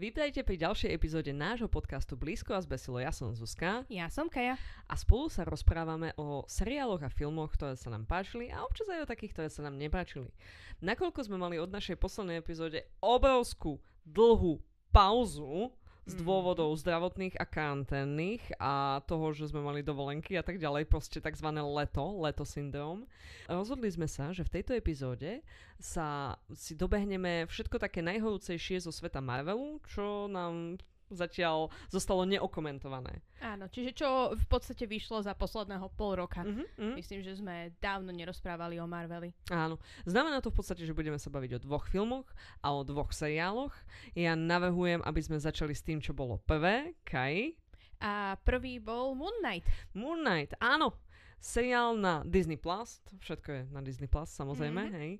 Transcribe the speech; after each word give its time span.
Vítajte 0.00 0.40
pri 0.40 0.56
ďalšej 0.56 0.96
epizóde 0.96 1.28
nášho 1.28 1.68
podcastu 1.68 2.16
Blízko 2.16 2.56
a 2.56 2.64
zbesilo. 2.64 3.04
Ja 3.04 3.12
som 3.12 3.36
Zuzka 3.36 3.84
Ja 3.92 4.08
som 4.08 4.32
Kaja. 4.32 4.56
a 4.88 4.96
spolu 4.96 5.28
sa 5.28 5.44
rozprávame 5.44 6.16
o 6.16 6.40
seriáloch 6.48 7.04
a 7.04 7.12
filmoch, 7.12 7.52
ktoré 7.52 7.76
sa 7.76 7.92
nám 7.92 8.08
páčili 8.08 8.48
a 8.48 8.64
občas 8.64 8.88
aj 8.88 9.04
o 9.04 9.10
takých, 9.12 9.36
ktoré 9.36 9.48
sa 9.52 9.60
nám 9.60 9.76
nepáčili. 9.76 10.32
Nakoľko 10.80 11.20
sme 11.28 11.36
mali 11.36 11.60
od 11.60 11.68
našej 11.68 12.00
poslednej 12.00 12.40
epizóde 12.40 12.88
obrovskú, 13.04 13.76
dlhú 14.08 14.64
pauzu 14.88 15.68
z 16.08 16.14
Mhm. 16.16 16.24
dôvodov 16.24 16.72
zdravotných 16.80 17.36
a 17.36 17.44
karanténnych 17.44 18.40
a 18.58 19.04
toho, 19.04 19.32
že 19.36 19.52
sme 19.52 19.60
mali 19.60 19.84
dovolenky 19.84 20.34
a 20.36 20.42
tak 20.42 20.56
ďalej, 20.56 20.88
proste 20.88 21.20
tzv. 21.20 21.48
leto, 21.52 22.04
leto 22.20 22.44
syndrom. 22.44 23.04
Rozhodli 23.46 23.92
sme 23.92 24.08
sa, 24.08 24.32
že 24.32 24.42
v 24.42 24.60
tejto 24.60 24.72
epizóde 24.74 25.44
sa 25.78 26.36
si 26.52 26.76
dobehneme 26.76 27.46
všetko 27.48 27.76
také 27.78 28.00
najhorúcejšie 28.00 28.80
zo 28.80 28.92
sveta 28.92 29.20
Marvelu, 29.20 29.80
čo 29.88 30.28
nám 30.28 30.80
zatiaľ 31.10 31.68
zostalo 31.90 32.24
neokomentované. 32.24 33.20
Áno, 33.42 33.66
čiže 33.68 33.92
čo 33.92 34.32
v 34.32 34.46
podstate 34.46 34.86
vyšlo 34.86 35.20
za 35.20 35.34
posledného 35.34 35.90
pol 35.94 36.22
roka. 36.22 36.46
Mhm, 36.46 36.64
mhm. 36.78 36.94
Myslím, 36.96 37.20
že 37.20 37.38
sme 37.38 37.74
dávno 37.82 38.14
nerozprávali 38.14 38.78
o 38.78 38.86
Marveli. 38.86 39.34
Áno. 39.50 39.76
Znamená 40.06 40.40
to 40.40 40.54
v 40.54 40.58
podstate, 40.62 40.82
že 40.86 40.96
budeme 40.96 41.18
sa 41.18 41.28
baviť 41.28 41.60
o 41.60 41.62
dvoch 41.62 41.86
filmoch 41.90 42.26
a 42.62 42.72
o 42.72 42.86
dvoch 42.86 43.10
seriáloch. 43.10 43.74
Ja 44.14 44.38
navrhujem, 44.38 45.02
aby 45.02 45.20
sme 45.20 45.42
začali 45.42 45.74
s 45.74 45.84
tým, 45.84 45.98
čo 45.98 46.14
bolo 46.16 46.38
prvé. 46.42 46.94
Kai. 47.04 47.58
A 48.00 48.40
prvý 48.40 48.80
bol 48.80 49.12
Moon 49.12 49.44
Knight. 49.44 49.68
Moon 49.92 50.24
Knight, 50.24 50.56
áno. 50.56 50.96
Seriál 51.40 51.96
na 51.96 52.20
Disney+, 52.22 52.60
Plus, 52.60 53.00
všetko 53.18 53.48
je 53.48 53.62
na 53.72 53.80
Disney+, 53.80 54.04
Plus, 54.06 54.28
samozrejme, 54.28 54.82
Mhm. 54.86 54.92
hej, 54.92 55.10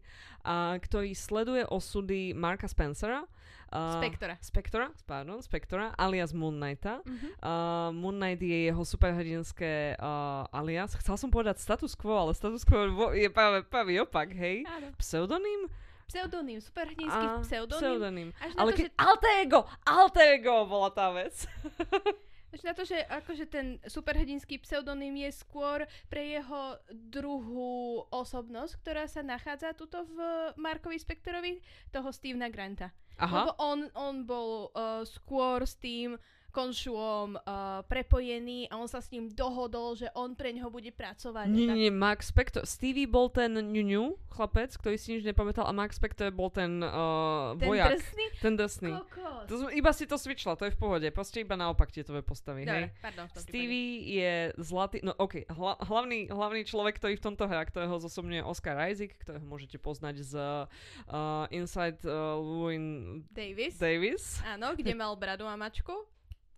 a, 0.44 0.76
ktorý 0.76 1.16
sleduje 1.16 1.64
osudy 1.64 2.36
Marka 2.36 2.68
Spencera, 2.68 3.24
a, 3.72 3.96
Spektora. 3.96 4.36
Spektora, 4.44 4.86
pardon, 5.08 5.40
Spektora, 5.40 5.96
alias 5.96 6.36
Moon 6.36 6.60
Knighta. 6.60 7.00
Mhm. 7.08 7.28
Uh, 7.40 7.88
Moon 7.96 8.20
Knight 8.20 8.42
je 8.44 8.68
jeho 8.68 8.82
superhrdinské 8.84 9.96
uh, 9.96 10.44
alias. 10.52 10.92
Chcel 11.00 11.16
som 11.16 11.32
povedať 11.32 11.56
status 11.56 11.96
quo, 11.96 12.12
ale 12.12 12.36
status 12.36 12.68
quo 12.68 12.84
je 13.16 13.32
práve 13.32 13.64
pravý 13.64 14.04
opak, 14.04 14.36
hej. 14.36 14.68
Áno. 14.68 14.92
Pseudonym? 15.00 15.72
Pseudonym, 16.04 16.58
superhrdinský 16.58 17.26
pseudonym. 17.46 17.78
Pseudonym. 17.80 18.28
Až 18.42 18.50
Ale 18.58 18.70
to, 18.74 18.76
keď... 18.82 18.86
Alter 18.98 19.32
ego! 19.46 19.60
Alter 19.86 20.26
ego 20.36 20.66
bola 20.66 20.90
tá 20.90 21.14
vec. 21.14 21.46
na 22.66 22.74
to, 22.74 22.82
že 22.82 22.98
akože 23.06 23.46
ten 23.46 23.66
superhrdinský 23.86 24.58
pseudonym 24.58 25.14
je 25.22 25.30
skôr 25.30 25.86
pre 26.10 26.34
jeho 26.34 26.76
druhú 26.90 28.02
osobnosť, 28.10 28.72
ktorá 28.82 29.06
sa 29.06 29.22
nachádza 29.22 29.70
tuto 29.78 30.02
v 30.10 30.18
Markovi 30.58 30.98
Spektorovi, 30.98 31.62
toho 31.94 32.10
Stevena 32.10 32.50
Granta. 32.50 32.90
Aha. 33.22 33.46
Lebo 33.46 33.50
on, 33.62 33.78
on 33.94 34.14
bol 34.26 34.72
uh, 34.74 35.06
skôr 35.06 35.62
s 35.62 35.78
tým 35.78 36.18
konšuom 36.50 37.38
uh, 37.38 37.42
prepojený 37.86 38.68
a 38.68 38.76
on 38.76 38.86
sa 38.86 38.98
s 38.98 39.10
ním 39.10 39.30
dohodol, 39.30 39.94
že 39.94 40.10
on 40.12 40.34
pre 40.34 40.50
neho 40.50 40.68
bude 40.68 40.90
pracovať. 40.90 41.46
Nie, 41.48 41.68
Tak- 41.70 41.76
nie, 41.76 41.90
Mark 41.90 42.20
Spector. 42.20 42.62
Stevie 42.64 43.06
bol 43.06 43.30
ten 43.30 43.54
ňuňu, 43.54 44.18
chlapec, 44.28 44.74
ktorý 44.74 44.96
si 44.96 45.14
nič 45.14 45.22
nepamätal 45.22 45.64
a 45.64 45.72
Mark 45.72 45.90
Spector 45.90 46.28
bol 46.30 46.50
ten 46.50 46.82
uh, 46.82 47.54
Ten 47.54 47.66
vojak. 47.70 47.88
drsný? 47.96 48.26
Ten 48.38 48.54
drsný. 48.54 48.92
Kokos. 48.94 49.46
To 49.48 49.54
iba 49.70 49.90
si 49.90 50.04
to 50.04 50.14
switchla, 50.14 50.54
to 50.54 50.66
je 50.66 50.74
v 50.74 50.78
pohode. 50.78 51.06
Proste 51.10 51.40
iba 51.40 51.54
naopak 51.54 51.90
tieto 51.90 52.12
postavy, 52.20 52.62
hej. 52.62 52.68
Dobre, 52.68 52.86
pardon. 53.00 53.26
v 53.26 53.32
tom 53.32 53.42
prípade. 53.42 53.50
Stevie 53.50 53.88
je 54.06 54.32
zlatý, 54.58 54.96
no 55.00 55.12
ok, 55.14 55.46
hla, 55.48 55.74
hlavný, 55.80 56.28
hlavný 56.28 56.62
človek, 56.64 56.98
ktorý 56.98 57.14
v 57.16 57.24
tomto 57.24 57.44
hrá, 57.46 57.62
ktorého 57.64 57.96
zosobňuje 57.98 58.42
Oscar 58.42 58.76
Isaac, 58.86 59.14
ktorého 59.18 59.42
môžete 59.42 59.78
poznať 59.78 60.16
z 60.22 60.34
uh, 60.36 61.46
Inside 61.50 62.02
uh, 62.04 62.38
Llewyn 62.38 62.86
Davis. 63.30 63.74
Davis. 63.76 64.24
Áno, 64.42 64.72
kde 64.74 64.92
mal 64.92 65.12
bradu 65.14 65.44
a 65.44 65.54
mačku. 65.54 65.92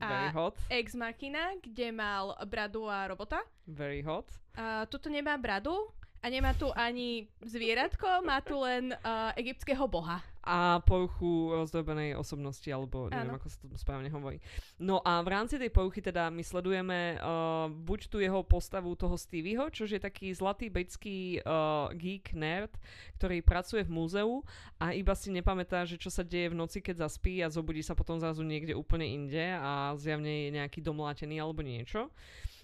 Very 0.03 0.29
A 0.29 0.33
hot, 0.35 0.55
Ex 0.71 0.95
Machina, 0.95 1.55
kde 1.63 1.93
mal 1.93 2.35
bradu 2.45 2.89
a 2.91 3.07
robota. 3.09 3.39
very 3.67 4.03
hot. 4.03 4.27
A 4.55 4.87
tuto 4.87 5.09
nemá 5.09 5.39
bradu 5.39 5.89
a 6.23 6.27
nemá 6.29 6.55
tu 6.55 6.71
ani 6.75 7.29
zvieratko, 7.43 8.23
má 8.27 8.41
tu 8.41 8.59
len 8.61 8.93
uh, 8.93 9.31
egyptského 9.37 9.89
boha. 9.89 10.23
A 10.43 10.83
poruchu 10.83 11.55
rozdrobenej 11.55 12.19
osobnosti, 12.19 12.67
alebo 12.67 13.07
neviem, 13.07 13.31
Áno. 13.31 13.39
ako 13.39 13.47
sa 13.47 13.57
to 13.63 13.79
správne 13.79 14.11
hovorí. 14.11 14.43
No 14.83 14.99
a 15.07 15.23
v 15.23 15.31
rámci 15.31 15.55
tej 15.55 15.71
poruchy 15.71 16.03
teda 16.03 16.35
my 16.35 16.43
sledujeme 16.43 17.23
uh, 17.23 17.71
buď 17.71 18.11
tu 18.11 18.19
jeho 18.19 18.43
postavu 18.43 18.91
toho 18.99 19.15
Stevieho, 19.15 19.71
čo 19.71 19.87
je 19.87 20.03
taký 20.03 20.35
zlatý 20.35 20.67
britský 20.67 21.39
uh, 21.47 21.95
geek 21.95 22.35
nerd, 22.35 22.75
ktorý 23.23 23.39
pracuje 23.47 23.87
v 23.87 23.95
múzeu 23.95 24.43
a 24.83 24.91
iba 24.91 25.15
si 25.15 25.31
nepamätá, 25.31 25.87
že 25.87 25.95
čo 25.95 26.11
sa 26.11 26.27
deje 26.27 26.51
v 26.51 26.59
noci, 26.59 26.83
keď 26.83 27.07
zaspí 27.07 27.39
a 27.39 27.47
zobudí 27.47 27.87
sa 27.87 27.95
potom 27.95 28.19
zrazu 28.19 28.43
niekde 28.43 28.75
úplne 28.75 29.07
inde 29.07 29.55
a 29.55 29.95
zjavne 29.95 30.51
je 30.51 30.59
nejaký 30.59 30.83
domlátený 30.83 31.39
alebo 31.39 31.63
niečo. 31.63 32.11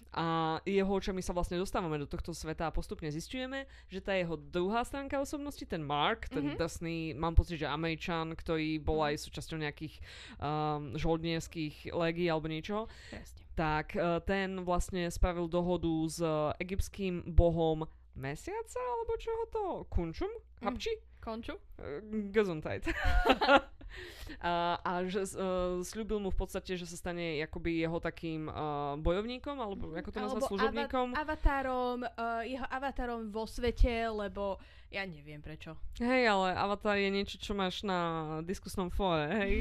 A 0.09 0.57
jeho 0.65 0.89
očami 0.89 1.21
sa 1.21 1.31
vlastne 1.31 1.55
dostávame 1.55 1.95
do 1.95 2.09
tohto 2.09 2.33
sveta 2.33 2.65
a 2.65 2.73
postupne 2.73 3.05
zistujeme, 3.07 3.69
že 3.85 4.01
tá 4.01 4.17
jeho 4.17 4.33
druhá 4.33 4.81
stránka 4.81 5.21
osobnosti, 5.21 5.61
ten 5.61 5.85
Mark, 5.85 6.25
ten 6.27 6.49
Mhm. 6.49 6.57
drsný, 6.57 6.97
mám 7.13 7.37
pocit, 7.37 7.61
že 7.61 7.69
Američan, 7.69 8.33
ktorý 8.33 8.81
bol 8.81 9.05
aj 9.05 9.21
súčasťou 9.21 9.61
nejakých 9.61 10.01
um, 10.41 10.97
žoldnierských 10.97 11.93
legií 11.93 12.25
alebo 12.25 12.49
niečoho, 12.49 12.89
Presne. 13.13 13.37
tak 13.53 13.93
uh, 13.93 14.17
ten 14.19 14.65
vlastne 14.65 15.05
spravil 15.09 15.45
dohodu 15.45 15.93
s 16.09 16.17
uh, 16.19 16.57
egyptským 16.57 17.29
bohom 17.29 17.85
mesiaca, 18.17 18.81
alebo 18.81 19.13
čoho 19.15 19.43
to? 19.53 19.65
Kunčum? 19.87 20.31
Mm. 20.59 20.65
Hapči? 20.65 20.91
Konču? 21.21 21.53
Uh, 21.77 22.01
Gesundheit. 22.33 22.83
a, 24.45 24.79
a 24.81 24.91
že 25.05 25.25
uh, 25.35 25.81
slúbil 25.83 26.21
mu 26.21 26.29
v 26.29 26.39
podstate, 26.39 26.77
že 26.77 26.85
sa 26.85 26.97
stane 26.97 27.41
akoby 27.43 27.81
jeho 27.81 27.97
takým 27.99 28.47
uh, 28.47 28.95
bojovníkom, 28.99 29.55
alebo 29.59 29.93
ako 29.95 30.09
to 30.09 30.19
nazvať, 30.19 30.41
služobníkom. 30.49 31.07
ava- 31.13 31.21
avatárom, 31.23 31.97
uh, 32.05 32.43
jeho 32.45 32.67
avatárom 32.69 33.19
vo 33.29 33.43
svete, 33.49 34.07
lebo 34.09 34.57
ja 34.89 35.05
neviem 35.05 35.37
prečo. 35.37 35.77
Hej, 36.01 36.25
ale 36.25 36.57
Avatar 36.57 36.97
je 36.97 37.13
niečo, 37.13 37.37
čo 37.37 37.53
máš 37.53 37.85
na 37.85 38.41
diskusnom 38.41 38.89
fóre, 38.89 39.29
hej? 39.29 39.53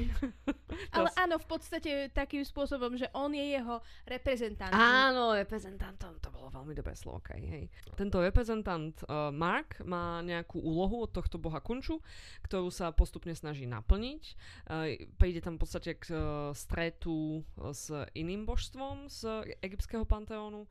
Ale 0.97 1.12
áno, 1.21 1.37
v 1.37 1.47
podstate 1.49 2.09
takým 2.12 2.41
spôsobom, 2.44 2.97
že 2.97 3.12
on 3.12 3.33
je 3.37 3.61
jeho 3.61 3.84
reprezentant. 4.09 4.72
Áno, 4.72 5.37
reprezentantom, 5.37 6.16
to 6.22 6.33
bolo 6.33 6.49
veľmi 6.49 6.72
dobré 6.72 6.97
slovo, 6.97 7.21
okay, 7.21 7.44
hej. 7.44 7.65
Tento 7.93 8.25
reprezentant 8.25 8.97
uh, 9.05 9.28
Mark 9.28 9.84
má 9.84 10.25
nejakú 10.25 10.65
úlohu 10.65 11.05
od 11.05 11.12
tohto 11.12 11.37
boha 11.37 11.60
Kunču, 11.60 12.00
ktorú 12.49 12.72
sa 12.72 12.89
postupne 12.97 13.37
snaží 13.37 13.69
naplniť. 13.69 14.22
Uh, 14.65 14.97
príde 15.21 15.45
tam 15.45 15.60
v 15.60 15.69
podstate 15.69 15.93
k 16.00 16.09
uh, 16.15 16.21
stretu 16.56 17.45
s 17.59 17.93
iným 18.16 18.49
božstvom 18.49 19.12
z 19.12 19.45
egyptského 19.60 20.09
panteónu. 20.09 20.65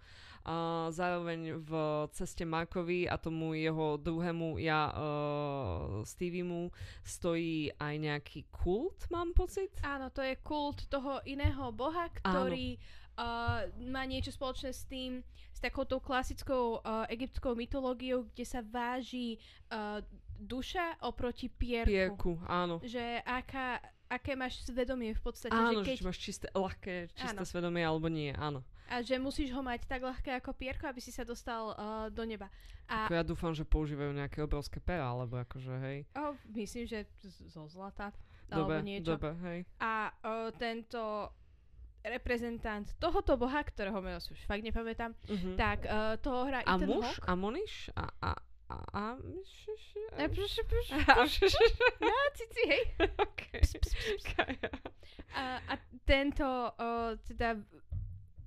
A 0.48 0.88
zároveň 0.96 1.60
v 1.60 1.72
ceste 2.16 2.48
Markovi 2.48 3.04
a 3.04 3.20
tomu 3.20 3.52
jeho 3.52 4.00
druhému 4.00 4.56
ja 4.64 4.96
uh, 4.96 6.08
Steviemu 6.08 6.72
stojí 7.04 7.76
aj 7.76 7.96
nejaký 8.00 8.48
kult, 8.48 9.12
mám 9.12 9.36
pocit. 9.36 9.76
Áno, 9.84 10.08
to 10.08 10.24
je 10.24 10.40
kult 10.40 10.88
toho 10.88 11.20
iného 11.28 11.68
boha, 11.76 12.08
ktorý 12.16 12.80
uh, 13.20 13.68
má 13.92 14.08
niečo 14.08 14.32
spoločné 14.32 14.72
s 14.72 14.88
tým, 14.88 15.20
s 15.52 15.60
takouto 15.60 16.00
klasickou 16.00 16.80
uh, 16.80 17.04
egyptskou 17.12 17.52
mytológiou, 17.52 18.32
kde 18.32 18.48
sa 18.48 18.64
váži 18.64 19.36
uh, 19.68 20.00
duša 20.40 21.04
oproti 21.04 21.52
pierku. 21.52 21.92
Pierku, 21.92 22.32
áno. 22.48 22.80
Že 22.88 23.20
aká, 23.28 23.84
aké 24.08 24.38
máš 24.40 24.64
svedomie 24.64 25.12
v 25.12 25.22
podstate. 25.28 25.52
Áno, 25.52 25.84
že 25.84 25.84
že 25.84 25.88
keď, 25.92 25.96
či 26.00 26.08
máš 26.08 26.20
čisté, 26.24 26.48
ľahké, 26.56 26.96
čisté 27.12 27.44
Áno. 27.44 27.50
svedomie 27.50 27.84
alebo 27.84 28.08
nie, 28.08 28.32
áno. 28.32 28.64
A 28.88 29.02
že 29.02 29.16
musíš 29.18 29.52
ho 29.52 29.60
mať 29.60 29.84
tak 29.86 30.02
ľahké 30.02 30.32
ako 30.36 30.52
pierko, 30.52 30.88
aby 30.88 31.00
si 31.00 31.12
sa 31.12 31.22
dostal 31.22 31.72
uh, 31.72 31.76
do 32.08 32.24
neba. 32.24 32.48
A 32.88 33.06
Ako 33.06 33.14
ja 33.14 33.24
dúfam, 33.24 33.52
že 33.52 33.62
používajú 33.62 34.16
nejaké 34.16 34.40
obrovské 34.40 34.80
pera, 34.80 35.12
alebo 35.12 35.36
akože, 35.38 35.74
hej. 35.84 35.98
oh, 36.16 36.32
myslím, 36.56 36.88
že 36.88 37.04
zo 37.52 37.68
zlata. 37.68 38.16
Dobre, 38.48 38.80
alebo 38.80 38.88
niečo. 38.88 39.12
dobre, 39.12 39.32
hej. 39.44 39.60
A 39.78 40.08
uh, 40.24 40.48
tento 40.56 41.36
reprezentant 42.00 42.88
tohoto 42.96 43.36
boha, 43.36 43.60
ktorého 43.60 44.00
meno 44.00 44.24
si 44.24 44.32
už 44.32 44.40
fakt 44.48 44.64
nepamätám, 44.64 45.12
Mhm. 45.28 45.60
tak 45.60 45.84
uh, 45.84 46.16
toho 46.18 46.48
hrá 46.48 46.64
a 46.64 46.80
Ethan 46.80 46.88
muž? 46.88 47.04
Hawke. 47.04 47.28
A 47.28 47.32
moniš? 47.36 47.74
A, 47.92 48.06
a, 48.24 48.32
a, 48.72 48.76
a... 48.96 49.04
Na 52.00 52.24
cici, 52.32 52.62
hej. 52.64 52.84
A, 55.38 55.60
a 55.70 55.74
tento 56.08 56.46
uh, 56.48 57.14
teda 57.28 57.60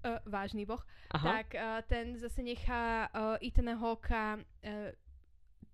uh, 0.04 0.18
vážny 0.26 0.66
boh, 0.66 0.80
Aha. 1.12 1.26
tak 1.40 1.46
uh, 1.54 1.80
ten 1.86 2.16
zase 2.16 2.42
nechá 2.42 3.08
uh, 3.12 3.36
Ethana 3.40 3.76
Hawka 3.76 4.38
uh, 4.38 4.90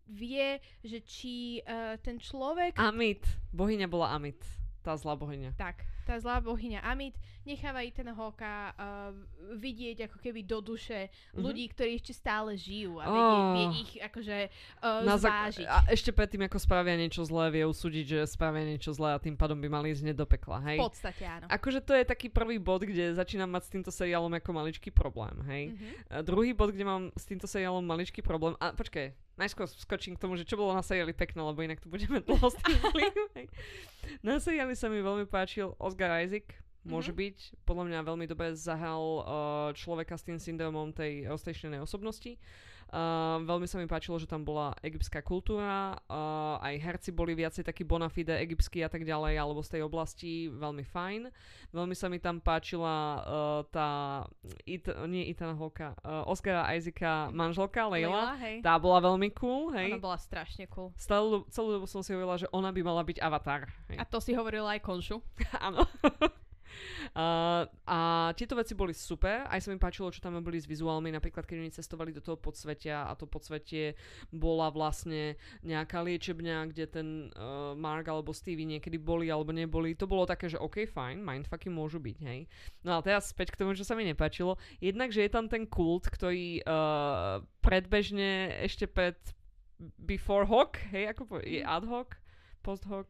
vie, 0.07 0.63
že 0.87 1.03
či 1.03 1.63
uh, 1.67 1.99
ten 1.99 2.19
človek... 2.23 2.79
Amit. 2.79 3.27
Bohyňa 3.51 3.91
bola 3.91 4.15
Amit. 4.15 4.39
tá 4.87 4.95
zlá 4.95 5.19
bohyňa. 5.19 5.59
Tak, 5.59 5.83
tá 6.07 6.15
zlá 6.23 6.39
bohyňa 6.39 6.87
Amit 6.87 7.19
necháva 7.43 7.83
Ethan 7.83 8.15
Hawka 8.15 8.75
uh, 8.75 9.11
vidieť 9.59 10.11
ako 10.11 10.19
keby 10.23 10.47
do 10.47 10.63
duše 10.63 11.11
mm-hmm. 11.11 11.43
ľudí, 11.43 11.65
ktorí 11.71 11.99
ešte 11.99 12.15
stále 12.15 12.55
žijú 12.55 12.99
a 12.99 13.07
vie, 13.07 13.23
oh. 13.23 13.55
vie 13.55 13.67
ich 13.87 13.93
akože 14.03 14.37
uh, 14.83 15.03
Na 15.07 15.19
zvážiť. 15.19 15.67
a 15.67 15.87
ešte 15.91 16.11
predtým, 16.11 16.47
ako 16.47 16.59
spravia 16.63 16.95
niečo 16.99 17.23
zlé, 17.23 17.55
vie 17.55 17.65
usúdiť, 17.67 18.05
že 18.07 18.19
spravia 18.27 18.67
niečo 18.67 18.95
zlé 18.95 19.15
a 19.15 19.23
tým 19.23 19.39
pádom 19.39 19.59
by 19.59 19.67
mali 19.67 19.95
ísť 19.95 20.15
do 20.15 20.27
pekla, 20.27 20.59
hej? 20.71 20.79
V 20.79 20.91
podstate 20.91 21.23
áno. 21.27 21.47
Akože 21.51 21.83
to 21.83 21.95
je 21.95 22.03
taký 22.07 22.31
prvý 22.31 22.59
bod, 22.59 22.87
kde 22.87 23.15
začínam 23.15 23.51
mať 23.51 23.67
s 23.67 23.71
týmto 23.71 23.91
seriálom 23.91 24.31
ako 24.39 24.51
maličký 24.51 24.91
problém, 24.91 25.35
hej? 25.47 25.63
Mm-hmm. 25.75 25.93
A 26.15 26.17
druhý 26.27 26.51
bod, 26.55 26.75
kde 26.75 26.87
mám 26.87 27.03
s 27.15 27.27
týmto 27.27 27.47
seriálom 27.47 27.83
maličký 27.83 28.23
problém, 28.23 28.59
a 28.59 28.75
počkaj, 28.75 29.15
najskôr 29.37 29.69
skočím 29.69 30.17
k 30.17 30.23
tomu, 30.25 30.35
že 30.35 30.49
čo 30.49 30.57
bolo 30.57 30.73
na 30.73 30.81
seriáli 30.81 31.13
pekné, 31.13 31.45
lebo 31.45 31.61
inak 31.61 31.79
tu 31.79 31.93
budeme 31.93 32.25
dlho 32.25 32.49
s 32.49 32.57
tým 32.65 32.81
Na 34.27 34.41
seriáli 34.41 34.73
sa 34.73 34.89
mi 34.89 35.05
veľmi 35.05 35.29
páčil 35.29 35.77
Oscar 35.97 36.21
Isaac, 36.21 36.53
môže 36.85 37.09
mm-hmm. 37.17 37.25
byť. 37.25 37.65
Podľa 37.65 37.85
mňa 37.89 38.01
veľmi 38.05 38.27
dobre 38.29 38.53
zahal 38.53 39.01
uh, 39.01 39.25
človeka 39.73 40.21
s 40.21 40.29
tým 40.29 40.37
syndromom 40.37 40.93
tej 40.93 41.25
roztečnenej 41.25 41.81
osobnosti. 41.81 42.37
Uh, 42.87 43.43
veľmi 43.43 43.67
sa 43.67 43.83
mi 43.83 43.91
páčilo, 43.91 44.15
že 44.23 44.31
tam 44.31 44.47
bola 44.47 44.71
egyptská 44.79 45.19
kultúra, 45.27 45.99
uh, 46.07 46.63
aj 46.63 46.75
herci 46.79 47.11
boli 47.11 47.35
viacej 47.35 47.67
takí 47.67 47.83
bona 47.83 48.07
fide 48.07 48.31
egyptskí 48.39 48.79
a 48.87 48.91
tak 48.91 49.03
ďalej, 49.03 49.35
alebo 49.35 49.59
z 49.59 49.79
tej 49.79 49.83
oblasti, 49.83 50.47
veľmi 50.47 50.87
fajn. 50.87 51.29
Veľmi 51.75 51.95
sa 51.99 52.07
mi 52.07 52.23
tam 52.23 52.39
páčila 52.39 52.95
uh, 52.95 53.61
tá, 53.75 54.23
It, 54.63 54.87
nie 55.11 55.27
Itana 55.27 55.59
Holka, 55.59 55.99
uh, 56.07 56.31
Oscara 56.31 56.71
Isaaca 56.79 57.35
manželka, 57.35 57.91
Leila. 57.91 58.39
Leila 58.39 58.63
tá 58.63 58.79
bola 58.79 59.03
veľmi 59.03 59.35
cool, 59.35 59.75
hej. 59.75 59.91
Ona 59.91 60.03
bola 60.03 60.19
strašne 60.19 60.71
cool. 60.71 60.95
Stále, 60.95 61.43
celú 61.51 61.75
dobu 61.75 61.91
som 61.91 62.07
si 62.07 62.15
hovorila, 62.15 62.39
že 62.39 62.47
ona 62.55 62.71
by 62.71 62.81
mala 62.87 63.03
byť 63.03 63.19
avatar. 63.19 63.67
Hej. 63.91 63.99
A 63.99 64.05
to 64.07 64.23
si 64.23 64.31
hovorila 64.33 64.79
aj 64.79 64.81
Konšu. 64.87 65.19
Áno. 65.67 65.83
Uh, 67.17 67.65
a 67.89 68.29
tieto 68.37 68.53
veci 68.59 68.77
boli 68.77 68.93
super, 68.93 69.49
aj 69.49 69.65
sa 69.65 69.73
mi 69.73 69.81
páčilo, 69.81 70.13
čo 70.13 70.21
tam 70.21 70.37
boli 70.45 70.61
s 70.61 70.69
vizuálmi, 70.69 71.09
napríklad 71.09 71.49
keď 71.49 71.65
oni 71.65 71.73
cestovali 71.73 72.13
do 72.13 72.21
toho 72.21 72.37
podsvetia 72.37 73.09
a 73.09 73.17
to 73.17 73.25
podsvetie 73.25 73.97
bola 74.29 74.69
vlastne 74.69 75.41
nejaká 75.65 76.05
liečebňa, 76.05 76.69
kde 76.75 76.85
ten 76.85 77.09
uh, 77.33 77.73
Mark 77.73 78.05
alebo 78.13 78.37
Stevie 78.37 78.69
niekedy 78.69 79.01
boli 79.01 79.33
alebo 79.33 79.49
neboli. 79.49 79.97
To 79.97 80.05
bolo 80.05 80.29
také, 80.29 80.53
že 80.53 80.61
OK, 80.61 80.85
fajn, 80.85 81.25
mindfucky 81.25 81.73
môžu 81.73 81.97
byť, 82.05 82.19
hej. 82.21 82.45
No 82.85 83.01
a 83.01 83.01
teraz 83.01 83.33
späť 83.33 83.57
k 83.57 83.65
tomu, 83.65 83.73
čo 83.73 83.87
sa 83.87 83.97
mi 83.97 84.05
nepáčilo. 84.05 84.61
Jednak, 84.83 85.09
že 85.09 85.25
je 85.25 85.33
tam 85.33 85.49
ten 85.49 85.65
kult, 85.65 86.05
ktorý 86.13 86.61
uh, 86.69 87.41
predbežne 87.65 88.61
ešte 88.61 88.85
pred 88.85 89.17
before 90.01 90.45
hoc, 90.45 90.77
hej, 90.93 91.13
ako 91.13 91.23
po, 91.25 91.35
je 91.41 91.61
mhm. 91.63 91.69
ad 91.69 91.85
hoc, 91.89 92.09
post 92.61 92.85
hoc. 92.89 93.09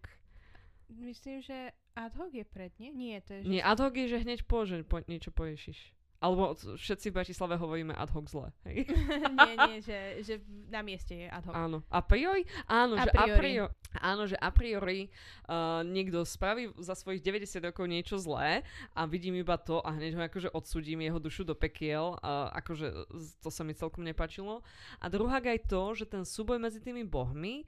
Myslím, 0.88 1.42
že 1.42 1.72
Ad 1.96 2.12
hoc 2.20 2.28
je 2.28 2.44
pred, 2.44 2.68
nie? 2.76 2.92
Nie, 2.92 3.24
to 3.24 3.40
je... 3.40 3.48
Nie, 3.48 3.64
ad 3.64 3.80
hoc 3.80 3.96
je, 3.96 4.04
že 4.04 4.20
hneď 4.20 4.44
po, 4.44 4.68
že 4.68 4.84
po, 4.84 5.00
niečo 5.08 5.32
poješiš. 5.32 5.96
Alebo 6.20 6.52
všetci 6.56 7.12
v 7.12 7.16
Bratislave 7.16 7.56
hovoríme 7.56 7.92
ad 7.96 8.12
hoc 8.12 8.28
zle, 8.28 8.52
hej? 8.68 8.84
nie, 9.48 9.54
nie, 9.56 9.78
že, 9.80 10.20
že 10.20 10.34
na 10.68 10.84
mieste 10.84 11.16
je 11.16 11.28
ad 11.28 11.48
hoc. 11.48 11.56
Áno. 11.56 11.80
A 11.88 12.04
priori? 12.04 12.44
Áno, 12.68 13.00
a 13.00 13.08
že 13.08 13.10
priori. 13.16 13.32
a 13.32 13.36
priori. 13.40 13.72
Áno, 13.96 14.22
že 14.28 14.36
a 14.36 14.50
priori 14.52 15.00
uh, 15.48 15.80
niekto 15.88 16.20
spraví 16.28 16.76
za 16.76 16.92
svojich 16.92 17.24
90 17.24 17.64
rokov 17.64 17.88
niečo 17.88 18.20
zlé 18.20 18.60
a 18.92 19.08
vidím 19.08 19.40
iba 19.40 19.56
to 19.56 19.80
a 19.80 19.96
hneď 19.96 20.20
ho 20.20 20.22
akože 20.24 20.52
odsudím 20.52 21.00
jeho 21.00 21.16
dušu 21.16 21.48
do 21.48 21.56
pekiel. 21.56 22.20
Uh, 22.20 22.52
akože 22.60 22.92
to 23.40 23.48
sa 23.48 23.64
mi 23.64 23.72
celkom 23.72 24.04
nepačilo. 24.04 24.60
A 25.00 25.08
druhá 25.08 25.40
aj 25.40 25.64
to, 25.64 25.96
že 25.96 26.04
ten 26.04 26.28
súboj 26.28 26.60
medzi 26.60 26.84
tými 26.84 27.08
bohmi 27.08 27.64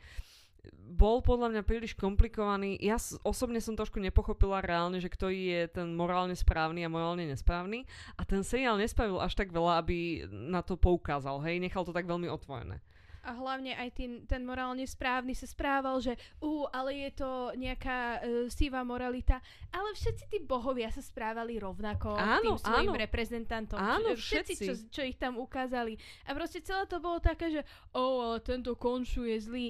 bol 0.75 1.23
podľa 1.23 1.55
mňa 1.55 1.63
príliš 1.63 1.95
komplikovaný. 1.95 2.75
Ja 2.83 2.99
osobne 3.23 3.63
som 3.63 3.79
trošku 3.79 4.03
nepochopila 4.03 4.59
reálne, 4.59 4.99
že 4.99 5.13
kto 5.13 5.31
je 5.31 5.71
ten 5.71 5.95
morálne 5.95 6.35
správny 6.35 6.83
a 6.83 6.91
morálne 6.91 7.29
nesprávny. 7.31 7.87
A 8.19 8.27
ten 8.27 8.43
seriál 8.43 8.75
nespravil 8.75 9.23
až 9.23 9.39
tak 9.39 9.55
veľa, 9.55 9.79
aby 9.79 10.27
na 10.29 10.65
to 10.65 10.75
poukázal. 10.75 11.39
Hej, 11.47 11.63
nechal 11.63 11.87
to 11.87 11.95
tak 11.95 12.09
veľmi 12.09 12.27
otvorené. 12.27 12.83
A 13.29 13.37
hlavne 13.37 13.77
aj 13.77 13.93
ten, 13.93 14.25
ten 14.25 14.41
morálne 14.41 14.89
správny 14.89 15.37
sa 15.37 15.45
správal, 15.45 16.01
že 16.01 16.17
ú, 16.41 16.65
ale 16.73 16.97
je 16.97 17.11
to 17.21 17.53
nejaká 17.61 18.25
uh, 18.25 18.49
sivá 18.49 18.81
moralita. 18.81 19.45
Ale 19.69 19.93
všetci 19.93 20.25
tí 20.33 20.39
bohovia 20.41 20.89
sa 20.89 21.05
správali 21.05 21.61
rovnako 21.61 22.17
áno, 22.17 22.41
tým 22.41 22.57
svojim 22.57 22.93
áno. 22.97 23.03
reprezentantom. 23.05 23.77
Áno, 23.77 24.17
všetci, 24.17 24.55
všetci 24.57 24.65
čo, 24.65 24.73
čo 24.89 25.03
ich 25.05 25.21
tam 25.21 25.37
ukázali. 25.37 26.01
A 26.25 26.33
proste 26.33 26.65
celé 26.65 26.89
to 26.89 27.05
bolo 27.05 27.21
také, 27.21 27.53
že 27.53 27.61
o, 27.93 28.33
ale 28.33 28.41
tento 28.41 28.73
konšu 28.79 29.29
je 29.29 29.37
zlý. 29.45 29.67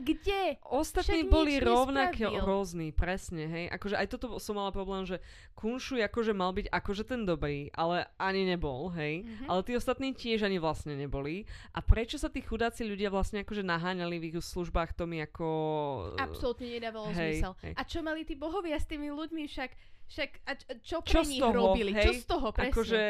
Kde? 0.00 0.42
Ostatní 0.66 1.26
Však 1.26 1.32
boli 1.32 1.52
rovnako 1.60 2.42
rôzni, 2.42 2.92
presne, 2.92 3.48
hej. 3.48 3.64
Akože 3.72 3.96
aj 3.96 4.06
toto 4.12 4.26
som 4.42 4.56
mala 4.56 4.70
problém, 4.70 5.04
že 5.08 5.18
Kunšu 5.56 5.98
akože 6.00 6.36
mal 6.36 6.52
byť 6.52 6.68
akože 6.68 7.04
ten 7.08 7.24
dobrý, 7.24 7.72
ale 7.72 8.06
ani 8.20 8.44
nebol, 8.44 8.92
hej. 8.92 9.24
Mm-hmm. 9.24 9.48
Ale 9.48 9.60
tí 9.64 9.72
ostatní 9.72 10.12
tiež 10.12 10.44
ani 10.44 10.60
vlastne 10.60 10.94
neboli. 10.94 11.48
A 11.72 11.80
prečo 11.80 12.20
sa 12.20 12.28
tí 12.28 12.44
chudáci 12.44 12.84
ľudia 12.84 13.08
vlastne 13.08 13.42
akože 13.42 13.64
naháňali 13.64 14.16
v 14.20 14.24
ich 14.32 14.36
službách, 14.36 14.92
to 14.92 15.08
mi 15.08 15.24
ako... 15.24 15.46
Absolútne 16.20 16.68
nedávalo 16.68 17.08
hej, 17.16 17.40
zmysel. 17.40 17.52
Hej. 17.64 17.72
A 17.76 17.82
čo 17.88 18.04
mali 18.04 18.28
tí 18.28 18.36
bohovia 18.36 18.76
s 18.76 18.86
tými 18.86 19.08
ľuďmi 19.08 19.48
však? 19.48 19.95
Však 20.06 20.30
a 20.46 20.52
čo 20.86 21.02
pre 21.02 21.12
čo 21.18 21.20
nich 21.26 21.42
toho, 21.42 21.50
robili? 21.50 21.90
Hej? 21.90 22.06
Čo 22.06 22.12
z 22.14 22.24
toho 22.30 22.48
presne? 22.54 22.70
Akože 22.70 23.02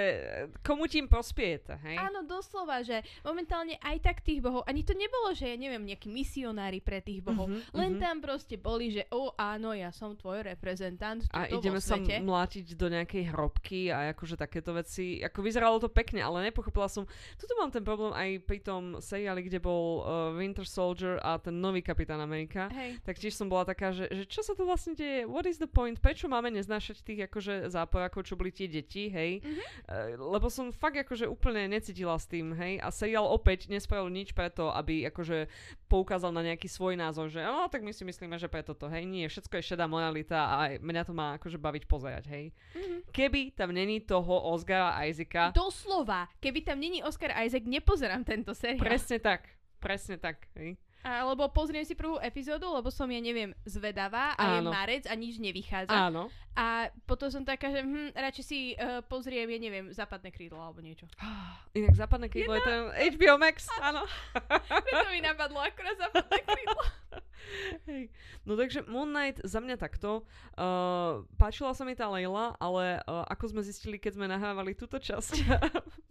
komu 0.65 0.89
tým 0.89 1.07
prospiete, 1.13 1.77
hej? 1.85 2.01
Áno, 2.01 2.25
doslova, 2.25 2.81
že 2.81 3.05
momentálne 3.21 3.77
aj 3.85 3.97
tak 4.01 4.25
tých 4.25 4.41
bohov, 4.41 4.65
ani 4.65 4.81
to 4.81 4.97
nebolo, 4.97 5.37
že 5.37 5.53
ja 5.53 5.57
neviem, 5.61 5.85
nejakí 5.85 6.09
misionári 6.09 6.81
pre 6.81 7.05
tých 7.05 7.21
bohov, 7.21 7.53
mm-hmm, 7.53 7.77
len 7.77 7.91
mm-hmm. 7.97 8.05
tam 8.05 8.17
proste 8.25 8.57
boli, 8.57 8.97
že 8.97 9.05
o 9.13 9.29
áno, 9.37 9.77
ja 9.77 9.93
som 9.93 10.17
tvoj 10.17 10.49
reprezentant 10.49 11.21
A 11.37 11.53
ideme 11.53 11.85
sa 11.85 12.01
mlátiť 12.01 12.73
do 12.73 12.89
nejakej 12.89 13.29
hrobky 13.29 13.93
a 13.93 14.17
akože 14.17 14.41
takéto 14.41 14.73
veci, 14.73 15.21
ako 15.21 15.45
vyzeralo 15.45 15.77
to 15.77 15.93
pekne, 15.93 16.25
ale 16.25 16.49
nepochopila 16.49 16.89
som, 16.89 17.05
tuto 17.37 17.53
mám 17.61 17.69
ten 17.69 17.85
problém 17.85 18.17
aj 18.17 18.41
pri 18.49 18.59
tom 18.65 19.05
seriáli, 19.05 19.45
kde 19.45 19.61
bol 19.61 20.01
uh, 20.01 20.33
Winter 20.33 20.65
Soldier 20.65 21.21
a 21.21 21.37
ten 21.37 21.61
nový 21.61 21.85
Kapitán 21.85 22.25
Amerika, 22.25 22.73
hej. 22.73 22.97
tak 23.05 23.21
tiež 23.21 23.37
som 23.37 23.53
bola 23.53 23.69
taká, 23.69 23.93
že, 23.93 24.09
že 24.09 24.25
čo 24.25 24.41
sa 24.41 24.57
to 24.57 24.65
vlastne 24.65 24.97
deje, 24.97 25.29
what 25.29 25.45
is 25.45 25.61
the 25.61 25.69
point, 25.69 26.01
prečo 26.01 26.25
máme 26.25 26.49
neznáš 26.49 26.86
znášať 26.87 27.03
tých 27.03 27.21
akože 27.27 27.55
záporákov, 27.67 28.31
čo 28.31 28.39
boli 28.39 28.55
tie 28.55 28.71
deti, 28.71 29.11
hej. 29.11 29.43
Mm-hmm. 29.43 30.23
Lebo 30.23 30.47
som 30.47 30.71
fakt 30.71 30.95
akože 31.03 31.27
úplne 31.27 31.67
necítila 31.67 32.15
s 32.15 32.31
tým, 32.31 32.55
hej. 32.55 32.79
A 32.79 32.95
seriál 32.95 33.27
opäť 33.27 33.67
nespravil 33.67 34.15
nič 34.15 34.31
preto, 34.31 34.71
aby 34.71 35.03
akože 35.11 35.51
poukázal 35.91 36.31
na 36.31 36.47
nejaký 36.47 36.71
svoj 36.71 36.95
názor, 36.95 37.27
že 37.27 37.43
no 37.43 37.67
tak 37.67 37.83
my 37.83 37.91
si 37.91 38.07
myslíme, 38.07 38.39
že 38.39 38.47
preto 38.47 38.79
to, 38.79 38.87
hej. 38.87 39.03
Nie, 39.03 39.27
všetko 39.27 39.59
je 39.59 39.75
šedá 39.75 39.91
moralita 39.91 40.47
a 40.47 40.79
mňa 40.79 41.03
to 41.03 41.11
má 41.11 41.35
akože 41.43 41.59
baviť 41.59 41.83
pozerať, 41.91 42.25
hej. 42.31 42.55
Mm-hmm. 42.55 42.99
Keby 43.11 43.41
tam 43.59 43.75
není 43.75 43.99
toho 44.07 44.55
Oscara 44.55 44.95
Isaaca. 45.03 45.51
Doslova, 45.51 46.31
keby 46.39 46.63
tam 46.63 46.79
není 46.79 47.03
Oscar 47.03 47.35
Isaac, 47.43 47.67
nepozerám 47.67 48.23
tento 48.23 48.55
seriál. 48.55 48.87
Presne 48.87 49.19
tak, 49.19 49.51
presne 49.83 50.23
tak, 50.23 50.47
hej. 50.55 50.79
Alebo 51.07 51.47
pozriem 51.55 51.87
si 51.87 51.95
prvú 51.95 52.19
epizódu, 52.19 52.67
lebo 52.75 52.91
som, 52.91 53.07
ja 53.07 53.23
neviem, 53.23 53.55
zvedavá 53.63 54.35
a 54.35 54.59
Áno. 54.59 54.75
je 54.75 54.75
marec 54.75 55.05
a 55.07 55.15
nič 55.15 55.39
nevychádza. 55.39 55.95
Áno. 55.95 56.27
A 56.57 56.91
potom 57.07 57.29
som 57.29 57.45
taká, 57.45 57.69
že 57.71 57.85
hm, 57.85 58.17
radšej 58.17 58.45
si 58.45 58.75
uh, 58.75 59.05
pozriem, 59.07 59.47
ja 59.47 59.61
neviem, 59.61 59.93
západné 59.93 60.33
krídlo 60.35 60.59
alebo 60.59 60.83
niečo. 60.83 61.07
Inak 61.79 61.95
západné 61.95 62.27
krídlo 62.27 62.59
je, 62.59 62.65
je 62.65 62.67
ten 62.67 62.81
HBO 63.15 63.37
Max, 63.39 63.71
áno. 63.93 64.03
Preto 64.89 65.07
mi 65.15 65.21
napadlo 65.23 65.63
akorát 65.63 65.95
západné 66.01 66.39
krídlo. 66.43 66.83
Hej. 67.87 68.11
No 68.43 68.59
takže 68.59 68.83
Moon 68.91 69.15
Knight 69.15 69.39
za 69.47 69.63
mňa 69.63 69.79
takto. 69.79 70.27
Uh, 70.59 71.23
páčila 71.39 71.71
sa 71.77 71.87
mi 71.87 71.95
tá 71.95 72.11
Leila, 72.11 72.59
ale 72.59 72.99
uh, 73.07 73.23
ako 73.31 73.55
sme 73.55 73.63
zistili, 73.63 74.03
keď 74.03 74.19
sme 74.19 74.27
nahrávali 74.27 74.75
túto 74.75 74.99
časť 74.99 75.47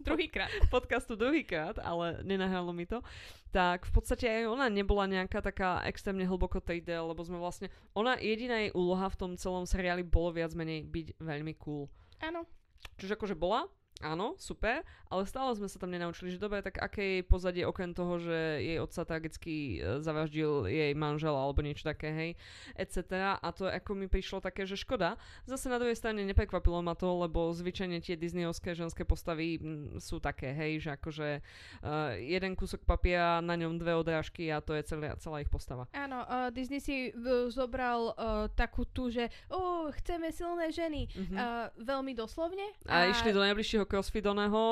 druhýkrát 0.06 0.48
podcastu 0.70 1.18
druhýkrát, 1.18 1.82
ale 1.82 2.22
nenahralo 2.22 2.70
mi 2.70 2.86
to, 2.86 3.02
tak 3.50 3.84
v 3.84 3.92
podstate 3.92 4.30
aj 4.30 4.44
ona 4.46 4.70
nebola 4.86 5.10
nejaká 5.10 5.42
taká 5.42 5.82
extrémne 5.82 6.22
hlboko 6.22 6.62
3D, 6.62 6.94
lebo 6.94 7.18
sme 7.26 7.42
vlastne, 7.42 7.74
ona 7.98 8.14
jediná 8.22 8.62
jej 8.62 8.70
úloha 8.70 9.10
v 9.10 9.18
tom 9.18 9.30
celom 9.34 9.66
seriáli 9.66 10.06
bolo 10.06 10.30
viac 10.30 10.54
menej 10.54 10.86
byť 10.86 11.18
veľmi 11.18 11.58
cool. 11.58 11.90
Áno. 12.22 12.46
Čiže 12.94 13.18
akože 13.18 13.34
bola, 13.34 13.66
Áno, 14.04 14.36
super, 14.36 14.84
ale 15.08 15.24
stále 15.24 15.56
sme 15.56 15.72
sa 15.72 15.80
tam 15.80 15.88
nenaučili, 15.88 16.28
že 16.28 16.36
dobre, 16.36 16.60
tak 16.60 16.76
aké 16.76 17.20
je 17.20 17.22
pozadie 17.24 17.64
okrem 17.64 17.96
toho, 17.96 18.20
že 18.20 18.60
jej 18.60 18.76
otca 18.76 19.08
tragicky 19.08 19.80
e, 19.80 20.04
zavraždil 20.04 20.68
jej 20.68 20.92
manžela 20.92 21.40
alebo 21.40 21.64
niečo 21.64 21.88
také, 21.88 22.12
hej, 22.12 22.30
etc. 22.76 23.32
A 23.40 23.48
to 23.56 23.64
ako 23.64 23.96
mi 23.96 24.04
prišlo 24.04 24.44
také, 24.44 24.68
že 24.68 24.76
škoda. 24.76 25.16
Zase 25.48 25.72
na 25.72 25.80
druhej 25.80 25.96
strane 25.96 26.28
neprekvapilo 26.28 26.84
ma 26.84 26.92
to, 26.92 27.08
lebo 27.24 27.48
zvyčajne 27.56 28.04
tie 28.04 28.20
disneyovské 28.20 28.76
ženské 28.76 29.08
postavy 29.08 29.56
sú 29.96 30.20
také, 30.20 30.52
hej, 30.52 30.84
že 30.84 30.90
akože 31.00 31.28
uh, 31.40 32.20
jeden 32.20 32.52
kúsok 32.52 32.84
papiera, 32.84 33.40
na 33.40 33.56
ňom 33.56 33.80
dve 33.80 33.96
odrážky 33.96 34.52
a 34.52 34.60
to 34.60 34.76
je 34.76 34.84
celá, 34.84 35.16
celá 35.16 35.40
ich 35.40 35.48
postava. 35.48 35.88
Áno, 35.96 36.20
uh, 36.20 36.52
Disney 36.52 36.84
si 36.84 37.16
v, 37.16 37.48
zobral 37.48 38.12
uh, 38.12 38.50
takú 38.52 38.84
tú, 38.84 39.08
že 39.08 39.32
oh, 39.48 39.88
chceme 40.02 40.28
silné 40.34 40.68
ženy, 40.68 41.08
mm-hmm. 41.08 41.36
uh, 41.38 41.72
veľmi 41.80 42.12
doslovne. 42.12 42.76
A, 42.84 43.08
a 43.08 43.14
išli 43.14 43.32
do 43.32 43.40
najbližšieho 43.40 43.85
crossfidoného, 43.86 44.62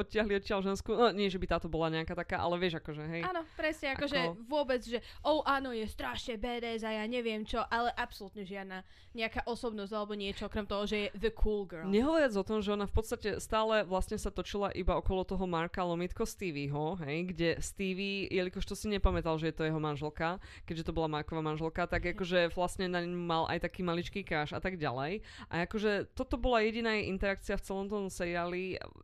odtiahli 0.00 0.40
odtiaľ 0.40 0.64
ženskú, 0.64 0.96
no 0.96 1.12
nie, 1.12 1.28
že 1.28 1.38
by 1.38 1.46
táto 1.46 1.68
bola 1.68 1.92
nejaká 1.92 2.16
taká, 2.16 2.40
ale 2.40 2.56
vieš 2.56 2.80
akože, 2.80 3.04
hej. 3.06 3.22
Áno, 3.22 3.44
presne, 3.54 3.92
akože 3.94 4.18
Ako- 4.18 4.36
vôbec, 4.48 4.80
že 4.82 4.98
oh 5.22 5.44
áno, 5.44 5.70
je 5.70 5.84
strašne 5.84 6.40
BDS 6.40 6.82
a 6.82 6.96
ja 6.98 7.04
neviem 7.04 7.44
čo, 7.44 7.60
ale 7.68 7.92
absolútne 7.94 8.42
žiadna 8.42 8.82
nejaká 9.16 9.48
osobnosť 9.48 9.92
alebo 9.96 10.12
niečo, 10.12 10.44
okrem 10.44 10.68
toho, 10.68 10.84
že 10.84 10.96
je 10.96 11.08
the 11.16 11.32
cool 11.32 11.64
girl. 11.64 11.88
Nehovoriac 11.88 12.36
o 12.36 12.44
tom, 12.44 12.60
že 12.60 12.76
ona 12.76 12.84
v 12.84 12.94
podstate 12.96 13.40
stále 13.40 13.84
vlastne 13.88 14.20
sa 14.20 14.28
točila 14.28 14.68
iba 14.76 14.92
okolo 14.96 15.24
toho 15.24 15.48
Marka 15.48 15.80
Lomitko 15.80 16.28
Stevieho, 16.28 17.00
hej, 17.00 17.32
kde 17.32 17.48
Stevie, 17.64 18.28
jelikož 18.28 18.68
to 18.68 18.76
si 18.76 18.92
nepamätal, 18.92 19.40
že 19.40 19.52
je 19.52 19.56
to 19.56 19.64
jeho 19.64 19.80
manželka, 19.80 20.36
keďže 20.68 20.92
to 20.92 20.96
bola 20.96 21.08
Marková 21.08 21.40
manželka, 21.40 21.88
tak 21.88 22.04
akože 22.12 22.52
vlastne 22.52 22.92
na 22.92 23.00
mal 23.08 23.48
aj 23.48 23.64
taký 23.64 23.80
maličký 23.82 24.20
káš 24.22 24.52
a 24.52 24.60
tak 24.60 24.76
ďalej. 24.76 25.24
A 25.50 25.64
akože 25.66 26.12
toto 26.12 26.36
bola 26.36 26.62
jediná 26.62 26.94
jej 26.94 27.08
interakcia 27.10 27.56
v 27.56 27.64
celom 27.64 27.86
tom 27.90 28.06
seriáli. 28.12 28.45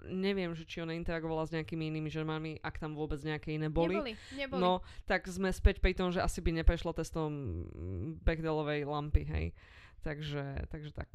Neviem, 0.09 0.53
že 0.55 0.63
či 0.69 0.83
ona 0.83 0.95
interagovala 0.95 1.47
s 1.49 1.55
nejakými 1.55 1.89
inými 1.89 2.11
ženami, 2.13 2.61
ak 2.63 2.79
tam 2.79 2.95
vôbec 2.95 3.19
nejaké 3.23 3.57
iné 3.57 3.67
boli. 3.73 3.97
Neboli, 3.99 4.15
neboli. 4.37 4.61
No, 4.61 4.85
tak 5.07 5.27
sme 5.27 5.51
späť 5.51 5.83
pri 5.83 5.97
tom, 5.97 6.13
že 6.15 6.23
asi 6.23 6.39
by 6.45 6.63
neprešla 6.63 6.93
testom 6.95 7.65
Bechdelovej 8.23 8.87
lampy, 8.87 9.23
hej. 9.27 9.47
Takže, 10.03 10.67
takže 10.71 10.91
tak. 10.95 11.15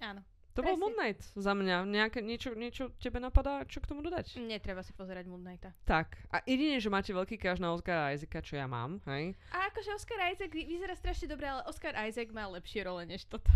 Áno. 0.00 0.24
To 0.54 0.62
bol 0.62 0.78
Presne. 0.78 0.82
Moon 0.86 0.94
Knight 0.94 1.20
za 1.34 1.50
mňa. 1.50 1.76
Nejaké, 1.82 2.22
niečo, 2.22 2.54
niečo 2.54 2.94
tebe 3.02 3.18
napadá, 3.18 3.66
čo 3.66 3.82
k 3.82 3.90
tomu 3.90 4.06
dodať? 4.06 4.38
Netreba 4.38 4.86
si 4.86 4.94
pozerať 4.94 5.26
Moon 5.26 5.42
Knighta. 5.42 5.74
Tak. 5.82 6.14
A 6.30 6.46
jedine, 6.46 6.78
že 6.78 6.94
máte 6.94 7.10
veľký 7.10 7.42
káž 7.42 7.58
na 7.58 7.74
Oscara 7.74 8.14
Isaaca, 8.14 8.38
čo 8.38 8.54
ja 8.54 8.70
mám, 8.70 9.02
hej. 9.10 9.34
A 9.50 9.66
akože 9.74 9.90
Oscar 9.98 10.30
Isaac 10.30 10.54
vy- 10.54 10.70
vyzerá 10.70 10.94
strašne 10.94 11.26
dobre, 11.26 11.50
ale 11.50 11.66
Oscar 11.66 11.98
Isaac 12.06 12.30
má 12.30 12.46
lepšie 12.46 12.86
role 12.86 13.02
než 13.02 13.26
toto. 13.26 13.50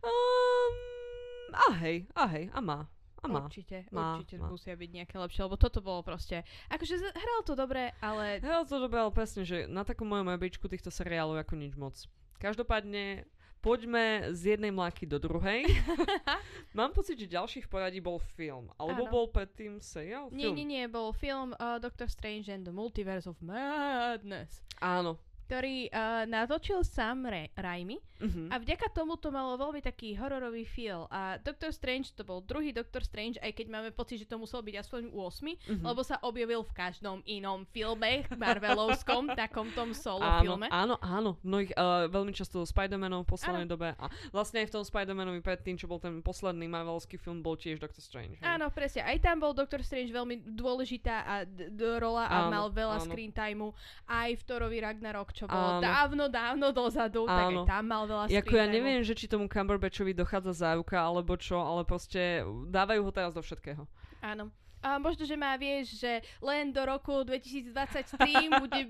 Um, 0.00 0.72
a 1.52 1.76
hej, 1.84 2.08
a 2.16 2.24
hej, 2.32 2.48
a 2.56 2.60
má. 2.64 2.88
A 3.20 3.26
má. 3.26 3.44
Určite, 3.44 3.84
Má, 3.88 4.16
určite 4.16 4.36
má. 4.36 4.48
musia 4.48 4.72
byť 4.72 4.90
nejaké 4.90 5.14
lepšie, 5.14 5.44
lebo 5.44 5.54
toto 5.54 5.78
bolo 5.78 6.00
proste, 6.00 6.40
akože 6.66 6.94
hral 7.10 7.40
to 7.42 7.52
dobre, 7.52 7.92
ale 7.98 8.40
Hej, 8.40 8.64
to 8.64 8.76
dobre, 8.78 8.96
ale 8.96 9.10
presne, 9.10 9.42
že 9.42 9.64
na 9.64 9.84
takom 9.84 10.06
mojom 10.06 10.28
ebičku 10.30 10.64
týchto 10.64 10.88
seriálov 10.88 11.36
ako 11.38 11.54
nič 11.54 11.74
moc. 11.74 11.94
Každopádne, 12.40 13.28
poďme 13.60 14.32
z 14.32 14.56
jednej 14.56 14.72
mláky 14.72 15.04
do 15.04 15.20
druhej. 15.20 15.68
Mám 16.72 16.90
pocit, 16.90 17.18
že 17.18 17.28
ďalší 17.28 17.60
v 17.60 17.68
poradí 17.68 18.00
bol 18.00 18.16
film. 18.34 18.72
Alebo 18.74 19.04
Áno. 19.04 19.12
bol 19.12 19.24
predtým 19.28 19.76
seriál? 19.78 20.32
nie, 20.32 20.48
Film. 20.48 20.56
nie, 20.56 20.66
nie, 20.66 20.84
bol 20.86 21.12
film 21.12 21.52
uh, 21.54 21.76
Doctor 21.76 22.08
Strange 22.08 22.48
and 22.48 22.64
the 22.64 22.72
Multiverse 22.72 23.26
of 23.26 23.36
Madness, 23.40 24.64
Áno. 24.78 25.20
Ktorý 25.50 25.88
uh, 25.88 25.98
natočil 26.24 26.78
Sam 26.80 27.26
Ra- 27.26 27.50
Raimi 27.52 27.98
Mhm. 28.20 28.52
a 28.52 28.60
vďaka 28.60 28.92
tomu 28.92 29.16
to 29.16 29.28
malo 29.28 29.56
veľmi 29.56 29.80
taký 29.80 30.12
hororový 30.12 30.62
feel. 30.62 31.08
A 31.08 31.34
Doctor 31.38 31.72
Strange 31.72 32.12
to 32.12 32.20
bol 32.20 32.38
druhý 32.38 32.68
Doctor 32.70 33.00
Strange, 33.00 33.34
aj 33.38 33.48
keď 33.50 33.66
máme 33.70 33.90
pocit, 33.90 34.18
že 34.18 34.26
to 34.26 34.36
muselo 34.36 34.60
byť 34.60 34.76
aspoň 34.78 35.02
8, 35.08 35.56
Mhm. 35.56 35.80
lebo 35.82 36.00
sa 36.02 36.20
objavil 36.20 36.60
v 36.60 36.68
každom 36.70 37.24
inom 37.24 37.64
filme 37.66 38.28
Marvelovskom, 38.30 39.24
takom 39.40 39.72
tom 39.72 39.90
solo 39.90 40.20
áno, 40.20 40.44
filme. 40.44 40.66
áno, 40.68 41.00
áno. 41.00 41.40
Mnohých, 41.40 41.72
uh, 41.72 42.06
veľmi 42.06 42.30
často 42.30 42.60
Spider-Manom 42.62 43.24
v 43.24 43.30
poslednej 43.30 43.64
dobe. 43.64 43.96
A 43.96 44.04
vlastne 44.28 44.60
aj 44.60 44.68
v 44.68 44.74
tom 44.74 44.84
Spider-Manovi 44.84 45.40
predtým, 45.40 45.74
čo 45.74 45.86
bol 45.86 45.96
ten 45.96 46.20
posledný 46.20 46.66
Marvelovský 46.66 47.16
film, 47.16 47.40
bol 47.40 47.56
tiež 47.56 47.80
Doctor 47.80 48.00
Strange. 48.00 48.36
hej. 48.36 48.44
Áno, 48.44 48.68
presne. 48.68 49.00
Aj 49.02 49.16
tam 49.16 49.40
bol 49.40 49.52
Doctor 49.52 49.80
Strange 49.80 50.10
veľmi 50.10 50.44
dôležitá 50.46 51.16
a 51.22 51.34
d- 51.42 51.72
d- 51.72 51.96
rola 51.96 52.28
a 52.28 52.36
Áno, 52.42 52.52
mal 52.52 52.66
veľa 52.68 52.96
áno. 52.98 53.04
screen 53.06 53.32
timeu. 53.32 53.72
Aj 54.04 54.28
v 54.28 54.42
Thorovi 54.42 54.76
Ragnarok, 54.78 55.32
čo 55.40 55.48
bolo 55.48 55.80
Áno. 55.80 55.80
dávno, 55.80 56.24
dávno 56.28 56.68
dozadu, 56.68 57.24
tak 57.24 57.48
Áno. 57.48 57.64
aj 57.64 57.72
tam 57.72 57.84
mal 57.88 58.04
veľa 58.04 58.24
screen 58.28 58.36
Jako 58.44 58.52
ja 58.60 58.66
neviem, 58.68 59.00
že 59.00 59.16
či 59.16 59.24
tomu 59.24 59.48
Cumberbatchovi 59.48 60.12
dochádza 60.12 60.52
záruka 60.52 61.00
alebo 61.00 61.32
čo, 61.40 61.56
ale 61.56 61.88
proste 61.88 62.44
dávajú 62.68 63.00
ho 63.00 63.12
teraz 63.12 63.32
do 63.32 63.40
všetkého. 63.40 63.88
Áno. 64.20 64.52
A 64.80 64.96
možno, 64.96 65.28
že 65.28 65.36
má, 65.36 65.60
vieš, 65.60 66.00
že 66.00 66.24
len 66.40 66.72
do 66.72 66.80
roku 66.88 67.20
2023 67.20 68.16
bude, 68.64 68.80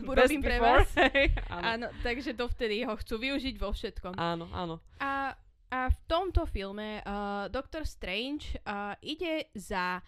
Best 0.00 0.24
robím 0.24 0.40
pre 0.40 0.56
vás. 0.56 0.88
Áno, 1.52 1.92
takže 2.00 2.32
dovtedy 2.32 2.80
ho 2.88 2.96
chcú 2.96 3.20
využiť 3.20 3.60
vo 3.60 3.68
všetkom. 3.68 4.16
áno, 4.16 4.48
áno. 4.56 4.80
A, 4.96 5.36
a 5.68 5.80
v 5.92 5.98
tomto 6.08 6.48
filme 6.48 7.04
uh, 7.04 7.44
Doctor 7.52 7.84
Strange 7.84 8.56
uh, 8.64 8.96
ide 9.04 9.52
za... 9.52 10.00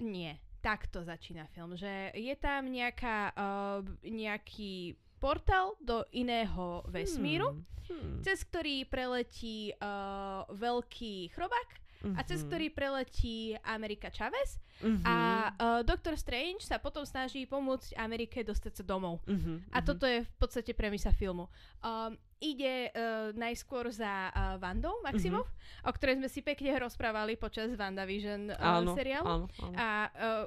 Nie, 0.00 0.40
takto 0.58 1.00
začína 1.00 1.46
film, 1.48 1.74
že 1.74 1.88
je 2.12 2.34
tam 2.34 2.66
nejaká, 2.66 3.32
uh, 3.32 3.80
nejaký 4.02 4.94
portál 5.18 5.74
do 5.80 6.04
iného 6.10 6.82
vesmíru, 6.86 7.58
Hmm. 7.88 8.20
cez 8.20 8.44
ktorý 8.44 8.84
preletí 8.84 9.72
uh, 9.72 10.44
veľký 10.52 11.32
chrobák 11.32 11.70
a 12.14 12.22
cez 12.22 12.44
Mhm. 12.44 12.46
ktorý 12.46 12.66
preletí 12.70 13.36
Amerika 13.64 14.12
Chavez 14.12 14.60
Mhm. 14.78 15.02
a 15.02 15.16
uh, 15.48 15.80
Doctor 15.82 16.14
Strange 16.14 16.62
sa 16.62 16.76
potom 16.76 17.02
snaží 17.02 17.42
pomôcť 17.42 17.96
Amerike 17.96 18.44
dostať 18.44 18.72
sa 18.76 18.84
domov. 18.84 19.24
Mhm, 19.24 19.72
A 19.72 19.80
toto 19.80 20.04
je 20.04 20.20
v 20.20 20.34
podstate 20.36 20.70
premisa 20.70 21.10
filmu. 21.10 21.48
Um, 21.80 22.14
ide 22.38 22.88
uh, 22.88 22.92
najskôr 23.32 23.90
za 23.90 24.30
uh, 24.30 24.54
Vandou 24.56 25.02
Maximov, 25.02 25.46
o 25.82 25.90
ktorej 25.90 26.16
sme 26.16 26.28
si 26.28 26.40
pekne 26.40 26.70
rozprávali 26.78 27.34
počas 27.34 27.74
WandaVision 27.74 28.50
uh, 28.50 28.78
áno, 28.78 28.94
seriálu. 28.94 29.26
áno, 29.26 29.44
áno. 29.58 29.74
A 29.74 29.86
uh, 30.06 30.44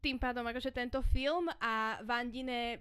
tým 0.00 0.16
pádom 0.16 0.42
akože 0.42 0.70
tento 0.70 1.04
film 1.04 1.52
a 1.58 2.00
Vandine 2.00 2.80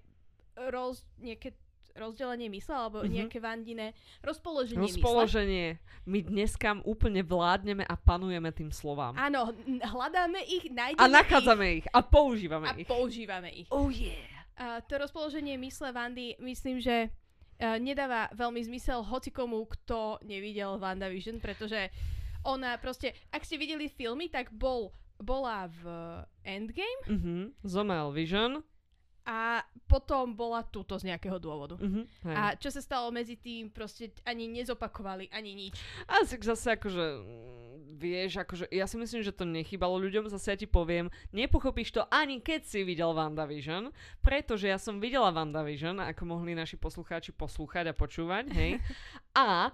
roz, 0.55 1.03
nejaké 1.17 1.51
rozdelenie 1.93 2.49
mysle, 2.49 2.73
alebo 2.73 3.05
Mhm. 3.05 3.11
nejaké 3.11 3.37
Vandine 3.37 3.93
rozpoloženie 4.19 4.81
mysle. 4.81 4.97
Rozpoloženie. 4.97 5.67
My 6.05 6.19
dneska 6.19 6.73
úplne 6.83 7.21
vládneme 7.21 7.83
a 7.83 7.93
panujeme 7.93 8.49
tým 8.49 8.73
slovám. 8.73 9.13
Áno, 9.13 9.53
hľadáme 9.67 10.41
ich, 10.41 10.67
nájdeme 10.67 10.97
A 10.97 11.05
nachádzame 11.05 11.67
ich 11.77 11.85
a 11.91 12.01
používame 12.01 12.65
ich 12.65 12.73
a 12.73 12.81
ich. 12.81 12.89
používame 12.89 13.49
ich. 13.53 13.67
Oh 13.69 13.93
yeah. 13.93 14.17
A 14.53 14.81
to 14.81 14.97
rozpoloženie 14.97 15.57
mysle 15.57 15.89
Vandy, 15.89 16.37
myslím, 16.39 16.77
že 16.77 17.09
uh, 17.09 17.22
nedáva 17.59 18.29
veľmi 18.33 18.61
zmysel 18.63 19.03
hocikomu, 19.03 19.65
kto 19.67 20.17
nevidel 20.23 20.77
WandaVision, 20.77 21.39
pretože 21.39 21.89
ona 22.43 22.75
proste, 22.75 23.15
ak 23.31 23.43
ste 23.43 23.55
videli 23.55 23.87
filmy, 23.87 24.27
tak 24.27 24.51
bol, 24.51 24.91
bola 25.15 25.69
v 25.69 25.81
Endgame 26.43 27.03
Mhm. 27.07 27.33
Zomrel 27.63 28.11
Vision. 28.11 28.63
A 29.23 29.63
potom 29.87 30.35
bola 30.35 30.63
tuto 30.67 30.99
z 30.99 31.07
nejakého 31.07 31.39
dôvodu. 31.39 31.79
Mhm. 31.79 32.01
Hej. 32.27 32.35
A 32.35 32.43
čo 32.59 32.69
sa 32.71 32.83
stalo 32.83 33.07
medzi 33.09 33.39
tým, 33.39 33.71
proste 33.71 34.11
ani 34.27 34.51
nezopakovali, 34.51 35.31
ani 35.31 35.55
nič. 35.55 35.79
A 36.11 36.27
zase 36.27 36.75
akože, 36.75 37.05
mm, 37.23 37.99
vieš, 37.99 38.43
akože, 38.43 38.65
ja 38.67 38.83
si 38.83 38.95
myslím, 38.99 39.21
že 39.23 39.31
to 39.31 39.47
nechybalo 39.47 39.95
ľuďom, 40.01 40.27
zase 40.27 40.55
ja 40.55 40.57
ti 40.59 40.67
poviem, 40.67 41.07
nepochopíš 41.31 41.95
to 41.95 42.01
ani 42.11 42.43
keď 42.43 42.67
si 42.67 42.83
videl 42.83 43.15
WandaVision, 43.15 43.95
pretože 44.19 44.67
ja 44.67 44.75
som 44.75 44.99
videla 44.99 45.31
WandaVision, 45.31 46.03
ako 46.03 46.27
mohli 46.27 46.51
naši 46.51 46.75
poslucháči 46.75 47.31
poslúchať 47.31 47.91
a 47.91 47.97
počúvať, 47.97 48.51
hej. 48.51 48.71
A 49.37 49.71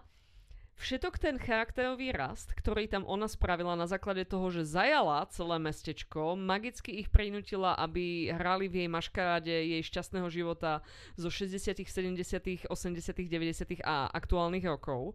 všetok 0.79 1.19
ten 1.19 1.35
charakterový 1.35 2.15
rast, 2.15 2.55
ktorý 2.55 2.87
tam 2.87 3.03
ona 3.03 3.27
spravila 3.27 3.75
na 3.75 3.83
základe 3.83 4.23
toho, 4.23 4.47
že 4.47 4.63
zajala 4.63 5.27
celé 5.27 5.59
mestečko, 5.59 6.39
magicky 6.39 7.03
ich 7.03 7.11
prinútila, 7.11 7.75
aby 7.75 8.31
hrali 8.31 8.71
v 8.71 8.87
jej 8.87 8.89
maškaráde 8.89 9.51
jej 9.51 9.81
šťastného 9.83 10.31
života 10.31 10.79
zo 11.19 11.27
60., 11.27 11.83
70., 11.83 12.71
80., 12.71 12.71
90. 12.71 13.83
a 13.83 14.07
aktuálnych 14.15 14.63
rokov. 14.63 15.13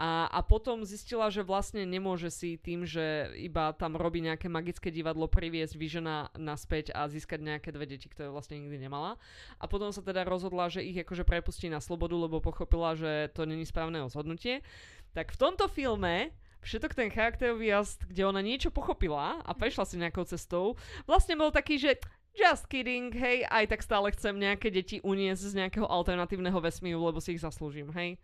A, 0.00 0.32
a 0.32 0.40
potom 0.40 0.80
zistila, 0.88 1.28
že 1.28 1.44
vlastne 1.44 1.84
nemôže 1.84 2.32
si 2.32 2.56
tým, 2.56 2.88
že 2.88 3.36
iba 3.36 3.76
tam 3.76 4.00
robí 4.00 4.24
nejaké 4.24 4.48
magické 4.48 4.88
divadlo, 4.88 5.28
priviesť 5.28 5.76
Visiona 5.76 6.32
naspäť 6.40 6.96
a 6.96 7.04
získať 7.04 7.44
nejaké 7.44 7.68
dve 7.68 7.84
deti, 7.84 8.08
ktoré 8.08 8.32
vlastne 8.32 8.56
nikdy 8.56 8.88
nemala. 8.88 9.20
A 9.60 9.68
potom 9.68 9.92
sa 9.92 10.00
teda 10.00 10.24
rozhodla, 10.24 10.72
že 10.72 10.80
ich 10.80 10.96
akože 10.96 11.28
prepustí 11.28 11.68
na 11.68 11.84
slobodu, 11.84 12.16
lebo 12.16 12.40
pochopila, 12.40 12.96
že 12.96 13.28
to 13.36 13.44
není 13.44 13.68
správne 13.68 14.00
rozhodnutie. 14.00 14.64
Tak 15.12 15.36
v 15.36 15.40
tomto 15.40 15.68
filme 15.68 16.32
všetok 16.62 16.94
ten 16.94 17.10
charakterový 17.10 17.74
rast, 17.74 18.00
kde 18.06 18.22
ona 18.24 18.40
niečo 18.40 18.70
pochopila 18.70 19.42
a 19.42 19.50
prešla 19.52 19.84
si 19.84 19.98
nejakou 19.98 20.24
cestou, 20.24 20.78
vlastne 21.04 21.34
bol 21.34 21.50
taký, 21.50 21.76
že 21.76 21.98
just 22.32 22.70
kidding, 22.70 23.12
hej, 23.12 23.44
aj 23.50 23.68
tak 23.68 23.84
stále 23.84 24.08
chcem 24.14 24.38
nejaké 24.38 24.72
deti 24.72 25.02
uniesť 25.04 25.42
z 25.52 25.54
nejakého 25.58 25.84
alternatívneho 25.84 26.56
vesmíru, 26.62 27.02
lebo 27.02 27.20
si 27.20 27.36
ich 27.36 27.44
zaslúžim, 27.44 27.90
hej. 27.92 28.16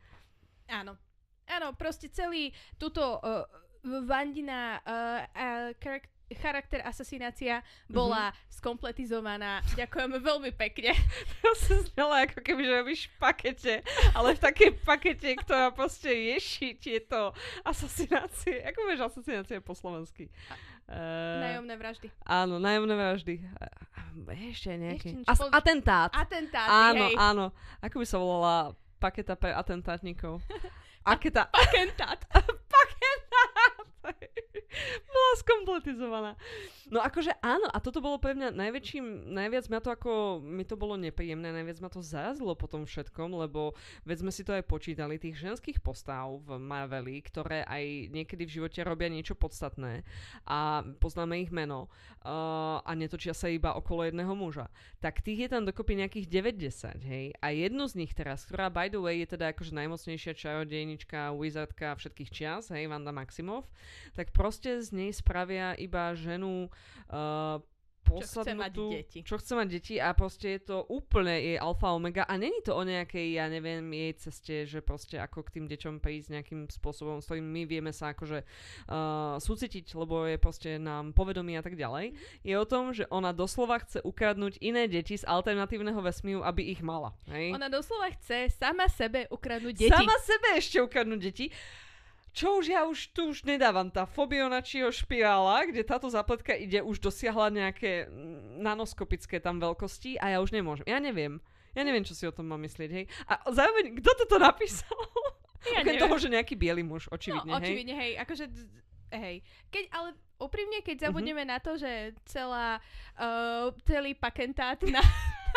Áno. 0.71 0.97
Áno, 1.49 1.73
proste 1.77 2.13
celý 2.13 2.53
túto 2.77 3.01
uh, 3.01 3.45
Vandina 4.05 4.81
uh, 4.85 5.25
uh, 5.33 5.69
charak- 5.81 6.13
charakter 6.37 6.85
asasinácia 6.85 7.65
bola 7.89 8.35
skompletizovaná. 8.53 9.65
Ďakujeme 9.73 10.19
veľmi 10.21 10.51
pekne. 10.53 10.93
To 11.45 11.55
sa 11.57 11.81
znala 11.95 12.29
ako 12.29 12.45
keby, 12.45 12.61
že 12.61 12.73
robíš 12.77 13.01
v 13.09 13.15
pakete, 13.17 13.75
ale 14.13 14.37
v 14.37 14.41
takej 14.43 14.71
pakete, 14.85 15.33
ktorá 15.41 15.73
proste 15.73 16.13
rieši 16.13 16.77
tieto 16.77 17.33
asasinácie. 17.65 18.61
Ako 18.69 18.85
vieš 18.85 19.09
asasinácie 19.09 19.65
po 19.65 19.73
slovensky? 19.73 20.29
Uh, 20.89 21.41
Nájomné 21.41 21.75
vraždy. 21.77 22.09
Áno, 22.25 22.61
nájomné 22.61 22.95
vraždy. 22.97 23.35
Ešte 24.53 24.73
nejaký. 24.77 25.09
Ešte 25.25 25.31
As- 25.31 25.53
atentát. 25.53 26.11
Atentáty, 26.13 26.69
áno, 26.69 27.05
hej. 27.09 27.15
áno. 27.17 27.45
Ako 27.81 28.01
by 28.01 28.07
sa 28.09 28.17
volala 28.19 28.57
paketa 28.99 29.39
pre 29.39 29.55
atentátnikov? 29.55 30.43
Aketa. 31.13 31.49
Pakentát. 31.49 32.21
Paketát. 32.75 33.78
Bola 35.13 35.33
skompletizovaná. 35.41 36.33
No 36.89 37.05
akože 37.05 37.37
áno, 37.45 37.69
a 37.69 37.79
toto 37.81 38.01
bolo 38.01 38.17
pre 38.17 38.33
mňa 38.33 38.57
najväčším, 38.57 39.33
najviac 39.33 39.65
ma 39.69 39.79
to 39.81 39.93
ako, 39.93 40.41
mi 40.41 40.65
to 40.65 40.77
bolo 40.77 40.97
nepríjemné, 40.97 41.53
najviac 41.53 41.79
ma 41.85 41.89
to 41.93 42.01
zarazilo 42.01 42.57
po 42.57 42.65
tom 42.65 42.89
všetkom, 42.89 43.37
lebo 43.37 43.77
veď 44.09 44.25
sme 44.25 44.33
si 44.33 44.43
to 44.45 44.57
aj 44.57 44.65
počítali, 44.65 45.21
tých 45.21 45.37
ženských 45.37 45.85
postav 45.85 46.41
v 46.45 46.57
Marveli, 46.57 47.21
ktoré 47.21 47.65
aj 47.69 48.13
niekedy 48.13 48.49
v 48.49 48.55
živote 48.61 48.81
robia 48.85 49.13
niečo 49.13 49.37
podstatné 49.37 50.05
a 50.49 50.85
poznáme 51.01 51.41
ich 51.45 51.53
meno 51.53 51.93
uh, 52.25 52.81
a 52.81 52.91
netočia 52.97 53.37
sa 53.37 53.53
iba 53.53 53.77
okolo 53.77 54.09
jedného 54.09 54.33
muža. 54.33 54.73
Tak 55.05 55.21
tých 55.21 55.45
je 55.45 55.53
tam 55.53 55.69
dokopy 55.69 56.01
nejakých 56.01 56.27
90, 56.29 57.05
hej. 57.05 57.27
A 57.45 57.53
jednu 57.53 57.85
z 57.85 58.01
nich 58.01 58.13
teraz, 58.17 58.49
ktorá 58.49 58.73
by 58.73 58.89
the 58.89 59.01
way 59.01 59.21
je 59.25 59.37
teda 59.37 59.53
akože 59.53 59.77
najmocnejšia 59.77 60.33
čarodejnička, 60.33 61.37
wizardka 61.37 61.97
všetkých 62.01 62.31
čias, 62.33 62.73
hej, 62.73 62.89
Vanda 62.89 63.13
Maximov, 63.13 63.69
tak 64.15 64.31
proste 64.35 64.83
z 64.83 64.89
nej 64.93 65.11
spravia 65.15 65.75
iba 65.79 66.15
ženu 66.15 66.69
uh, 67.11 67.61
Čo 68.09 68.41
chce 68.41 68.57
mať 68.57 68.73
deti. 68.73 69.19
Čo 69.21 69.37
chce 69.37 69.53
mať 69.53 69.69
deti 69.69 69.95
a 70.01 70.17
proste 70.17 70.57
je 70.57 70.73
to 70.73 70.81
úplne 70.89 71.29
jej 71.29 71.61
alfa 71.61 71.93
omega 71.93 72.25
a 72.25 72.41
není 72.41 72.65
to 72.65 72.73
o 72.73 72.81
nejakej, 72.81 73.37
ja 73.37 73.53
neviem, 73.53 73.85
jej 73.93 74.13
ceste, 74.17 74.55
že 74.65 74.81
proste 74.81 75.21
ako 75.21 75.45
k 75.45 75.61
tým 75.61 75.65
deťom 75.69 76.01
prísť 76.01 76.41
nejakým 76.41 76.73
spôsobom, 76.73 77.21
s 77.21 77.29
ktorým 77.29 77.45
my 77.45 77.69
vieme 77.69 77.93
sa 77.93 78.17
akože 78.17 78.49
uh, 78.89 79.37
súcitiť, 79.37 79.93
lebo 79.93 80.25
je 80.25 80.41
proste 80.41 80.81
nám 80.81 81.13
povedomí 81.13 81.61
a 81.61 81.63
tak 81.63 81.77
ďalej. 81.77 82.17
Je 82.49 82.57
o 82.57 82.65
tom, 82.65 82.97
že 82.97 83.05
ona 83.13 83.37
doslova 83.37 83.77
chce 83.85 84.01
ukradnúť 84.01 84.57
iné 84.65 84.89
deti 84.89 85.21
z 85.21 85.29
alternatívneho 85.29 86.01
vesmíru, 86.01 86.41
aby 86.49 86.65
ich 86.65 86.81
mala. 86.81 87.13
Hej? 87.29 87.53
Ona 87.53 87.69
doslova 87.69 88.09
chce 88.17 88.49
sama 88.57 88.89
sebe 88.89 89.29
ukradnúť 89.29 89.85
deti. 89.85 89.93
Sama 89.93 90.17
sebe 90.25 90.57
ešte 90.57 90.81
ukradnúť 90.81 91.21
deti. 91.21 91.53
Čo 92.39 92.63
už 92.63 92.71
ja 92.71 92.87
už 92.87 93.11
tu 93.11 93.35
už 93.35 93.43
nedávam, 93.43 93.91
tá 93.91 94.07
Fobionačího 94.07 94.95
špirála, 94.95 95.67
kde 95.67 95.83
táto 95.83 96.07
zapletka 96.07 96.55
ide, 96.55 96.79
už 96.87 97.03
dosiahla 97.03 97.51
nejaké 97.51 98.07
nanoskopické 98.63 99.43
tam 99.43 99.59
veľkosti 99.59 100.23
a 100.23 100.31
ja 100.31 100.39
už 100.39 100.55
nemôžem. 100.55 100.87
Ja 100.87 101.03
neviem. 101.03 101.43
Ja 101.75 101.83
neviem, 101.83 102.07
čo 102.07 102.15
si 102.15 102.23
o 102.27 102.35
tom 102.35 102.47
mám 102.47 102.63
myslieť, 102.63 102.91
hej. 102.95 103.05
A 103.27 103.43
zároveň, 103.51 103.99
kto 103.99 104.11
toto 104.23 104.39
napísal? 104.39 104.95
Ja 105.75 105.83
Okrem 105.83 105.99
toho, 105.99 106.17
že 106.23 106.31
nejaký 106.31 106.55
biely 106.55 106.87
muž, 106.87 107.11
očividne, 107.11 107.51
no, 107.51 107.59
hej. 107.59 107.67
očividne, 107.67 107.95
hej. 107.99 108.13
Akože, 108.23 108.45
hej. 109.11 109.37
Keď, 109.75 109.85
ale 109.91 110.09
úprimne, 110.39 110.79
Mhm. 110.79 110.87
keď 110.87 110.97
zabudneme 111.11 111.43
na 111.43 111.59
to, 111.59 111.75
že 111.75 112.15
celá, 112.31 112.79
uh, 113.19 113.75
celý 113.83 114.15
pakentát 114.15 114.79
na... 114.87 115.03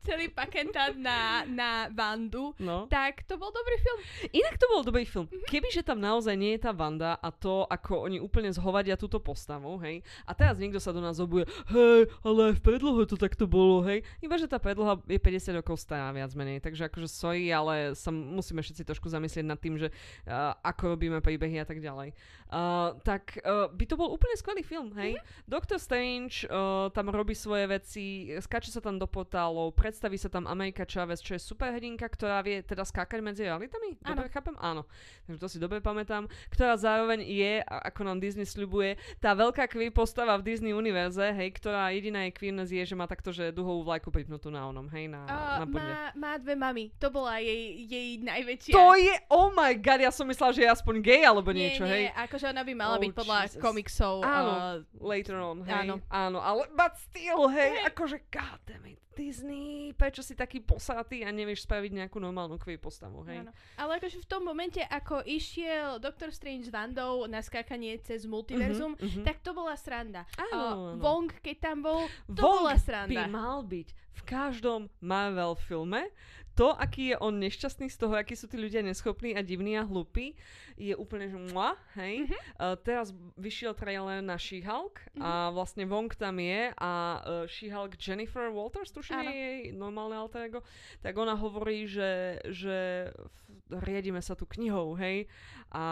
celý 0.00 0.28
pakentát 0.28 0.96
na, 0.96 1.44
na 1.44 1.70
Vandu, 1.92 2.52
No. 2.58 2.88
tak 2.88 3.24
to 3.24 3.36
bol 3.36 3.48
dobrý 3.48 3.76
film. 3.78 4.00
Inak 4.32 4.56
to 4.56 4.66
bol 4.68 4.82
dobrý 4.82 5.04
film. 5.04 5.26
Kebyže 5.46 5.84
tam 5.84 6.00
naozaj 6.00 6.34
nie 6.36 6.56
je 6.56 6.64
tá 6.64 6.72
Vanda 6.72 7.16
a 7.16 7.28
to, 7.30 7.64
ako 7.68 8.08
oni 8.08 8.18
úplne 8.18 8.48
zhovadia 8.50 8.96
túto 8.96 9.20
postavu, 9.20 9.76
hej, 9.84 10.00
a 10.24 10.32
teraz 10.32 10.56
niekto 10.56 10.80
sa 10.80 10.90
do 10.90 11.00
nás 11.00 11.20
obuje, 11.20 11.44
hej, 11.70 12.08
ale 12.24 12.52
aj 12.52 12.54
v 12.58 12.62
predlohe 12.64 13.02
to 13.04 13.16
takto 13.16 13.44
bolo, 13.44 13.84
hej, 13.84 14.00
iba 14.20 14.36
že 14.36 14.48
tá 14.48 14.56
predloha 14.56 15.00
je 15.06 15.20
50 15.20 15.60
rokov 15.60 15.80
stará 15.80 16.10
viac 16.10 16.32
menej, 16.32 16.60
takže 16.60 16.88
akože 16.88 17.08
sorry, 17.08 17.52
ale 17.52 17.92
sa 17.94 18.08
musíme 18.10 18.60
všetci 18.60 18.82
trošku 18.84 19.08
zamyslieť 19.08 19.44
nad 19.46 19.60
tým, 19.60 19.76
že 19.76 19.92
uh, 20.26 20.56
ako 20.64 20.96
robíme 20.96 21.20
príbehy 21.20 21.60
a 21.60 21.66
tak 21.68 21.80
ďalej. 21.80 22.12
Uh, 22.50 22.96
tak 23.06 23.38
uh, 23.44 23.70
by 23.70 23.84
to 23.86 23.94
bol 23.94 24.10
úplne 24.10 24.34
skvelý 24.34 24.64
film, 24.64 24.90
hej. 24.96 25.14
Doctor 25.46 25.78
Strange 25.78 26.48
uh, 26.48 26.90
tam 26.90 27.12
robí 27.12 27.36
svoje 27.36 27.68
veci, 27.68 28.04
skáče 28.34 28.72
sa 28.72 28.82
tam 28.82 28.98
do 28.98 29.06
portálov, 29.06 29.70
predstaví 29.90 30.14
sa 30.14 30.30
tam 30.30 30.46
Amerika 30.46 30.86
Chavez, 30.86 31.18
čo 31.18 31.34
je 31.34 31.42
superhrdinka, 31.42 32.06
ktorá 32.06 32.38
vie 32.40 32.62
teda 32.62 32.86
skákať 32.86 33.18
medzi 33.18 33.42
realitami? 33.42 33.98
Dobre 33.98 34.30
chápem? 34.30 34.54
Áno. 34.56 34.86
Takže 35.26 35.38
to 35.42 35.48
si 35.50 35.58
dobre 35.58 35.82
pamätám. 35.82 36.30
Ktorá 36.46 36.78
zároveň 36.78 37.26
je, 37.26 37.58
ako 37.60 38.06
nám 38.06 38.22
Disney 38.22 38.46
sľubuje, 38.46 38.94
tá 39.18 39.34
veľká 39.34 39.66
queer 39.66 39.90
postava 39.90 40.38
v 40.38 40.46
Disney 40.46 40.70
univerze, 40.70 41.34
hej, 41.34 41.50
ktorá 41.58 41.90
jediná 41.90 42.22
je 42.24 42.38
queerness 42.38 42.70
je, 42.70 42.86
že 42.86 42.94
má 42.94 43.10
takto, 43.10 43.34
že 43.34 43.50
duhovú 43.50 43.82
vlajku 43.82 44.14
pripnutú 44.14 44.46
na 44.48 44.62
onom, 44.64 44.86
hej, 44.88 45.10
na, 45.10 45.26
na 45.26 45.38
Uh, 45.60 45.66
bode. 45.66 45.82
má, 45.82 46.00
má 46.14 46.32
dve 46.38 46.54
mami. 46.54 46.84
To 47.02 47.10
bola 47.10 47.42
jej, 47.42 47.82
jej 47.82 48.22
najväčšia. 48.22 48.72
To 48.72 48.94
je, 48.94 49.14
oh 49.28 49.50
my 49.50 49.74
god, 49.74 50.00
ja 50.00 50.14
som 50.14 50.22
myslela, 50.24 50.54
že 50.54 50.62
je 50.62 50.70
aspoň 50.70 50.94
gay 51.02 51.26
alebo 51.26 51.50
nie, 51.50 51.66
niečo, 51.66 51.82
nie, 51.82 52.06
hej. 52.06 52.14
akože 52.14 52.46
ona 52.48 52.62
by 52.62 52.72
mala 52.72 52.94
Oh, 52.94 53.02
byť 53.02 53.12
podľa 53.12 53.38
Jesus. 53.50 53.58
komiksov. 53.58 54.14
Áno. 54.22 54.52
Uh, 54.54 54.78
Later 55.02 55.36
on, 55.36 55.66
hej. 55.66 55.74
Áno. 55.82 55.94
Áno, 56.06 56.38
ale 56.38 56.70
but 56.70 56.94
still, 56.94 57.50
hej, 57.50 57.74
Hej. 57.74 57.90
akože 57.90 58.16
god 58.30 58.60
damn 58.62 58.86
it, 58.86 59.00
Disney, 59.20 59.68
prečo 59.92 60.20
si 60.20 60.32
taký 60.32 60.58
posratý 60.58 61.20
a 61.20 61.30
nevieš 61.30 61.62
spraviť 61.62 61.92
nejakú 61.94 62.16
normálnu 62.16 62.56
queer 62.56 62.76
postavu, 62.76 63.20
hej. 63.24 63.44
Áno. 63.44 63.52
Ale 63.76 64.00
akože 64.00 64.16
v 64.16 64.26
tom 64.26 64.42
momente, 64.42 64.80
ako 64.80 65.20
išiel 65.22 65.96
Doctor 65.98 66.30
Strange 66.30 66.66
s 66.66 66.72
Vandou 66.72 67.26
na 67.26 67.38
skákanie 67.38 68.00
cez 68.00 68.24
multiverzum, 68.24 68.96
Mhm, 68.96 69.04
mhm. 69.12 69.22
tak 69.22 69.38
to 69.38 69.52
bola 69.52 69.76
sranda. 69.76 70.24
Áno, 70.34 70.48
Uh, 70.50 70.72
áno. 70.90 71.00
Wong, 71.00 71.28
keď 71.36 71.56
tam 71.60 71.78
bol, 71.80 72.00
to 72.26 72.40
Wong 72.40 72.64
bola 72.64 72.72
by 72.72 72.80
sranda. 72.80 73.22
mal 73.26 73.60
byť 73.62 73.88
v 74.10 74.22
každom 74.24 74.80
Marvel 74.98 75.54
filme. 75.60 76.08
To, 76.54 76.74
aký 76.74 77.14
je 77.14 77.16
on 77.18 77.38
nešťastný 77.38 77.88
z 77.88 77.96
toho, 77.96 78.14
akí 78.14 78.34
sú 78.34 78.50
tí 78.50 78.58
ľudia 78.58 78.82
neschopní 78.82 79.32
a 79.32 79.40
divní 79.40 79.78
a 79.78 79.86
hlupí, 79.86 80.34
je 80.76 80.96
úplne, 80.96 81.28
že 81.28 81.38
mua, 81.52 81.76
hej. 81.96 82.24
Mhm. 82.26 82.36
Uh, 82.56 82.76
teraz 82.80 83.12
vyšiel 83.36 83.72
trailer 83.76 84.20
na 84.20 84.36
She-Hulk 84.40 85.00
a 85.20 85.52
vlastne 85.52 85.84
Wong 85.84 86.08
tam 86.16 86.40
je 86.40 86.72
a 86.74 86.90
uh, 87.20 87.44
She-Hulk 87.48 87.96
Jennifer 87.96 88.48
Walters, 88.48 88.92
tuším 88.92 89.24
je 89.24 89.34
jej 89.34 89.58
normálne 89.72 90.16
alter 90.16 90.48
ego, 90.48 90.60
tak 91.00 91.16
ona 91.16 91.36
hovorí, 91.36 91.84
že, 91.84 92.40
že 92.48 93.08
f- 93.12 93.49
riadime 93.78 94.18
sa 94.18 94.34
tu 94.34 94.46
knihou, 94.46 94.98
hej. 94.98 95.30
A 95.70 95.84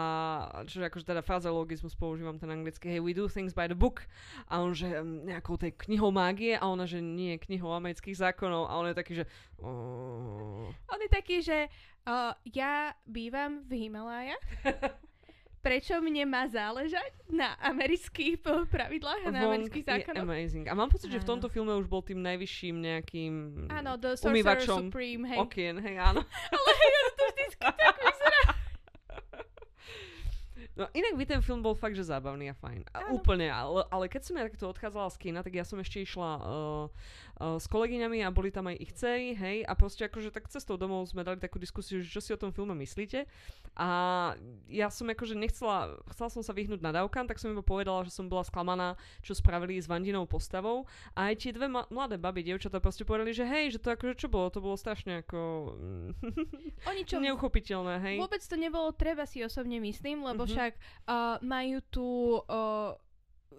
že 0.67 0.83
akože 0.83 1.07
teda 1.07 1.23
frazeologizmus 1.23 1.95
používam 1.95 2.35
ten 2.35 2.51
anglický, 2.51 2.91
hey, 2.91 2.99
we 2.99 3.15
do 3.15 3.31
things 3.31 3.55
by 3.55 3.71
the 3.71 3.77
book. 3.77 4.03
A 4.51 4.59
on, 4.59 4.75
že 4.75 4.91
um, 4.99 5.23
nejakou 5.23 5.55
tej 5.55 5.71
knihou 5.87 6.11
mágie 6.11 6.59
a 6.59 6.67
ona, 6.67 6.83
že 6.83 6.99
nie, 6.99 7.39
knihou 7.39 7.71
amerických 7.71 8.19
zákonov. 8.19 8.67
A 8.67 8.73
on 8.75 8.87
je 8.91 8.95
taký, 8.95 9.13
že... 9.23 9.25
Oh. 9.63 10.67
On 10.91 10.99
je 10.99 11.09
taký, 11.11 11.39
že 11.39 11.71
uh, 12.07 12.35
ja 12.43 12.93
bývam 13.07 13.63
v 13.65 13.87
Himalájach. 13.87 14.45
Prečo 15.59 15.99
mne 15.99 16.23
má 16.23 16.47
záležať 16.47 17.11
na 17.27 17.59
amerických 17.59 18.39
pravidlách 18.71 19.27
a 19.27 19.29
na 19.29 19.43
Wong 19.43 19.67
amerických 19.67 19.85
zákonoch? 19.85 20.23
amazing. 20.23 20.65
A 20.71 20.73
mám 20.73 20.87
pocit, 20.87 21.11
že 21.11 21.19
v 21.19 21.27
tomto 21.27 21.51
filme 21.51 21.75
už 21.75 21.91
bol 21.91 21.99
tým 21.99 22.23
najvyšším 22.23 22.75
nejakým 22.79 23.33
Áno, 23.67 23.99
The 23.99 24.15
umývačom 24.23 24.87
Supreme, 24.87 25.27
hej. 25.27 25.37
okien, 25.37 25.75
hej, 25.83 25.99
áno. 25.99 26.23
Ale 26.55 26.69
hej, 26.79 26.89
ono 26.95 27.11
to 27.11 27.23
vždycky 27.35 27.57
tak 27.59 27.97
vyzerá. 27.99 28.41
No 30.79 30.87
inak 30.89 31.13
by 31.13 31.25
ten 31.25 31.41
film 31.41 31.59
bol 31.59 31.75
fakt, 31.75 31.91
že 31.91 32.01
zábavný 32.01 32.47
a 32.47 32.55
fajn. 32.55 32.87
A 32.89 32.97
Áno. 33.03 33.13
úplne, 33.13 33.45
ale, 33.45 33.83
ale 33.85 34.07
keď 34.07 34.21
som 34.21 34.33
ja 34.33 34.47
takto 34.47 34.63
odchádzala 34.65 35.09
z 35.09 35.17
kina, 35.19 35.39
tak 35.39 35.51
ja 35.51 35.61
som 35.61 35.75
ešte 35.75 35.99
išla 35.99 36.29
uh, 36.33 36.87
uh, 37.35 37.55
s 37.55 37.67
kolegyňami 37.67 38.21
a 38.21 38.29
boli 38.29 38.47
tam 38.47 38.65
aj 38.65 38.79
ich 38.79 38.91
dcery, 38.91 39.33
hej, 39.33 39.57
a 39.61 39.73
proste 39.73 40.01
akože 40.01 40.31
tak 40.31 40.47
cestou 40.47 40.73
domov 40.73 41.03
sme 41.05 41.21
dali 41.21 41.35
takú 41.35 41.57
diskusiu, 41.57 41.99
že 41.99 42.07
čo 42.07 42.19
si 42.19 42.31
o 42.31 42.39
tom 42.39 42.49
filme 42.49 42.71
myslíte. 42.73 43.27
A 43.75 43.89
ja 44.65 44.87
som 44.87 45.03
akože 45.05 45.35
nechcela, 45.35 45.77
chcela 46.09 46.29
som 46.29 46.39
sa 46.39 46.51
vyhnúť 46.51 46.79
nadávkam, 46.79 47.27
tak 47.27 47.37
som 47.37 47.49
iba 47.49 47.61
povedala, 47.61 48.01
že 48.01 48.11
som 48.11 48.25
bola 48.25 48.41
sklamaná, 48.41 48.95
čo 49.19 49.31
spravili 49.33 49.75
s 49.75 49.85
Vandinou 49.85 50.23
postavou. 50.23 50.87
A 51.11 51.27
aj 51.27 51.39
tie 51.39 51.51
dve 51.51 51.67
ma- 51.67 51.87
mladé 51.89 52.15
baby, 52.15 52.39
dievčatá 52.41 52.77
proste 52.77 53.03
povedali, 53.03 53.29
že 53.29 53.43
hej, 53.43 53.73
že 53.73 53.79
to 53.79 53.91
akože 53.91 54.15
čo 54.15 54.27
bolo, 54.27 54.47
to 54.47 54.57
bolo 54.57 54.75
strašne 54.75 55.21
ako 55.21 55.39
Oni 56.85 57.01
čo, 57.03 57.19
neuchopiteľné, 57.25 57.95
hej. 58.01 58.17
vôbec 58.17 58.39
to 58.39 58.55
nebolo 58.55 58.89
treba 58.91 59.23
si 59.23 59.41
osobne 59.41 59.79
myslím, 59.79 60.23
lebo 60.23 60.43
Mhm. 60.43 60.49
však 60.49 60.68
uh, 61.07 61.37
majú 61.41 61.77
tu 61.89 62.07
uh, 62.45 62.93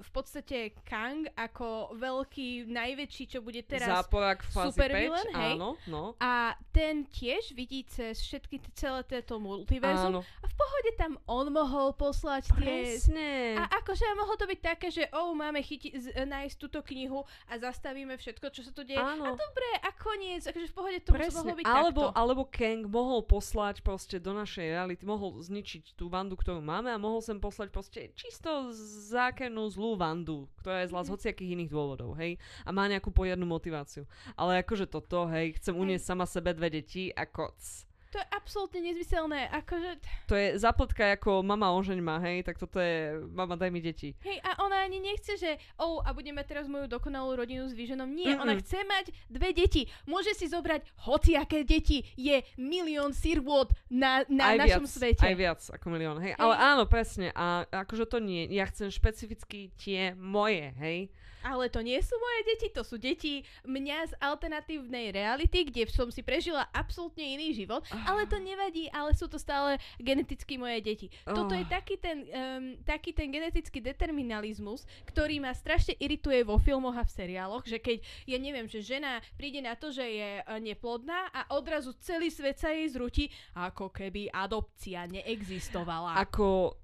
v 0.00 0.10
podstate 0.10 0.72
Kang 0.82 1.28
ako 1.36 1.92
veľký, 1.94 2.64
najväčší, 2.66 3.24
čo 3.28 3.38
bude 3.40 3.60
teraz 3.62 4.08
Záporák 4.08 4.40
fázy 4.48 4.72
supervillain, 4.72 5.28
5, 5.30 5.36
hej? 5.36 5.54
áno, 5.54 5.68
no. 5.84 6.16
A 6.16 6.56
ten 6.72 7.04
tiež 7.04 7.52
vidí 7.52 7.84
cez 7.84 8.16
všetky 8.18 8.56
t- 8.58 8.72
celé 8.72 9.04
tieto 9.04 9.36
multiverzum 9.36 10.16
Áno, 10.16 10.20
a 10.24 10.46
v 10.48 10.54
pohode 10.56 10.90
tam 10.96 11.12
on 11.28 11.52
mohol 11.52 11.92
poslať 11.92 12.48
tie... 12.48 12.56
presne. 12.56 13.60
A 13.60 13.68
akože 13.76 14.04
mohlo 14.16 14.34
to 14.34 14.48
byť 14.48 14.60
také, 14.64 14.88
že 14.88 15.04
oh, 15.12 15.36
máme 15.36 15.60
chyti- 15.60 15.92
z- 15.92 16.16
nájsť 16.16 16.56
túto 16.56 16.80
knihu 16.80 17.20
a 17.46 17.60
zastavíme 17.60 18.16
všetko, 18.16 18.46
čo 18.48 18.64
sa 18.64 18.72
tu 18.72 18.82
deje. 18.82 18.96
A 18.96 19.12
Áno. 19.14 19.36
dobre, 19.36 19.68
a 19.84 19.92
koniec, 19.92 20.48
akože 20.48 20.66
v 20.70 20.74
pohode 20.74 20.98
to 21.04 21.12
Presne, 21.12 21.36
mohlo 21.44 21.54
byť 21.54 21.66
alebo, 21.68 22.02
takto. 22.08 22.16
alebo 22.16 22.42
Kang 22.48 22.82
mohol 22.88 23.20
poslať 23.22 23.84
proste 23.84 24.16
do 24.16 24.32
našej 24.32 24.64
reality, 24.64 25.02
mohol 25.04 25.36
zničiť 25.36 25.92
tú 25.92 26.08
Vandu, 26.08 26.38
ktorú 26.38 26.64
máme 26.64 26.88
a 26.88 26.96
mohol 26.96 27.20
sem 27.20 27.36
poslať 27.36 27.68
proste 27.68 28.00
čisto 28.14 28.72
zákernú 29.10 29.66
zlú 29.68 29.89
Vandu, 29.98 30.46
ktorá 30.62 30.82
je 30.84 30.90
zlá 30.94 31.02
Mhm. 31.02 31.06
z 31.06 31.12
hociakých 31.16 31.52
iných 31.58 31.70
dôvodov, 31.70 32.14
hej, 32.18 32.38
a 32.62 32.70
má 32.70 32.86
nejakú 32.86 33.10
poriadnu 33.10 33.46
motiváciu. 33.46 34.06
Ale 34.38 34.62
akože 34.62 34.86
toto, 34.86 35.26
hej, 35.26 35.58
chcem 35.58 35.74
uniesť 35.74 36.04
sama 36.04 36.26
sebe 36.26 36.54
dve 36.54 36.70
deti, 36.70 37.10
ako 37.10 37.50
cs. 37.58 37.89
To 38.10 38.18
je 38.18 38.26
absolútne 38.34 38.82
nezmyselné. 38.82 39.46
Akože... 39.54 40.02
To 40.26 40.34
je 40.34 40.58
zapletka 40.58 41.14
ako 41.14 41.46
mama 41.46 41.70
ožeň 41.78 41.98
ma, 42.02 42.18
hej, 42.18 42.42
tak 42.42 42.58
toto 42.58 42.82
je 42.82 43.22
mama 43.30 43.54
daj 43.54 43.70
mi 43.70 43.78
deti. 43.78 44.18
Hej, 44.26 44.42
a 44.42 44.58
ona 44.66 44.82
ani 44.82 44.98
nechce, 44.98 45.38
že 45.38 45.54
oh, 45.78 46.02
a 46.02 46.10
budeme 46.10 46.42
teraz 46.42 46.66
moju 46.66 46.90
dokonalú 46.90 47.38
rodinu 47.38 47.70
s 47.70 47.74
výženom. 47.74 48.10
Nie, 48.10 48.34
Mm-mm. 48.34 48.42
ona 48.42 48.54
chce 48.58 48.82
mať 48.82 49.14
dve 49.30 49.54
deti. 49.54 49.86
Môže 50.10 50.34
si 50.34 50.50
zobrať 50.50 50.90
hociaké 51.06 51.62
deti. 51.62 52.02
Je 52.18 52.42
milión 52.58 53.14
sirvôt 53.14 53.70
na, 53.86 54.26
na 54.26 54.58
aj 54.58 54.66
našom 54.66 54.86
viac, 54.90 54.96
svete. 54.98 55.22
Aj 55.22 55.36
viac 55.38 55.60
ako 55.62 55.86
milión, 55.94 56.18
hej. 56.18 56.34
hej. 56.34 56.42
Ale 56.42 56.54
áno, 56.58 56.90
presne. 56.90 57.30
A 57.38 57.62
akože 57.70 58.10
to 58.10 58.18
nie. 58.18 58.50
Ja 58.50 58.66
chcem 58.66 58.90
špecificky 58.90 59.70
tie 59.78 60.18
moje, 60.18 60.74
hej 60.82 61.14
ale 61.42 61.72
to 61.72 61.80
nie 61.80 61.98
sú 62.00 62.14
moje 62.16 62.40
deti, 62.54 62.68
to 62.72 62.82
sú 62.84 62.96
deti 63.00 63.42
mňa 63.64 63.98
z 64.10 64.12
alternatívnej 64.20 65.12
reality, 65.12 65.68
kde 65.68 65.88
som 65.88 66.08
si 66.12 66.20
prežila 66.20 66.68
absolútne 66.72 67.24
iný 67.24 67.52
život, 67.56 67.84
oh. 67.88 68.04
ale 68.06 68.28
to 68.28 68.36
nevadí, 68.40 68.88
ale 68.92 69.12
sú 69.16 69.26
to 69.26 69.40
stále 69.40 69.80
geneticky 70.00 70.60
moje 70.60 70.80
deti. 70.84 71.06
Oh. 71.24 71.36
Toto 71.36 71.56
je 71.56 71.64
taký 71.66 71.96
ten, 71.96 72.26
um, 72.28 72.64
taký 72.84 73.12
ten 73.16 73.32
genetický 73.32 73.80
determinalizmus, 73.80 74.84
ktorý 75.08 75.40
ma 75.40 75.52
strašne 75.56 75.96
irituje 75.96 76.44
vo 76.44 76.60
filmoch 76.60 76.96
a 76.96 77.04
v 77.04 77.12
seriáloch, 77.12 77.64
že 77.64 77.80
keď, 77.80 78.04
ja 78.28 78.38
neviem, 78.40 78.68
že 78.68 78.84
žena 78.84 79.20
príde 79.36 79.64
na 79.64 79.76
to, 79.76 79.92
že 79.92 80.04
je 80.04 80.30
uh, 80.40 80.58
neplodná 80.60 81.32
a 81.32 81.48
odrazu 81.54 81.96
celý 82.00 82.28
svet 82.28 82.60
sa 82.60 82.72
jej 82.72 82.88
zrúti, 82.92 83.28
ako 83.56 83.88
keby 83.90 84.28
adopcia 84.30 85.08
neexistovala. 85.08 86.16
Ako 86.20 86.76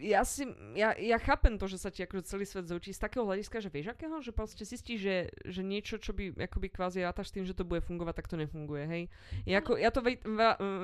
ja 0.00 0.24
si, 0.24 0.48
ja, 0.72 0.96
ja 0.96 1.18
chápem 1.20 1.60
to, 1.60 1.68
že 1.68 1.76
sa 1.76 1.92
ti 1.92 2.00
akože 2.00 2.24
celý 2.24 2.48
svet 2.48 2.66
zúči 2.66 2.96
z 2.96 3.00
takého 3.04 3.28
hľadiska, 3.28 3.60
že 3.60 3.68
vieš 3.68 3.92
akého, 3.92 4.16
že 4.24 4.32
proste 4.32 4.64
zistí, 4.64 4.96
že, 4.96 5.28
že 5.44 5.60
niečo, 5.60 6.00
čo 6.00 6.16
by 6.16 6.40
akoby 6.48 6.72
kvázi 6.72 7.04
rátaš 7.04 7.28
tým, 7.30 7.44
že 7.44 7.52
to 7.52 7.68
bude 7.68 7.84
fungovať, 7.84 8.14
tak 8.16 8.26
to 8.32 8.40
nefunguje, 8.40 8.84
hej. 8.88 9.02
Ja, 9.44 9.60
ako, 9.60 9.76
ja, 9.76 9.92
to, 9.92 10.00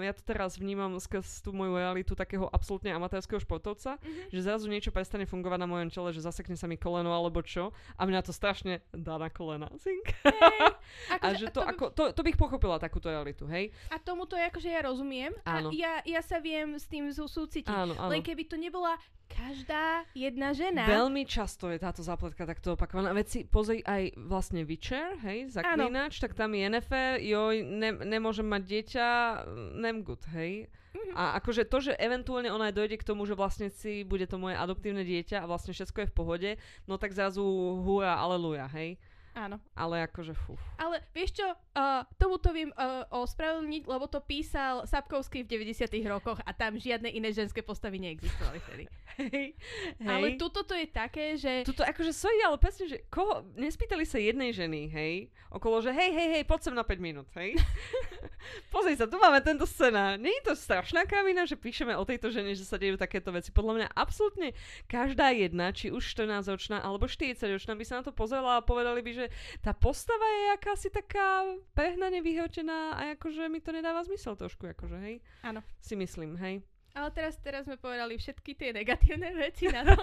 ja 0.04 0.12
to 0.12 0.22
teraz 0.22 0.60
vnímam 0.60 1.00
skrz 1.00 1.40
tú 1.40 1.56
moju 1.56 1.80
realitu 1.80 2.12
takého 2.12 2.44
absolútne 2.52 2.92
amatérskeho 2.92 3.40
športovca, 3.40 3.96
mm-hmm. 3.96 4.32
že 4.36 4.40
zrazu 4.44 4.68
niečo 4.68 4.92
prestane 4.92 5.24
fungovať 5.24 5.58
na 5.64 5.68
mojom 5.68 5.88
čele, 5.88 6.10
že 6.12 6.20
zasekne 6.20 6.54
sa 6.54 6.68
mi 6.68 6.76
koleno 6.76 7.08
alebo 7.08 7.40
čo 7.40 7.72
a 7.96 8.02
mňa 8.04 8.20
to 8.20 8.36
strašne 8.36 8.84
dá 8.92 9.16
na 9.16 9.32
kolena. 9.32 9.72
Hey, 9.80 10.02
a 11.12 11.32
akože, 11.32 11.36
že 11.40 11.46
to, 11.54 11.60
to, 11.60 11.60
by... 11.64 11.70
ako, 11.72 11.84
to, 11.96 12.02
to 12.12 12.22
bych 12.26 12.36
pochopila 12.36 12.76
takúto 12.76 13.08
realitu, 13.08 13.48
hej. 13.48 13.72
A 13.88 13.96
tomuto 13.96 14.36
akože 14.36 14.68
ja 14.68 14.84
rozumiem 14.84 15.32
Áno. 15.46 15.72
a 15.72 15.74
ja, 15.74 16.04
ja 16.04 16.20
sa 16.20 16.36
viem 16.42 16.76
s 16.76 16.84
tým 16.84 17.08
súcitiť. 17.08 17.70
Áno, 17.70 17.96
áno. 17.96 18.10
Len 18.12 18.25
keby 18.26 18.42
to 18.50 18.58
nebola 18.58 18.98
každá 19.30 20.02
jedna 20.10 20.50
žena. 20.50 20.82
Veľmi 20.86 21.22
často 21.26 21.70
je 21.70 21.78
táto 21.78 22.02
zápletka 22.02 22.42
takto 22.42 22.74
opakovaná. 22.74 23.14
Veď 23.14 23.26
si 23.30 23.40
pozri 23.46 23.86
aj 23.86 24.18
vlastne 24.18 24.66
Witcher, 24.66 25.14
hej, 25.22 25.54
zaklínač, 25.54 26.18
tak 26.18 26.34
tam 26.34 26.50
je 26.54 26.66
NFE, 26.66 27.22
joj, 27.22 27.62
ne, 27.62 27.90
nemôžem 28.02 28.46
mať 28.46 28.62
dieťa, 28.66 29.06
nem 29.78 30.02
good, 30.02 30.22
hej. 30.34 30.66
Mm-hmm. 30.96 31.14
A 31.14 31.38
akože 31.38 31.68
to, 31.68 31.78
že 31.78 31.92
eventuálne 32.00 32.48
ona 32.50 32.72
aj 32.72 32.74
dojde 32.74 32.96
k 32.98 33.06
tomu, 33.06 33.28
že 33.28 33.36
vlastne 33.36 33.68
si 33.68 34.02
bude 34.02 34.24
to 34.26 34.40
moje 34.40 34.56
adoptívne 34.56 35.04
dieťa 35.04 35.44
a 35.44 35.48
vlastne 35.50 35.76
všetko 35.76 36.02
je 36.02 36.10
v 36.10 36.16
pohode, 36.16 36.50
no 36.88 36.96
tak 36.96 37.12
zrazu 37.14 37.44
hurá, 37.84 38.18
aleluja, 38.18 38.66
hej. 38.74 38.98
Áno. 39.36 39.60
Ale 39.76 40.08
akože 40.08 40.32
fú. 40.32 40.56
Ale 40.80 41.04
vieš 41.12 41.36
čo, 41.36 41.46
uh, 41.52 42.08
tomu 42.16 42.40
to 42.40 42.56
viem 42.56 42.72
uh, 42.72 43.04
ospravedlniť, 43.12 43.84
lebo 43.84 44.08
to 44.08 44.24
písal 44.24 44.88
Sapkovský 44.88 45.44
v 45.44 45.60
90 45.60 45.92
rokoch 46.08 46.40
a 46.40 46.50
tam 46.56 46.80
žiadne 46.80 47.12
iné 47.12 47.36
ženské 47.36 47.60
postavy 47.60 48.00
neexistovali 48.00 48.58
vtedy. 48.64 48.84
Hej. 49.20 49.52
Hej. 50.00 50.08
Ale 50.08 50.26
tuto 50.40 50.64
to 50.64 50.72
je 50.72 50.88
také, 50.88 51.36
že... 51.36 51.68
Tuto 51.68 51.84
akože 51.84 52.16
sorry, 52.16 52.40
ale 52.44 52.56
presne, 52.56 52.88
že 52.88 53.04
koho, 53.12 53.44
nespýtali 53.56 54.04
sa 54.04 54.20
jednej 54.20 54.52
ženy, 54.52 54.92
hej, 54.92 55.32
okolo, 55.48 55.80
že 55.80 55.88
hej, 55.88 56.12
hej, 56.12 56.28
hej, 56.36 56.44
poď 56.44 56.68
sem 56.68 56.76
na 56.76 56.84
5 56.84 57.00
minút, 57.00 57.28
hej. 57.40 57.56
Pozri 58.72 58.92
sa, 58.92 59.08
tu 59.08 59.16
máme 59.16 59.40
tento 59.40 59.64
scéna. 59.64 60.20
Nie 60.20 60.36
je 60.40 60.52
to 60.52 60.54
strašná 60.54 61.08
kravina, 61.08 61.48
že 61.48 61.56
píšeme 61.56 61.96
o 61.96 62.04
tejto 62.04 62.28
žene, 62.28 62.52
že 62.52 62.68
sa 62.68 62.76
dejú 62.76 63.00
takéto 63.00 63.32
veci. 63.32 63.50
Podľa 63.50 63.72
mňa 63.72 63.88
absolútne 63.96 64.52
každá 64.84 65.32
jedna, 65.32 65.72
či 65.72 65.88
už 65.88 66.04
14-ročná 66.12 66.84
alebo 66.84 67.08
40-ročná 67.08 67.72
by 67.72 67.84
sa 67.88 67.94
na 68.00 68.04
to 68.04 68.12
pozrela 68.12 68.60
a 68.60 68.66
povedali 68.66 69.00
by, 69.00 69.12
že 69.16 69.25
tá 69.60 69.72
postava 69.76 70.24
je 70.24 70.44
akási 70.56 70.88
taká 70.90 71.44
prehnane 71.72 72.20
vyhočená 72.20 72.96
a 72.96 73.00
akože 73.14 73.48
mi 73.52 73.60
to 73.60 73.70
nedáva 73.74 74.02
zmysel 74.04 74.34
trošku, 74.36 74.66
akože, 74.72 74.98
hej? 75.02 75.14
Áno. 75.42 75.60
Si 75.78 75.94
myslím, 75.94 76.36
hej? 76.38 76.64
Ale 76.96 77.12
teraz, 77.12 77.36
teraz 77.44 77.68
sme 77.68 77.76
povedali 77.76 78.16
všetky 78.16 78.56
tie 78.56 78.72
negatívne 78.72 79.28
veci 79.36 79.68
na 79.68 79.84
to. 79.84 80.00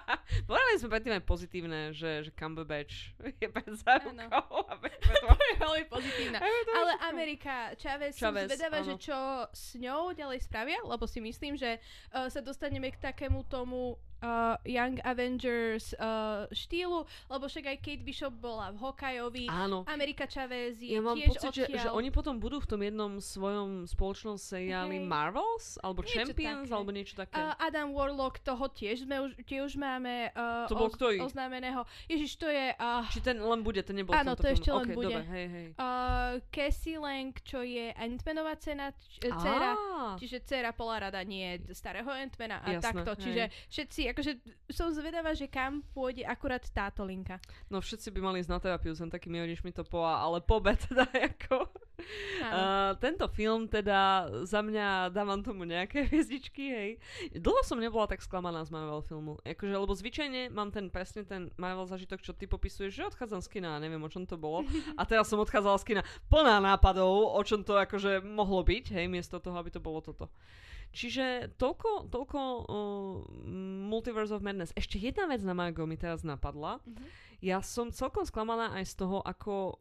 povedali 0.48 0.74
sme 0.80 0.88
predtým 0.96 1.14
aj 1.20 1.24
pozitívne, 1.28 1.80
že, 1.92 2.24
že 2.24 2.30
Cumberbatch 2.32 3.12
je 3.20 3.48
bez 3.52 3.84
zárukou. 3.84 4.64
je 5.52 5.56
veľmi 5.60 5.84
pozitívne. 5.92 6.40
Ale 6.40 6.92
Amerika, 7.12 7.76
Chavez, 7.76 8.16
Chavez 8.16 8.48
som 8.48 8.56
zvedavá, 8.56 8.80
že 8.80 8.96
čo 8.96 9.18
s 9.52 9.76
ňou 9.76 10.16
ďalej 10.16 10.40
spravia, 10.40 10.80
lebo 10.80 11.04
si 11.04 11.20
myslím, 11.20 11.60
že 11.60 11.76
uh, 11.76 12.32
sa 12.32 12.40
dostaneme 12.40 12.88
k 12.88 12.96
takému 12.96 13.44
tomu 13.44 14.00
uh, 14.22 14.56
Young 14.64 15.00
Avengers 15.02 15.92
uh, 15.96 16.46
štýlu, 16.52 17.04
lebo 17.28 17.44
však 17.48 17.64
aj 17.66 17.76
Kate 17.80 18.04
Bishop 18.04 18.34
bola 18.38 18.72
v 18.72 18.78
Hokajovi, 18.80 19.46
Áno. 19.48 19.84
Amerika 19.88 20.28
Chavez 20.28 20.78
je 20.80 20.96
ja 20.96 21.02
mám 21.02 21.16
tiež 21.16 21.28
pocit, 21.34 21.50
že, 21.52 21.64
že 21.68 21.88
oni 21.90 22.12
potom 22.12 22.36
budú 22.36 22.60
v 22.60 22.68
tom 22.68 22.80
jednom 22.80 23.12
svojom 23.18 23.88
spoločnom 23.88 24.36
seriáli 24.36 25.02
okay. 25.02 25.08
Marvels, 25.08 25.80
alebo 25.80 26.04
niečo 26.04 26.32
Champions, 26.32 26.68
také. 26.68 26.76
alebo 26.76 26.90
niečo 26.92 27.14
také. 27.16 27.40
Uh, 27.40 27.54
Adam 27.58 27.88
Warlock, 27.96 28.40
toho 28.44 28.64
tiež 28.70 29.08
sme 29.08 29.16
už, 29.24 29.30
tiež 29.44 29.76
máme 29.80 30.30
uh, 30.36 30.68
to 30.68 30.76
bol 30.76 30.88
oz, 30.88 30.96
ktorý? 30.96 31.18
oznámeného. 31.24 31.82
Ježiš, 32.06 32.36
to 32.36 32.48
je... 32.48 32.76
Uh, 32.76 33.04
Či 33.08 33.20
ten 33.24 33.40
len 33.40 33.60
bude, 33.64 33.80
ten 33.80 33.96
nebol 33.96 34.12
Áno, 34.12 34.36
to 34.36 34.44
filmu. 34.44 34.56
ešte 34.56 34.70
len 34.70 34.86
okay, 34.86 34.96
bude. 34.96 35.16
Dobre, 35.16 35.24
hej, 35.32 35.46
hej. 35.48 35.66
Uh, 35.76 36.32
Cassie 36.52 36.98
Lang, 37.00 37.32
čo 37.42 37.60
je 37.64 37.90
Ant-Manová 37.96 38.54
cena, 38.60 38.92
č- 38.92 39.24
dcera, 39.24 39.72
čiže 40.20 40.44
dcera 40.44 40.70
Polarada, 40.76 41.20
nie 41.24 41.58
starého 41.72 42.08
Ant-Mana 42.10 42.60
a 42.62 42.76
Jasné, 42.76 42.84
takto. 42.84 43.10
Čiže 43.16 43.44
hej. 43.48 43.68
všetci, 43.70 44.00
akože 44.12 44.32
som 44.70 44.90
zvedavá, 44.90 45.32
že 45.34 45.50
kam 45.50 45.82
pôjde 45.94 46.26
akurát 46.26 46.62
táto 46.70 47.02
linka. 47.02 47.38
No 47.72 47.82
všetci 47.82 48.10
by 48.14 48.20
mali 48.20 48.36
ísť 48.42 48.52
na 48.52 48.60
terapiu, 48.62 48.92
som 48.94 49.10
taký 49.10 49.30
milíš 49.30 49.62
mi 49.62 49.70
to 49.70 49.86
poa, 49.86 50.20
ale 50.20 50.42
pobe 50.42 50.74
teda 50.76 51.06
ako... 51.34 51.70
Uh, 52.40 52.96
tento 52.96 53.28
film 53.28 53.68
teda 53.68 54.24
za 54.48 54.64
mňa 54.64 55.12
dávam 55.12 55.44
tomu 55.44 55.68
nejaké 55.68 56.04
hviezdičky, 56.08 56.64
hej. 56.72 56.90
Dlho 57.36 57.60
som 57.60 57.76
nebola 57.76 58.08
tak 58.08 58.24
sklamaná 58.24 58.64
z 58.64 58.72
Marvel 58.72 59.04
filmu. 59.04 59.36
Akože, 59.44 59.74
lebo 59.76 59.92
zvyčajne 59.92 60.48
mám 60.48 60.72
ten 60.72 60.88
presne 60.88 61.28
ten 61.28 61.52
Marvel 61.60 61.84
zažitok, 61.84 62.24
čo 62.24 62.32
ty 62.32 62.48
popisuješ, 62.48 62.92
že 62.96 63.08
odchádzam 63.12 63.44
z 63.44 63.48
kina 63.52 63.76
a 63.76 63.82
neviem, 63.82 64.00
o 64.00 64.08
čom 64.08 64.24
to 64.24 64.40
bolo. 64.40 64.64
A 65.00 65.04
teraz 65.04 65.28
som 65.28 65.40
odchádzala 65.40 65.76
z 65.80 65.86
kina 65.92 66.02
plná 66.32 66.58
nápadov, 66.64 67.36
o 67.36 67.42
čom 67.44 67.60
to 67.60 67.76
akože 67.76 68.24
mohlo 68.24 68.64
byť, 68.64 68.96
hej, 68.96 69.06
miesto 69.06 69.36
toho, 69.36 69.56
aby 69.60 69.68
to 69.68 69.80
bolo 69.84 70.00
toto. 70.00 70.32
Čiže 70.90 71.54
toľko, 71.54 72.10
toľko 72.10 72.38
uh, 72.38 72.64
Multiverse 73.90 74.34
of 74.34 74.42
Madness. 74.42 74.74
Ešte 74.74 74.98
jedna 74.98 75.30
vec 75.30 75.42
na 75.46 75.54
Margo 75.54 75.86
mi 75.86 75.94
teraz 75.94 76.26
napadla. 76.26 76.82
Mm-hmm. 76.82 77.08
Ja 77.40 77.62
som 77.64 77.94
celkom 77.94 78.26
sklamaná 78.26 78.74
aj 78.76 78.84
z 78.90 78.94
toho, 79.00 79.22
ako 79.24 79.80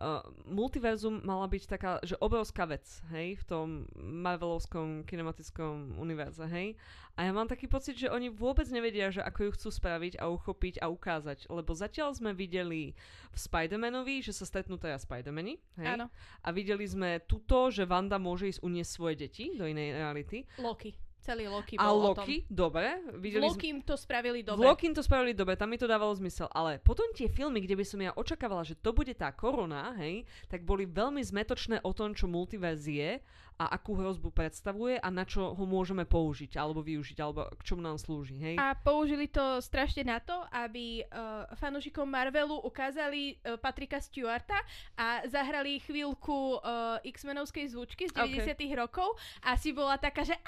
uh, 0.00 0.24
multiverzum 0.48 1.20
mala 1.22 1.46
byť 1.46 1.62
taká, 1.68 2.00
že 2.00 2.16
obrovská 2.18 2.64
vec, 2.64 2.84
hej, 3.12 3.36
v 3.38 3.44
tom 3.44 3.66
Marvelovskom 3.94 5.04
kinematickom 5.04 6.00
univerze, 6.00 6.48
hej. 6.48 6.74
A 7.20 7.28
ja 7.28 7.36
mám 7.36 7.46
taký 7.46 7.68
pocit, 7.68 8.00
že 8.00 8.08
oni 8.08 8.32
vôbec 8.32 8.64
nevedia, 8.72 9.12
že 9.12 9.20
ako 9.20 9.40
ju 9.44 9.50
chcú 9.60 9.68
spraviť 9.68 10.16
a 10.16 10.32
uchopiť 10.32 10.80
a 10.80 10.88
ukázať, 10.88 11.52
lebo 11.52 11.76
zatiaľ 11.76 12.16
sme 12.16 12.32
videli 12.32 12.96
v 13.30 13.36
Spider-Manovi, 13.36 14.24
že 14.24 14.32
sa 14.32 14.48
stretnú 14.48 14.80
teda 14.80 14.96
Spider-Mani, 14.96 15.60
hej. 15.84 16.00
Áno. 16.00 16.08
A 16.40 16.48
videli 16.50 16.88
sme 16.88 17.20
tuto, 17.28 17.68
že 17.68 17.84
Wanda 17.84 18.16
môže 18.16 18.48
ísť 18.56 18.64
uniesť 18.64 18.90
svoje 18.90 19.14
deti 19.28 19.52
do 19.54 19.68
inej 19.68 20.00
reality. 20.00 20.48
Loki. 20.56 20.96
Celý 21.20 21.52
Loki 21.52 21.76
bol 21.76 21.84
A 21.84 21.92
Loki, 21.92 22.48
dobre. 22.48 22.96
Videli 23.20 23.44
Loki 23.44 23.76
to 23.84 23.94
spravili 23.94 24.40
dobre. 24.40 24.64
Loki 24.64 24.88
to 24.96 25.04
spravili 25.04 25.36
dobre, 25.36 25.52
tam 25.54 25.68
mi 25.68 25.76
to 25.76 25.84
dávalo 25.84 26.16
zmysel. 26.16 26.48
Ale 26.48 26.80
potom 26.80 27.04
tie 27.12 27.28
filmy, 27.28 27.60
kde 27.60 27.76
by 27.76 27.84
som 27.84 28.00
ja 28.00 28.10
očakávala, 28.16 28.64
že 28.64 28.72
to 28.80 28.96
bude 28.96 29.12
tá 29.12 29.28
korona, 29.28 29.92
hej, 30.00 30.24
tak 30.48 30.64
boli 30.64 30.88
veľmi 30.88 31.20
zmetočné 31.20 31.84
o 31.84 31.92
tom, 31.92 32.16
čo 32.16 32.24
multiverz 32.24 32.88
je 32.88 33.20
a 33.60 33.76
akú 33.76 33.92
hrozbu 33.92 34.32
predstavuje 34.32 34.96
a 34.96 35.08
na 35.12 35.28
čo 35.28 35.52
ho 35.52 35.64
môžeme 35.68 36.08
použiť 36.08 36.56
alebo 36.56 36.80
využiť, 36.80 37.18
alebo 37.20 37.44
k 37.52 37.60
čomu 37.60 37.84
nám 37.84 38.00
slúži. 38.00 38.40
Hej? 38.40 38.56
A 38.56 38.72
použili 38.72 39.28
to 39.28 39.60
strašne 39.60 40.08
na 40.08 40.16
to, 40.16 40.32
aby 40.48 41.04
uh, 41.04 41.44
fanúšikom 41.60 42.08
Marvelu 42.08 42.56
ukázali 42.64 43.36
uh, 43.36 43.60
Patrika 43.60 44.00
Stewarta 44.00 44.56
a 44.96 45.28
zahrali 45.28 45.76
chvíľku 45.84 46.56
uh, 46.56 47.04
X-menovskej 47.04 47.76
zvučky 47.76 48.08
z 48.08 48.16
90 48.16 48.56
okay. 48.56 48.72
rokov 48.72 49.12
a 49.44 49.52
si 49.60 49.76
bola 49.76 50.00
taká, 50.00 50.24
že 50.24 50.40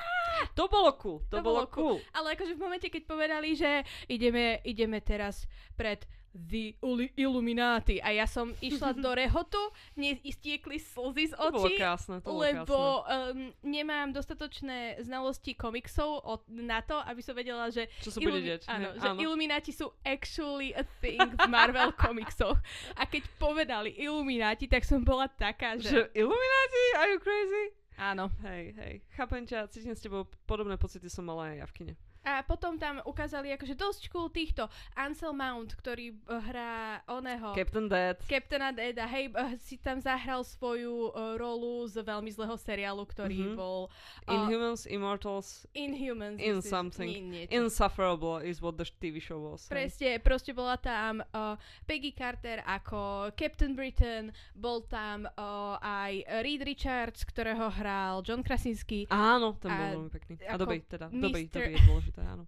To 0.63 0.71
bolo 0.71 0.91
cool, 0.95 1.19
to, 1.27 1.39
to 1.39 1.43
bolo, 1.43 1.67
bolo 1.67 1.75
cool. 1.75 1.99
cool. 1.99 1.99
Ale 2.15 2.39
akože 2.39 2.55
v 2.55 2.63
momente, 2.63 2.87
keď 2.87 3.03
povedali, 3.03 3.59
že 3.59 3.83
ideme, 4.07 4.63
ideme 4.63 5.03
teraz 5.03 5.51
pred 5.75 6.07
The 6.33 6.81
Illuminati. 7.17 8.01
A 8.01 8.17
ja 8.17 8.25
som 8.25 8.57
išla 8.65 8.97
do 8.97 9.13
rehotu, 9.21 9.61
mne 9.93 10.17
stiekli 10.25 10.81
slzy 10.81 11.33
z 11.33 11.35
očí, 11.37 11.77
to 11.77 11.81
krásne, 11.81 12.17
to 12.25 12.33
lebo 12.33 13.05
Um, 13.13 13.51
nemám 13.67 14.15
dostatočné 14.15 15.03
znalosti 15.03 15.59
komiksov 15.59 16.23
od, 16.23 16.41
na 16.49 16.81
to, 16.81 16.97
aby 17.03 17.21
som 17.21 17.35
vedela, 17.35 17.69
že, 17.69 17.91
Čo 18.01 18.15
sa 18.15 18.19
bude 18.23 18.41
deť. 18.41 18.63
Áno, 18.71 18.89
že 18.95 19.09
áno. 19.11 19.19
Illuminati 19.19 19.75
sú 19.75 19.91
actually 20.07 20.71
a 20.73 20.87
thing 21.03 21.21
v 21.21 21.47
Marvel 21.51 21.91
komiksoch. 22.05 22.57
A 22.95 23.03
keď 23.05 23.27
povedali 23.37 23.93
Illuminati, 23.99 24.71
tak 24.71 24.87
som 24.87 25.03
bola 25.03 25.27
taká, 25.27 25.77
že... 25.77 25.91
Že 25.91 26.01
Illuminati? 26.15 26.85
Are 26.97 27.11
you 27.11 27.21
crazy? 27.21 27.82
Áno. 28.03 28.35
Hej, 28.43 28.75
hej. 28.75 28.95
Chápem 29.15 29.47
ťa, 29.47 29.71
cítim 29.71 29.95
s 29.95 30.03
tebou 30.03 30.27
podobné 30.43 30.75
pocity 30.75 31.07
som 31.07 31.23
mala 31.23 31.55
aj 31.55 31.57
ja 31.63 31.67
v 31.71 31.75
kine. 31.79 31.95
A 32.23 32.47
potom 32.47 32.79
tam 32.79 33.03
ukázali 33.03 33.51
akože 33.51 33.75
dosť 33.75 34.03
cool 34.15 34.31
týchto. 34.31 34.71
Ansel 34.95 35.35
Mount, 35.35 35.75
ktorý 35.75 36.15
uh, 36.31 36.39
hrá 36.39 37.03
oného... 37.11 37.51
Captain 37.51 37.91
Dead. 37.91 38.15
Captaina 38.31 38.71
Deada, 38.71 39.11
hej, 39.11 39.35
uh, 39.35 39.59
si 39.59 39.75
tam 39.75 39.99
zahral 39.99 40.47
svoju 40.47 41.11
uh, 41.11 41.35
rolu 41.35 41.83
z 41.91 41.99
veľmi 41.99 42.31
zlého 42.31 42.55
seriálu, 42.55 43.03
ktorý 43.11 43.53
Mhm. 43.53 43.55
bol... 43.59 43.91
Inhumans, 44.31 44.87
Immortals, 44.87 45.67
Inhumans. 45.75 46.39
In 46.39 46.63
something. 46.63 47.11
Nie, 47.11 47.23
nie, 47.23 47.45
Insufferable 47.51 48.39
is 48.39 48.63
what 48.63 48.79
the 48.79 48.87
TV 49.03 49.19
show 49.19 49.43
was. 49.43 49.67
hej. 49.67 49.91
Proste, 50.23 50.55
bola 50.55 50.79
tam 50.79 51.27
uh, 51.35 51.59
Peggy 51.91 52.15
Carter 52.15 52.63
ako 52.63 53.35
Captain 53.35 53.75
Britain, 53.75 54.31
bol 54.55 54.87
tam 54.87 55.27
uh, 55.27 55.75
aj 55.83 56.23
Reed 56.47 56.63
Richards, 56.63 57.27
ktorého 57.27 57.67
hral 57.67 58.23
John 58.23 58.47
Krasinski 58.47 59.11
Áno, 59.11 59.59
ten 59.59 59.75
bol 59.75 59.83
A 59.83 59.95
veľmi 59.99 60.11
pekný. 60.13 60.33
A 60.47 60.55
dobrý, 60.55 60.79
teda. 60.87 61.11
Dobrý, 61.11 61.51
dobrý 61.51 61.75
je 61.75 62.12
dôležité, 62.13 62.21
áno. 62.29 62.45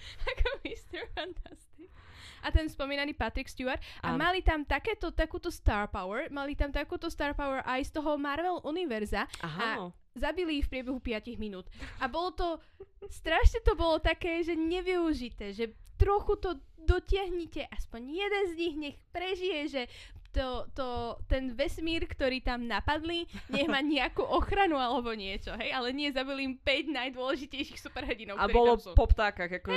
ako 0.32 0.48
Mr. 0.64 1.00
Fantastic. 1.16 1.88
A 2.40 2.48
ten 2.48 2.72
spomínaný 2.72 3.12
Patrick 3.12 3.52
Stewart. 3.52 3.80
A 4.00 4.16
Áno. 4.16 4.20
mali 4.20 4.40
tam 4.40 4.64
takéto, 4.64 5.12
takúto 5.12 5.52
star 5.52 5.92
power, 5.92 6.32
mali 6.32 6.56
tam 6.56 6.72
takúto 6.72 7.12
star 7.12 7.36
power 7.36 7.60
aj 7.68 7.84
z 7.84 8.00
toho 8.00 8.16
Marvel 8.16 8.64
univerza. 8.64 9.28
Áno. 9.44 9.92
Zabili 10.16 10.64
ich 10.64 10.66
v 10.66 10.80
priebehu 10.80 10.98
5 11.04 11.36
minút. 11.36 11.68
A 12.00 12.08
bolo 12.08 12.32
to, 12.32 12.48
strašne 13.12 13.60
to 13.60 13.76
bolo 13.76 14.00
také, 14.00 14.40
že 14.40 14.56
nevyužité, 14.56 15.52
že 15.52 15.76
trochu 16.00 16.40
to 16.40 16.56
dotiahnite, 16.80 17.68
aspoň 17.68 18.00
jeden 18.08 18.44
z 18.48 18.54
nich 18.56 18.74
nech 18.80 18.96
prežije, 19.12 19.60
že 19.68 19.82
to, 20.30 20.66
to, 20.74 20.86
ten 21.26 21.54
vesmír, 21.54 22.06
ktorý 22.06 22.42
tam 22.42 22.66
napadli, 22.66 23.26
nech 23.50 23.66
má 23.66 23.82
nejakú 23.86 24.22
ochranu 24.22 24.78
alebo 24.78 25.10
niečo, 25.14 25.54
hej, 25.58 25.74
ale 25.74 25.90
nie 25.90 26.10
zabili 26.10 26.46
im 26.46 26.54
5 26.58 26.90
najdôležitejších 26.90 27.80
superhrdinov, 27.80 28.38
A 28.38 28.46
bolo 28.50 28.78
tam 28.78 28.82
sú. 28.82 28.90
po 28.94 29.06
ptákach, 29.10 29.50
ako 29.50 29.72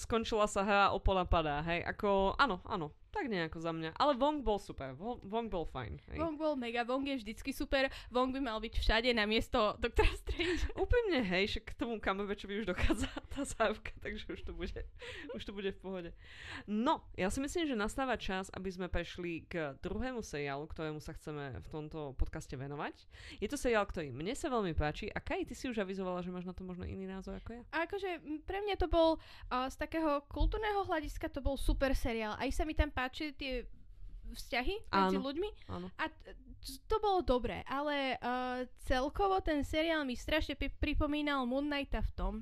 skončila 0.00 0.44
sa 0.48 0.62
hra, 0.64 0.82
opola 0.92 1.24
padá, 1.24 1.64
hej, 1.64 1.84
ako, 1.84 2.36
áno, 2.36 2.60
áno, 2.68 2.92
tak 3.14 3.30
nejako 3.30 3.62
za 3.62 3.70
mňa. 3.70 3.94
Ale 3.94 4.18
Wong 4.18 4.42
bol 4.42 4.58
super, 4.58 4.98
Wong, 4.98 5.22
Wong 5.22 5.46
bol 5.46 5.62
fajn, 5.62 6.02
hej. 6.10 6.18
Wong 6.18 6.34
bol 6.34 6.58
mega, 6.58 6.82
Wong 6.82 7.06
je 7.06 7.22
vždycky 7.22 7.54
super, 7.54 7.86
Wong 8.10 8.34
by 8.34 8.42
mal 8.42 8.58
byť 8.58 8.74
všade 8.82 9.10
na 9.14 9.22
miesto 9.30 9.78
Doktora 9.78 10.10
Strange. 10.18 10.66
Úprimne, 10.82 11.22
hej, 11.22 11.54
že 11.54 11.58
k 11.62 11.78
tomu 11.78 12.02
Cumberbatchovi 12.02 12.66
už 12.66 12.66
dochádza 12.66 13.06
tá 13.30 13.46
závka, 13.46 13.94
takže 14.04 14.26
už 14.34 14.42
to 14.42 14.50
bude, 14.50 14.74
už 15.30 15.42
to 15.46 15.54
bude 15.54 15.70
v 15.70 15.78
pohode. 15.78 16.10
No, 16.66 17.06
ja 17.14 17.30
si 17.30 17.38
myslím, 17.38 17.70
že 17.70 17.78
nastáva 17.78 18.18
čas, 18.18 18.50
aby 18.50 18.74
sme 18.74 18.90
prešli 18.90 19.46
k 19.46 19.78
druhému 19.78 20.18
seriálu, 20.18 20.66
ktorému 20.66 20.98
sa 20.98 21.14
chceme 21.14 21.62
v 21.62 21.68
tomto 21.70 22.18
podcaste 22.18 22.58
venovať. 22.58 23.06
Je 23.38 23.46
to 23.46 23.54
seriál, 23.54 23.86
ktorý 23.86 24.10
mne 24.10 24.34
sa 24.34 24.50
veľmi 24.50 24.74
páči 24.74 25.06
a 25.14 25.22
Kaj, 25.22 25.48
ty 25.48 25.54
si 25.54 25.70
už 25.70 25.80
avizovala, 25.80 26.20
že 26.20 26.34
máš 26.34 26.44
na 26.44 26.52
to 26.52 26.66
možno 26.66 26.84
iný 26.84 27.06
názor 27.08 27.38
ako 27.38 27.56
ja? 27.56 27.62
A 27.70 27.86
akože 27.86 28.20
pre 28.44 28.60
mňa 28.60 28.76
to 28.76 28.90
bol 28.90 29.16
uh, 29.16 29.70
z 29.70 29.76
takého 29.78 30.20
kultúrneho 30.28 30.84
hľadiska 30.84 31.30
to 31.30 31.44
bol 31.44 31.54
super 31.54 31.92
seriál. 31.92 32.36
Aj 32.40 32.48
sa 32.52 32.64
mi 32.64 32.72
tam 32.72 32.88
páčili 33.04 33.36
tie 33.36 33.52
vzťahy 34.32 34.88
medzi 34.88 35.16
Áno. 35.20 35.26
ľuďmi. 35.28 35.50
Áno. 35.68 35.86
A 36.00 36.08
to 36.88 36.96
bolo 37.04 37.20
dobré, 37.20 37.60
ale 37.68 38.16
uh, 38.16 38.64
celkovo 38.88 39.36
ten 39.44 39.60
seriál 39.60 40.08
mi 40.08 40.16
strašne 40.16 40.56
pri- 40.56 40.72
pripomínal 40.80 41.44
Moon 41.44 41.68
Knighta 41.68 42.00
v 42.00 42.12
tom, 42.16 42.34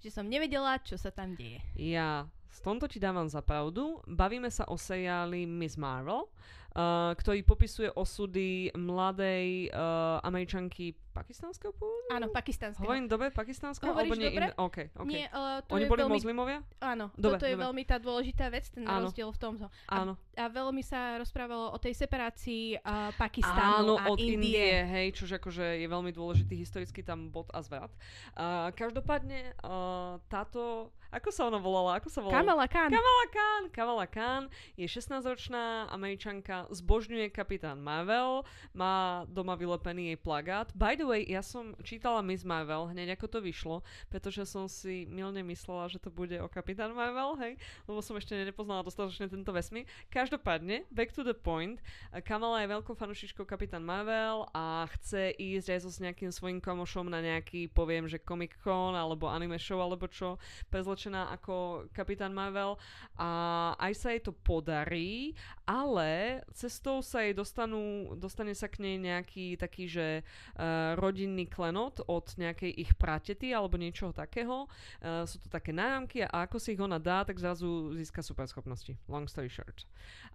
že 0.00 0.08
som 0.08 0.24
nevedela, 0.24 0.80
čo 0.80 0.96
sa 0.96 1.12
tam 1.12 1.36
deje. 1.36 1.60
Ja 1.76 2.24
v 2.52 2.60
tomto 2.64 2.88
ti 2.88 2.96
dávam 2.96 3.28
za 3.28 3.44
pravdu. 3.44 4.00
Bavíme 4.08 4.48
sa 4.48 4.64
o 4.68 4.80
seriáli 4.80 5.44
Miss 5.44 5.76
Marvel, 5.76 6.24
uh, 6.24 7.12
ktorý 7.12 7.44
popisuje 7.44 7.92
osudy 7.92 8.72
mladej 8.72 9.68
uh, 9.68 10.20
američanky 10.24 10.96
pakistanského 11.12 11.76
pôvodu? 11.76 12.08
Áno, 12.10 12.32
pakistanského. 12.32 12.82
Hovorím 12.82 13.06
dobre 13.06 13.28
pakistanského? 13.28 13.92
Hovoríš 13.92 14.08
alebo 14.08 14.16
nie 14.16 14.28
dobre? 14.32 14.46
In... 14.48 14.52
OK, 14.56 14.76
OK. 14.96 15.10
Nie, 15.12 15.26
uh, 15.28 15.60
to 15.60 15.76
Oni 15.76 15.84
je 15.84 15.90
boli 15.92 16.00
veľmi... 16.02 16.16
moslimovia? 16.16 16.58
Áno, 16.80 17.12
Dobre, 17.12 17.36
toto 17.36 17.44
je 17.44 17.54
dobre. 17.54 17.64
veľmi 17.68 17.82
tá 17.84 17.96
dôležitá 18.00 18.48
vec, 18.48 18.64
ten 18.72 18.88
Áno. 18.88 19.06
rozdiel 19.06 19.28
v 19.28 19.38
tomto. 19.38 19.66
Áno. 19.92 20.16
A 20.32 20.48
veľmi 20.48 20.80
sa 20.80 21.20
rozprávalo 21.20 21.76
o 21.76 21.78
tej 21.78 21.92
separácii 21.92 22.80
uh, 22.80 23.12
Pakistánu 23.20 24.00
Áno, 24.00 24.00
a 24.00 24.08
od 24.08 24.16
Indie. 24.16 24.56
Indie, 24.56 24.72
hej, 24.88 25.06
čože 25.12 25.36
akože 25.36 25.84
je 25.84 25.86
veľmi 25.92 26.08
dôležitý 26.16 26.56
historicky 26.56 27.04
tam 27.04 27.28
bod 27.28 27.52
a 27.52 27.60
zvrat. 27.60 27.92
Uh, 28.32 28.72
každopádne 28.72 29.52
uh, 29.60 30.16
táto, 30.32 30.88
ako 31.12 31.28
sa 31.28 31.52
ona 31.52 31.60
volala? 31.60 32.00
Ako 32.00 32.08
sa 32.08 32.24
volala? 32.24 32.40
Kamala 32.40 32.64
Khan. 32.64 32.88
Kamala 32.88 33.26
Khan. 33.28 33.62
Kamala 33.68 34.06
Khan 34.08 34.42
je 34.80 34.88
16-ročná 34.88 35.92
američanka, 35.92 36.64
zbožňuje 36.72 37.28
kapitán 37.28 37.84
Marvel, 37.84 38.48
má 38.72 39.28
doma 39.28 39.52
vylepený 39.52 40.16
jej 40.16 40.18
plagát. 40.18 40.72
By 40.72 41.01
the 41.02 41.10
way, 41.10 41.26
ja 41.26 41.42
som 41.42 41.74
čítala 41.82 42.22
Miss 42.22 42.46
Marvel 42.46 42.86
hneď 42.94 43.18
ako 43.18 43.26
to 43.26 43.38
vyšlo, 43.42 43.82
pretože 44.06 44.46
som 44.46 44.70
si 44.70 45.02
milne 45.10 45.42
myslela, 45.42 45.90
že 45.90 45.98
to 45.98 46.14
bude 46.14 46.38
o 46.38 46.46
kapitán 46.46 46.94
Marvel, 46.94 47.34
hej, 47.42 47.58
lebo 47.90 47.98
som 47.98 48.14
ešte 48.14 48.38
nepoznala 48.38 48.86
dostatočne 48.86 49.26
tento 49.26 49.50
vesmír. 49.50 49.90
Každopádne, 50.14 50.86
back 50.94 51.10
to 51.10 51.26
the 51.26 51.34
point, 51.34 51.82
Kamala 52.22 52.62
je 52.62 52.70
veľkou 52.70 52.94
fanušičkou 52.94 53.42
kapitán 53.42 53.82
Marvel 53.82 54.46
a 54.54 54.86
chce 54.94 55.34
ísť 55.34 55.74
aj 55.74 55.80
so 55.82 55.90
s 55.90 55.98
nejakým 55.98 56.30
svojím 56.30 56.62
kamošom 56.62 57.10
na 57.10 57.18
nejaký, 57.18 57.66
poviem, 57.74 58.06
že 58.06 58.22
Comic 58.22 58.54
Con 58.62 58.94
alebo 58.94 59.26
anime 59.26 59.58
show 59.58 59.82
alebo 59.82 60.06
čo, 60.06 60.38
prezlečená 60.70 61.34
ako 61.34 61.88
kapitán 61.90 62.30
Marvel 62.30 62.78
a 63.18 63.74
aj 63.82 63.92
sa 63.98 64.14
jej 64.14 64.22
to 64.22 64.30
podarí, 64.30 65.34
ale 65.66 66.44
cestou 66.54 67.02
sa 67.02 67.26
jej 67.26 67.34
dostanú, 67.34 68.14
dostane 68.14 68.54
sa 68.54 68.70
k 68.70 68.86
nej 68.86 68.96
nejaký 69.02 69.58
taký, 69.58 69.90
že 69.90 70.06
uh, 70.54 70.91
rodinný 70.98 71.48
klenot 71.48 72.04
od 72.06 72.26
nejakej 72.36 72.72
ich 72.72 72.92
pratety 72.96 73.52
alebo 73.52 73.80
niečoho 73.80 74.10
takého. 74.10 74.66
Uh, 75.00 75.24
sú 75.26 75.40
to 75.42 75.48
také 75.48 75.70
náramky 75.70 76.24
a 76.24 76.44
ako 76.44 76.56
si 76.58 76.74
ich 76.74 76.82
ona 76.82 77.00
dá, 77.00 77.24
tak 77.24 77.40
zrazu 77.40 77.92
získa 77.96 78.22
superschopnosti. 78.22 78.96
Long 79.08 79.26
story 79.26 79.50
short. 79.52 79.84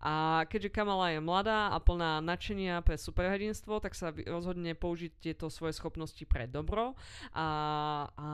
A 0.01 0.45
keďže 0.49 0.73
Kamala 0.73 1.13
je 1.15 1.19
mladá 1.21 1.73
a 1.73 1.77
plná 1.81 2.21
nadšenia 2.21 2.81
pre 2.85 2.97
superhrdinstvo, 2.99 3.81
tak 3.81 3.97
sa 3.97 4.13
rozhodne 4.13 4.77
použiť 4.77 5.11
tieto 5.21 5.49
svoje 5.49 5.73
schopnosti 5.73 6.21
pre 6.29 6.45
dobro 6.45 6.93
a, 7.33 7.47
a 8.13 8.27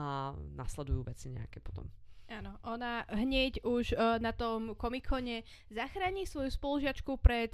nasledujú 0.56 1.04
veci 1.06 1.32
nejaké 1.32 1.60
potom. 1.64 1.88
Áno, 2.24 2.56
ona 2.64 3.04
hneď 3.12 3.60
už 3.68 3.92
uh, 3.92 4.16
na 4.16 4.32
tom 4.32 4.72
komikone 4.74 5.44
zachráni 5.68 6.24
svoju 6.24 6.48
spolužiačku 6.48 7.20
pred 7.20 7.52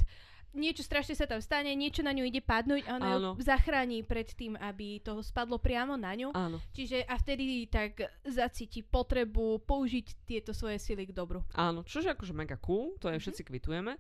niečo 0.53 0.83
strašne 0.83 1.15
sa 1.15 1.25
tam 1.25 1.39
stane, 1.39 1.71
niečo 1.73 2.01
na 2.01 2.11
ňu 2.11 2.25
ide 2.25 2.41
padnúť 2.41 2.83
a 2.87 2.97
ona 2.97 3.09
Áno. 3.15 3.31
ju 3.35 3.43
zachráni 3.43 4.03
pred 4.03 4.27
tým, 4.29 4.55
aby 4.57 4.99
to 4.99 5.21
spadlo 5.21 5.57
priamo 5.57 5.95
na 5.95 6.13
ňu. 6.13 6.31
Áno. 6.33 6.59
Čiže 6.73 7.05
a 7.05 7.15
vtedy 7.15 7.67
tak 7.67 7.97
zacíti 8.23 8.83
potrebu 8.83 9.63
použiť 9.63 10.07
tieto 10.25 10.51
svoje 10.51 10.77
sily 10.77 11.07
k 11.07 11.13
dobru. 11.13 11.43
Áno, 11.53 11.83
čože 11.83 12.11
akože 12.11 12.33
mega 12.33 12.59
cool, 12.59 12.95
to 12.99 13.09
je 13.09 13.17
Mhm. 13.17 13.23
všetci 13.23 13.43
kvitujeme. 13.45 13.93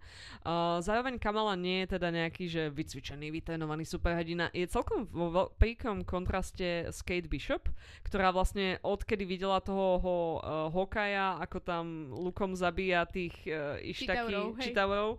Uh, 0.43 0.81
zároveň 0.81 1.17
Kamala 1.17 1.55
nie 1.55 1.85
je 1.85 1.95
teda 1.95 2.09
nejaký, 2.11 2.45
že 2.47 2.63
vycvičený, 2.69 3.31
vytrénovaný 3.31 3.85
superhrdina. 3.85 4.51
Je 4.51 4.67
celkom 4.67 5.07
vo 5.07 5.53
príkom 5.55 6.03
kontraste 6.03 6.89
s 6.89 7.01
Kate 7.01 7.29
Bishop, 7.29 7.69
ktorá 8.03 8.31
vlastne 8.31 8.81
odkedy 8.83 9.23
videla 9.23 9.61
toho 9.61 9.99
ho, 9.99 10.17
uh, 10.37 10.41
Hokaja, 10.69 11.39
ako 11.39 11.59
tam 11.61 11.85
lukom 12.11 12.55
zabíja 12.55 13.05
tých 13.05 13.35
uh, 13.47 13.79
ištaky, 13.79 14.27
Chitaurov, 14.27 14.47
hej. 14.57 14.65
čitaurov, 14.67 15.11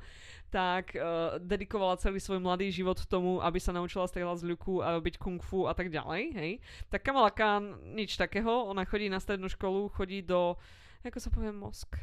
tak 0.51 0.93
uh, 0.93 1.39
dedikovala 1.39 1.95
celý 1.97 2.19
svoj 2.19 2.43
mladý 2.43 2.67
život 2.69 2.99
tomu, 3.07 3.39
aby 3.39 3.57
sa 3.57 3.71
naučila 3.71 4.05
strieľať 4.05 4.43
z 4.43 4.47
ľuku 4.51 4.83
a 4.83 4.99
robiť 4.99 5.15
kung 5.15 5.39
fu 5.39 5.65
a 5.65 5.73
tak 5.73 5.87
ďalej, 5.87 6.23
hej. 6.35 6.51
Tak 6.91 7.07
Kamala 7.07 7.31
Khan 7.31 7.79
nič 7.95 8.19
takého, 8.19 8.67
ona 8.67 8.83
chodí 8.83 9.07
na 9.07 9.23
strednú 9.23 9.47
školu, 9.47 9.87
chodí 9.95 10.19
do, 10.19 10.59
ako 11.07 11.17
sa 11.17 11.31
povie, 11.31 11.55
mosk? 11.55 11.95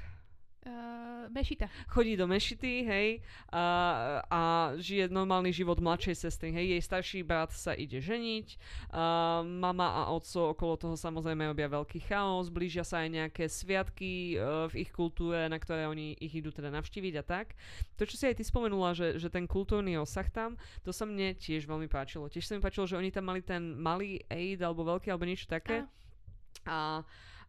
Uh, 0.67 1.31
Mešita. 1.31 1.71
chodí 1.87 2.19
do 2.19 2.27
mešity, 2.27 2.83
hej, 2.83 3.09
a, 3.55 3.63
a 4.27 4.41
žije 4.75 5.07
normálny 5.07 5.55
život 5.55 5.79
mladšej 5.79 6.27
sestry, 6.27 6.51
hej, 6.51 6.75
jej 6.75 6.83
starší 6.83 7.19
brat 7.23 7.55
sa 7.55 7.79
ide 7.79 8.03
ženiť, 8.03 8.59
a 8.91 9.47
mama 9.47 10.03
a 10.03 10.11
otco 10.11 10.51
okolo 10.51 10.75
toho 10.75 10.97
samozrejme 10.99 11.47
robia 11.47 11.71
veľký 11.71 12.03
chaos, 12.11 12.51
blížia 12.51 12.83
sa 12.83 13.07
aj 13.07 13.09
nejaké 13.13 13.45
sviatky 13.47 14.35
uh, 14.35 14.67
v 14.67 14.83
ich 14.83 14.91
kultúre, 14.91 15.47
na 15.47 15.63
ktoré 15.63 15.87
oni 15.87 16.19
ich 16.19 16.35
idú 16.35 16.51
teda 16.51 16.75
navštíviť 16.75 17.15
a 17.21 17.25
tak. 17.25 17.55
To, 17.95 18.03
čo 18.03 18.19
si 18.19 18.27
aj 18.27 18.43
ty 18.43 18.43
spomenula, 18.43 18.99
že, 18.99 19.15
že 19.15 19.31
ten 19.31 19.47
kultúrny 19.47 19.95
osah 19.95 20.27
tam, 20.27 20.59
to 20.83 20.91
sa 20.91 21.07
mne 21.07 21.39
tiež 21.39 21.71
veľmi 21.71 21.87
páčilo. 21.87 22.27
Tiež 22.27 22.51
sa 22.51 22.59
mi 22.59 22.65
páčilo, 22.65 22.91
že 22.91 22.99
oni 22.99 23.15
tam 23.15 23.31
mali 23.31 23.47
ten 23.47 23.79
malý 23.79 24.27
aid 24.27 24.59
alebo 24.59 24.83
veľký 24.83 25.13
alebo 25.15 25.23
niečo 25.23 25.47
také. 25.47 25.87
Áno. 25.87 25.89
A, 26.67 27.07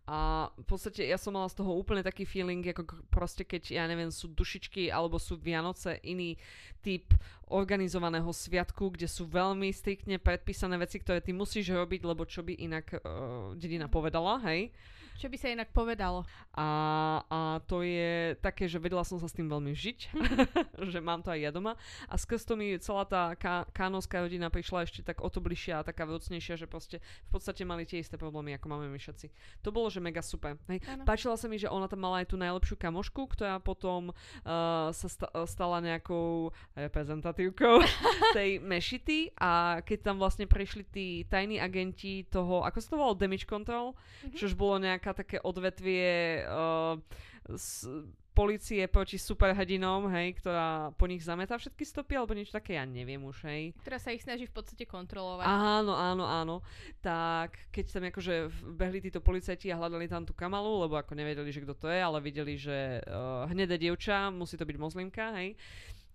a 0.09 0.49
v 0.57 0.65
podstate 0.65 1.05
ja 1.05 1.21
som 1.21 1.37
mala 1.37 1.45
z 1.53 1.61
toho 1.61 1.69
úplne 1.77 2.01
taký 2.01 2.25
feeling, 2.25 2.65
ako 2.65 3.05
proste 3.13 3.45
keď, 3.45 3.69
ja 3.69 3.85
neviem, 3.85 4.09
sú 4.09 4.25
dušičky 4.33 4.89
alebo 4.89 5.21
sú 5.21 5.37
Vianoce 5.37 6.01
iný 6.01 6.33
typ 6.81 7.13
organizovaného 7.45 8.33
sviatku, 8.33 8.97
kde 8.97 9.05
sú 9.05 9.29
veľmi 9.29 9.69
striktne 9.69 10.17
predpísané 10.17 10.81
veci, 10.81 10.97
ktoré 10.97 11.21
ty 11.21 11.29
musíš 11.29 11.69
robiť, 11.69 12.01
lebo 12.09 12.25
čo 12.25 12.41
by 12.41 12.57
inak 12.57 12.97
uh, 12.97 13.53
dedina 13.53 13.85
povedala, 13.85 14.41
hej? 14.49 14.73
Čo 15.19 15.27
by 15.27 15.35
sa 15.35 15.51
inak 15.51 15.75
povedalo. 15.75 16.23
A, 16.55 16.67
a 17.27 17.39
to 17.67 17.83
je 17.83 18.39
také, 18.39 18.71
že 18.71 18.79
vedela 18.79 19.03
som 19.03 19.19
sa 19.19 19.27
s 19.27 19.35
tým 19.35 19.51
veľmi 19.51 19.75
žiť, 19.75 19.99
že 20.95 20.99
mám 21.03 21.19
to 21.19 21.35
aj 21.35 21.39
ja 21.43 21.51
doma. 21.51 21.75
A 22.07 22.15
skrz 22.15 22.47
to 22.47 22.55
mi 22.55 22.71
celá 22.79 23.03
tá 23.03 23.35
ká, 23.35 23.67
kánovská 23.75 24.23
rodina 24.23 24.47
prišla 24.47 24.87
ešte 24.87 25.03
tak 25.03 25.19
o 25.19 25.27
to 25.27 25.43
bližšia 25.43 25.83
a 25.83 25.85
taká 25.85 26.07
vecnejšia, 26.07 26.55
že 26.55 26.71
proste 26.71 27.03
v 27.27 27.29
podstate 27.35 27.67
mali 27.67 27.83
tie 27.83 27.99
isté 27.99 28.15
problémy, 28.15 28.55
ako 28.55 28.65
máme 28.71 28.87
my 28.87 28.95
všetci. 28.95 29.27
To 29.67 29.75
bolo, 29.75 29.91
že 29.91 29.99
mega 29.99 30.23
super. 30.23 30.55
Hej. 30.71 30.79
Páčila 31.03 31.35
sa 31.35 31.51
mi, 31.51 31.59
že 31.59 31.67
ona 31.67 31.91
tam 31.91 31.99
mala 31.99 32.23
aj 32.23 32.31
tú 32.31 32.39
najlepšiu 32.39 32.79
kamošku, 32.79 33.35
ktorá 33.35 33.59
potom 33.59 34.15
uh, 34.15 34.89
sa 34.95 35.07
sta- 35.11 35.31
stala 35.43 35.83
nejakou 35.83 36.55
reprezentatívkou 36.79 37.83
tej 38.37 38.63
mešity 38.63 39.35
a 39.35 39.83
keď 39.83 39.99
tam 39.99 40.15
vlastne 40.15 40.47
prešli 40.47 40.87
tí 40.87 41.07
tajní 41.27 41.59
agenti 41.59 42.23
toho, 42.29 42.63
ako 42.63 42.77
sa 42.79 42.87
to 42.87 42.95
volalo, 42.95 43.19
damage 43.19 43.43
control, 43.43 43.93
mm-hmm. 43.93 44.37
čož 44.37 44.55
bolo 44.55 44.79
nejaká 44.79 45.08
také 45.13 45.41
odvetvie 45.41 46.43
uh, 46.45 46.97
s, 47.53 47.87
policie 48.39 48.87
proti 48.87 49.19
superhrdinom, 49.19 50.07
hej, 50.15 50.39
ktorá 50.39 50.95
po 50.95 51.11
nich 51.11 51.19
zametá 51.19 51.59
všetky 51.59 51.83
stopy, 51.83 52.15
alebo 52.15 52.31
niečo 52.31 52.55
také, 52.55 52.79
ja 52.79 52.87
neviem 52.87 53.19
už, 53.19 53.43
hej. 53.51 53.75
Ktorá 53.83 53.99
sa 53.99 54.15
ich 54.15 54.23
snaží 54.23 54.47
v 54.47 54.55
podstate 54.55 54.87
kontrolovať. 54.87 55.43
Áno, 55.43 55.91
áno, 55.91 56.23
áno. 56.23 56.55
Tak 57.03 57.67
keď 57.75 57.85
tam 57.91 58.07
akože 58.07 58.47
behli 58.79 59.03
títo 59.03 59.19
policajti 59.19 59.67
a 59.75 59.79
hľadali 59.81 60.07
tam 60.07 60.23
tú 60.23 60.31
kamalu, 60.31 60.87
lebo 60.87 60.95
ako 60.95 61.19
nevedeli, 61.19 61.51
že 61.51 61.67
kto 61.67 61.75
to 61.75 61.87
je, 61.91 61.99
ale 61.99 62.23
videli, 62.23 62.55
že 62.55 63.03
uh, 63.03 63.43
hnedé 63.51 63.75
dievča, 63.75 64.31
musí 64.31 64.55
to 64.55 64.63
byť 64.63 64.77
mozlimka, 64.79 65.35
hej 65.35 65.59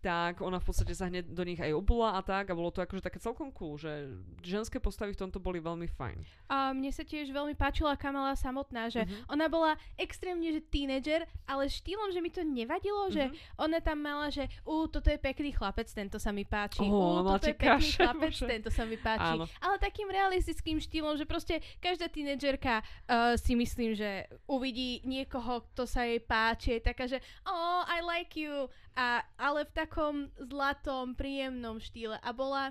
tak 0.04 0.44
ona 0.44 0.60
v 0.60 0.66
podstate 0.68 0.92
sa 0.92 1.08
hneď 1.08 1.32
do 1.32 1.40
nich 1.48 1.56
aj 1.56 1.72
obula 1.72 2.12
a 2.12 2.20
tak 2.20 2.52
a 2.52 2.54
bolo 2.54 2.68
to 2.68 2.84
akože 2.84 3.00
také 3.00 3.16
celkom 3.16 3.48
cool, 3.56 3.80
že 3.80 4.12
ženské 4.44 4.76
postavy 4.76 5.16
v 5.16 5.24
tomto 5.24 5.40
boli 5.40 5.64
veľmi 5.64 5.88
fajn. 5.88 6.20
A 6.52 6.76
mne 6.76 6.92
sa 6.92 7.08
tiež 7.08 7.32
veľmi 7.32 7.56
páčila 7.56 7.96
Kamala 7.96 8.36
samotná, 8.36 8.92
že 8.92 9.08
mm-hmm. 9.08 9.32
ona 9.32 9.48
bola 9.48 9.80
extrémne, 9.96 10.44
že 10.52 10.60
tínedžer, 10.60 11.24
ale 11.48 11.72
štýlom, 11.72 12.12
že 12.12 12.20
mi 12.20 12.28
to 12.28 12.44
nevadilo, 12.44 13.08
mm-hmm. 13.08 13.16
že 13.16 13.24
mhm. 13.32 13.34
ona 13.56 13.78
tam 13.80 13.98
mala, 14.04 14.28
že 14.28 14.44
u, 14.68 14.84
toto 14.84 15.08
je 15.08 15.16
pekný 15.16 15.56
chlapec, 15.56 15.88
tento 15.88 16.20
sa 16.20 16.36
mi 16.36 16.44
páči, 16.44 16.84
oh, 16.84 17.24
u, 17.24 17.32
toto 17.40 17.48
je 17.48 17.56
pekný 17.56 17.88
kaše, 17.88 18.04
chlapec, 18.04 18.34
bože. 18.36 18.44
tento 18.44 18.68
sa 18.68 18.84
mi 18.84 19.00
páči. 19.00 19.32
Áno. 19.40 19.48
Ale 19.64 19.80
takým 19.80 20.12
realistickým 20.12 20.76
štýlom, 20.84 21.16
že 21.16 21.24
proste 21.24 21.64
každá 21.80 22.12
tínedžerka 22.12 22.84
uh, 22.84 23.40
si 23.40 23.56
myslím, 23.56 23.96
že 23.96 24.28
uvidí 24.44 25.00
niekoho, 25.08 25.64
kto 25.72 25.88
sa 25.88 26.04
jej 26.04 26.20
páči, 26.20 26.76
je 26.76 26.80
taká, 26.84 27.08
že 27.08 27.24
oh, 27.48 27.80
I 27.88 28.04
like 28.04 28.36
you, 28.36 28.68
a, 28.94 29.26
ale 29.36 29.66
v 29.66 29.72
takom 29.74 30.14
zlatom, 30.38 31.18
príjemnom 31.18 31.82
štýle 31.82 32.18
a 32.22 32.30
bola 32.30 32.70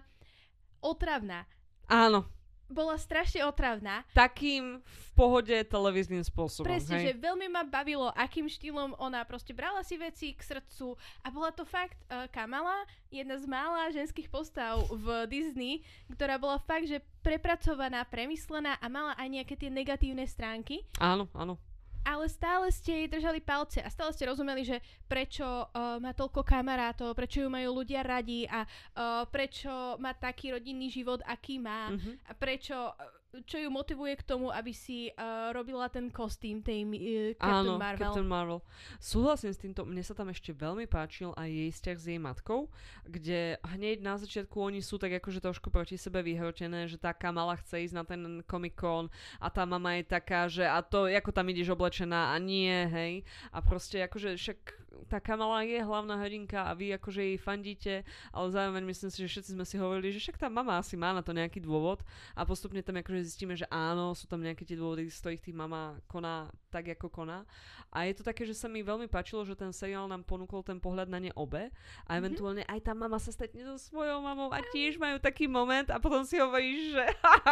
otravná. 0.84 1.48
Áno. 1.88 2.28
Bola 2.74 2.98
strašne 2.98 3.46
otravná. 3.46 4.02
Takým 4.18 4.82
v 4.82 5.10
pohode 5.14 5.54
televíznym 5.68 6.26
spôsobom. 6.26 6.66
Presne, 6.66 6.98
hej? 6.98 7.14
že 7.14 7.22
veľmi 7.22 7.46
ma 7.52 7.62
bavilo, 7.62 8.10
akým 8.18 8.50
štýlom 8.50 8.98
ona 8.98 9.22
proste 9.30 9.54
brala 9.54 9.86
si 9.86 9.94
veci 10.00 10.34
k 10.34 10.42
srdcu 10.42 10.98
a 11.22 11.28
bola 11.30 11.54
to 11.54 11.68
fakt 11.70 12.00
uh, 12.10 12.26
Kamala, 12.34 12.88
jedna 13.14 13.38
z 13.38 13.46
mála 13.46 13.94
ženských 13.94 14.26
postav 14.32 14.80
v 14.90 15.28
Disney, 15.30 15.86
ktorá 16.10 16.42
bola 16.42 16.58
fakt, 16.58 16.90
že 16.90 17.04
prepracovaná, 17.22 18.10
premyslená 18.10 18.80
a 18.82 18.88
mala 18.90 19.14
aj 19.22 19.28
nejaké 19.30 19.54
tie 19.54 19.70
negatívne 19.70 20.26
stránky. 20.26 20.82
Áno, 20.98 21.30
áno 21.38 21.62
ale 22.04 22.28
stále 22.28 22.68
ste 22.70 22.92
jej 23.04 23.08
držali 23.08 23.40
palce 23.40 23.80
a 23.80 23.90
stále 23.90 24.12
ste 24.12 24.28
rozumeli, 24.28 24.68
že 24.68 24.78
prečo 25.08 25.44
uh, 25.44 25.98
má 26.04 26.12
toľko 26.12 26.44
kamarátov, 26.44 27.16
prečo 27.16 27.44
ju 27.44 27.50
majú 27.50 27.84
ľudia 27.84 28.04
radi 28.04 28.44
a 28.48 28.64
uh, 28.64 29.24
prečo 29.28 29.72
má 29.98 30.12
taký 30.14 30.54
rodinný 30.54 30.92
život, 30.92 31.24
aký 31.24 31.58
má 31.58 31.90
mm-hmm. 31.92 32.28
a 32.28 32.32
prečo 32.36 32.76
uh, 32.76 33.23
čo 33.42 33.58
ju 33.58 33.70
motivuje 33.74 34.14
k 34.20 34.24
tomu, 34.24 34.54
aby 34.54 34.70
si 34.70 35.10
uh, 35.10 35.50
robila 35.50 35.90
ten 35.90 36.14
kostým 36.14 36.62
tej 36.62 36.86
uh, 36.86 36.94
Captain 37.34 37.66
Áno, 37.66 37.82
Marvel. 37.82 38.02
Captain 38.06 38.28
Marvel. 38.30 38.60
Súhlasím 39.02 39.50
s 39.50 39.58
týmto, 39.58 39.82
mne 39.88 40.06
sa 40.06 40.14
tam 40.14 40.30
ešte 40.30 40.54
veľmi 40.54 40.86
páčil 40.86 41.34
aj 41.34 41.50
jej 41.50 41.70
vzťah 41.74 41.98
s 41.98 42.06
jej 42.06 42.20
matkou, 42.22 42.70
kde 43.10 43.58
hneď 43.66 44.06
na 44.06 44.22
začiatku 44.22 44.54
oni 44.62 44.86
sú 44.86 45.02
tak 45.02 45.18
akože 45.18 45.42
trošku 45.42 45.74
proti 45.74 45.98
sebe 45.98 46.22
vyhrotené, 46.22 46.86
že 46.86 47.02
tá 47.02 47.16
Kamala 47.16 47.58
chce 47.58 47.90
ísť 47.90 47.96
na 47.98 48.04
ten 48.06 48.22
Comic 48.46 48.78
Con 48.78 49.10
a 49.42 49.48
tá 49.50 49.66
mama 49.66 49.98
je 49.98 50.04
taká, 50.06 50.46
že 50.46 50.68
a 50.68 50.86
to, 50.86 51.10
ako 51.10 51.34
tam 51.34 51.50
ideš 51.50 51.74
oblečená 51.74 52.34
a 52.34 52.38
nie, 52.38 52.70
hej. 52.70 53.14
A 53.50 53.64
proste 53.66 54.04
akože 54.06 54.38
však 54.38 54.83
tá 55.10 55.20
Kamala 55.20 55.66
je 55.66 55.82
hlavná 55.82 56.16
hrdinka 56.22 56.66
a 56.66 56.72
vy 56.74 56.94
akože 56.96 57.22
jej 57.22 57.38
fandíte, 57.38 57.94
ale 58.32 58.48
zároveň 58.54 58.84
myslím 58.90 59.10
si, 59.10 59.18
že 59.26 59.32
všetci 59.32 59.50
sme 59.58 59.66
si 59.66 59.76
hovorili, 59.78 60.14
že 60.14 60.22
však 60.22 60.38
tá 60.38 60.48
mama 60.48 60.80
asi 60.80 60.96
má 60.96 61.14
na 61.14 61.26
to 61.26 61.34
nejaký 61.34 61.62
dôvod 61.62 62.02
a 62.38 62.46
postupne 62.46 62.82
tam 62.82 62.98
akože 63.02 63.26
zistíme, 63.26 63.54
že 63.58 63.70
áno, 63.70 64.14
sú 64.14 64.30
tam 64.30 64.42
nejaké 64.42 64.64
tie 64.66 64.78
dôvody, 64.78 65.10
z 65.10 65.20
ktorých 65.20 65.44
tých 65.50 65.58
mama 65.58 65.98
koná 66.06 66.50
tak, 66.74 66.90
ako 66.98 67.14
koná. 67.14 67.46
A 67.94 68.10
je 68.10 68.18
to 68.18 68.26
také, 68.26 68.42
že 68.50 68.58
sa 68.58 68.66
mi 68.66 68.82
veľmi 68.82 69.06
páčilo, 69.06 69.46
že 69.46 69.54
ten 69.54 69.70
seriál 69.70 70.10
nám 70.10 70.26
ponúkol 70.26 70.66
ten 70.66 70.82
pohľad 70.82 71.06
na 71.06 71.22
ne 71.22 71.30
obe 71.38 71.70
a 72.10 72.12
mhm. 72.14 72.18
eventuálne 72.18 72.64
aj 72.66 72.80
tá 72.82 72.98
mama 72.98 73.22
sa 73.22 73.30
stretne 73.30 73.62
so 73.70 73.78
svojou 73.78 74.18
mamou 74.26 74.50
a 74.50 74.66
tiež 74.74 74.98
majú 74.98 75.22
taký 75.22 75.46
moment 75.46 75.86
a 75.94 76.02
potom 76.02 76.26
si 76.26 76.42
hovoríš, 76.42 76.98
že 76.98 77.06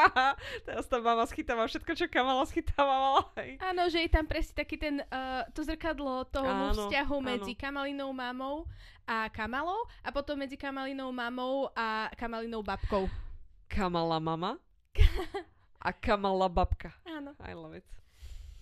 teraz 0.66 0.90
tá 0.90 0.98
mama 0.98 1.30
schytáva 1.30 1.70
všetko, 1.70 1.92
čo 1.94 2.10
Kamala 2.10 2.42
schytávala. 2.50 3.30
Áno, 3.70 3.86
že 3.94 4.02
je 4.02 4.10
tam 4.10 4.26
presne 4.26 4.58
taký 4.58 4.82
ten, 4.82 5.06
uh, 5.14 5.46
to 5.54 5.62
zrkadlo 5.62 6.26
toho 6.34 6.50
áno, 6.50 6.90
vzťahu 6.90 7.18
áno. 7.22 7.28
medzi 7.30 7.54
Kamalinou 7.54 8.10
mamou 8.10 8.66
a 9.06 9.30
Kamalou 9.30 9.86
a 10.02 10.10
potom 10.10 10.42
medzi 10.42 10.58
Kamalinou 10.58 11.14
mamou 11.14 11.70
a 11.78 12.10
Kamalinou 12.18 12.66
babkou. 12.66 13.06
Kamala 13.70 14.18
mama 14.18 14.58
a 15.88 15.90
Kamala 15.94 16.50
babka. 16.50 16.92
Áno. 17.06 17.38
I 17.38 17.54
love 17.54 17.78
it. 17.78 18.01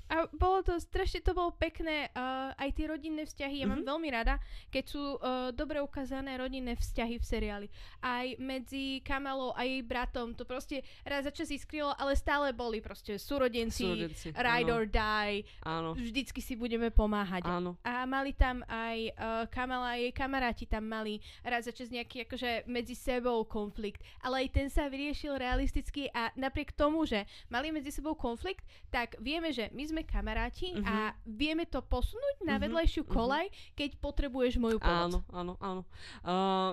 A 0.09 0.25
bolo 0.33 0.65
to, 0.65 0.73
strašne 0.81 1.21
to 1.21 1.37
bolo 1.37 1.53
pekné, 1.53 2.09
uh, 2.17 2.51
aj 2.57 2.69
tie 2.73 2.85
rodinné 2.89 3.29
vzťahy, 3.29 3.61
ja 3.61 3.69
mm-hmm. 3.69 3.71
mám 3.77 3.81
mhm. 3.85 3.89
veľmi 3.93 4.09
rada, 4.09 4.35
keď 4.73 4.83
sú 4.89 5.03
uh, 5.17 5.53
dobre 5.53 5.77
ukázané 5.81 6.33
rodinné 6.37 6.73
vzťahy 6.73 7.21
v 7.21 7.25
seriáli. 7.25 7.67
Aj 8.01 8.25
medzi 8.41 9.05
Kamalou 9.05 9.53
a 9.53 9.61
jej 9.65 9.85
bratom, 9.85 10.33
to 10.33 10.49
proste 10.49 10.81
raz 11.05 11.29
za 11.29 11.31
čas 11.33 11.53
iskrylo, 11.53 11.93
ale 11.93 12.17
stále 12.17 12.49
boli 12.49 12.81
proste 12.81 13.21
súrodenci, 13.21 13.85
súrodenci 13.85 14.27
ride 14.33 14.71
áno. 14.71 14.77
or 14.81 14.85
die, 14.89 15.45
áno. 15.61 15.89
vždycky 15.93 16.41
si 16.41 16.57
budeme 16.57 16.89
pomáhať. 16.89 17.45
Áno. 17.45 17.77
A 17.85 18.09
mali 18.09 18.33
tam 18.33 18.65
aj 18.65 18.97
uh, 19.13 19.45
Kamala 19.53 19.93
a 19.93 19.99
jej 20.01 20.13
kamaráti 20.13 20.65
tam 20.69 20.85
mali 20.85 21.21
raz 21.41 21.65
za 21.65 21.73
čas 21.73 21.89
nejaký 21.89 22.25
akože 22.25 22.69
medzi 22.69 22.93
sebou 22.93 23.45
konflikt, 23.45 24.01
ale 24.21 24.45
aj 24.45 24.47
ten 24.53 24.67
sa 24.69 24.89
vyriešil 24.89 25.37
realisticky 25.37 26.09
a 26.13 26.33
napriek 26.37 26.73
tomu, 26.73 27.05
že 27.05 27.25
mali 27.49 27.73
medzi 27.73 27.89
sebou 27.93 28.13
konflikt, 28.13 28.65
tak 28.89 29.17
vieme, 29.21 29.49
že 29.49 29.69
my 29.73 29.83
sme 29.85 29.98
sme 29.99 30.07
kamaráti 30.07 30.71
uh-huh. 30.71 30.87
a 30.87 30.95
mhm. 31.11 31.15
vieme 31.27 31.65
to 31.67 31.83
posunúť 31.83 32.47
na 32.47 32.55
uh-huh. 32.55 32.63
vedľajšiu 32.63 33.03
mhm. 33.03 33.11
kolaj, 33.11 33.45
uh-huh. 33.51 33.75
keď 33.75 33.89
potrebuješ 33.99 34.55
moju 34.55 34.79
pomoc. 34.79 35.11
Áno, 35.11 35.19
áno, 35.35 35.53
áno. 35.59 35.81
Uh, 36.23 36.71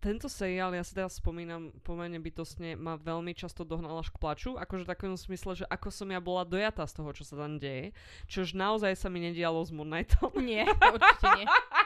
tento 0.00 0.32
seriál, 0.32 0.72
ja 0.72 0.80
si 0.80 0.96
teraz 0.96 1.20
spomínam 1.20 1.76
pomerne 1.84 2.16
bytostne, 2.16 2.72
ma 2.72 2.96
veľmi 2.96 3.36
často 3.36 3.68
dohnal 3.68 4.00
až 4.00 4.08
k 4.08 4.16
plaču, 4.16 4.56
akože 4.56 4.88
v 4.88 4.90
takom 4.96 5.12
smysle, 5.12 5.60
že 5.60 5.68
ako 5.68 5.92
som 5.92 6.08
ja 6.08 6.20
bola 6.20 6.48
dojatá 6.48 6.88
z 6.88 6.96
toho, 7.00 7.12
čo 7.12 7.24
sa 7.28 7.36
tam 7.36 7.60
deje, 7.60 7.92
čož 8.24 8.56
naozaj 8.56 8.96
sa 8.96 9.12
mi 9.12 9.20
nedialo 9.20 9.60
s 9.60 9.68
Moon 9.68 9.92
Knightom. 9.92 10.32
Nie, 10.40 10.64
určite 10.68 11.26
nie. 11.36 11.44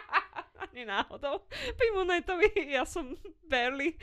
ani 0.75 0.91
náhodou. 0.91 1.47
Pri 1.79 1.89
Moonlightovi 1.95 2.75
ja 2.75 2.83
som 2.83 3.15
barely, 3.53 3.95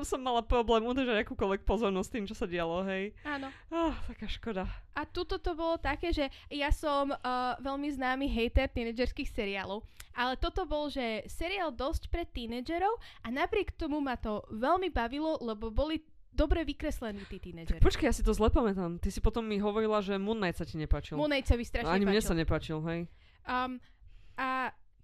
som 0.00 0.24
mala 0.24 0.40
problém 0.40 0.80
udržať 0.88 1.28
akúkoľvek 1.28 1.68
pozornosť 1.68 2.08
tým, 2.08 2.24
čo 2.24 2.32
sa 2.32 2.48
dialo, 2.48 2.80
hej. 2.88 3.12
Áno. 3.28 3.52
Oh, 3.68 3.92
taká 4.08 4.24
škoda. 4.24 4.64
A 4.96 5.04
tuto 5.04 5.36
to 5.36 5.52
bolo 5.52 5.76
také, 5.76 6.10
že 6.10 6.32
ja 6.48 6.72
som 6.72 7.12
uh, 7.12 7.54
veľmi 7.60 7.92
známy 7.92 8.26
hater 8.32 8.72
tínedžerských 8.72 9.28
seriálov, 9.28 9.84
ale 10.16 10.40
toto 10.40 10.64
bol, 10.64 10.88
že 10.88 11.28
seriál 11.28 11.70
dosť 11.70 12.08
pre 12.08 12.24
tínedžerov 12.24 12.96
a 13.22 13.28
napriek 13.28 13.76
tomu 13.76 14.00
ma 14.00 14.16
to 14.16 14.42
veľmi 14.48 14.88
bavilo, 14.88 15.36
lebo 15.44 15.68
boli 15.68 16.00
dobre 16.32 16.62
vykreslení 16.62 17.22
tí 17.26 17.42
tínedžeri. 17.42 17.82
Počkaj, 17.82 18.06
ja 18.08 18.14
si 18.14 18.22
to 18.22 18.30
zle 18.30 18.46
pamätám. 18.48 19.02
Ty 19.02 19.10
si 19.10 19.18
potom 19.18 19.42
mi 19.42 19.58
hovorila, 19.58 19.98
že 19.98 20.14
Moon 20.16 20.38
Knight 20.38 20.62
sa 20.62 20.66
ti 20.66 20.78
nepáčil. 20.78 21.18
Moon 21.18 21.30
Knight 21.30 21.50
sa 21.50 21.58
mi 21.58 21.66
strašne 21.66 21.90
Ani 21.90 22.06
páčil. 22.06 22.14
mne 22.14 22.22
sa 22.22 22.34
nepáčil, 22.38 22.78
hej. 22.86 23.00
Um, 23.48 23.82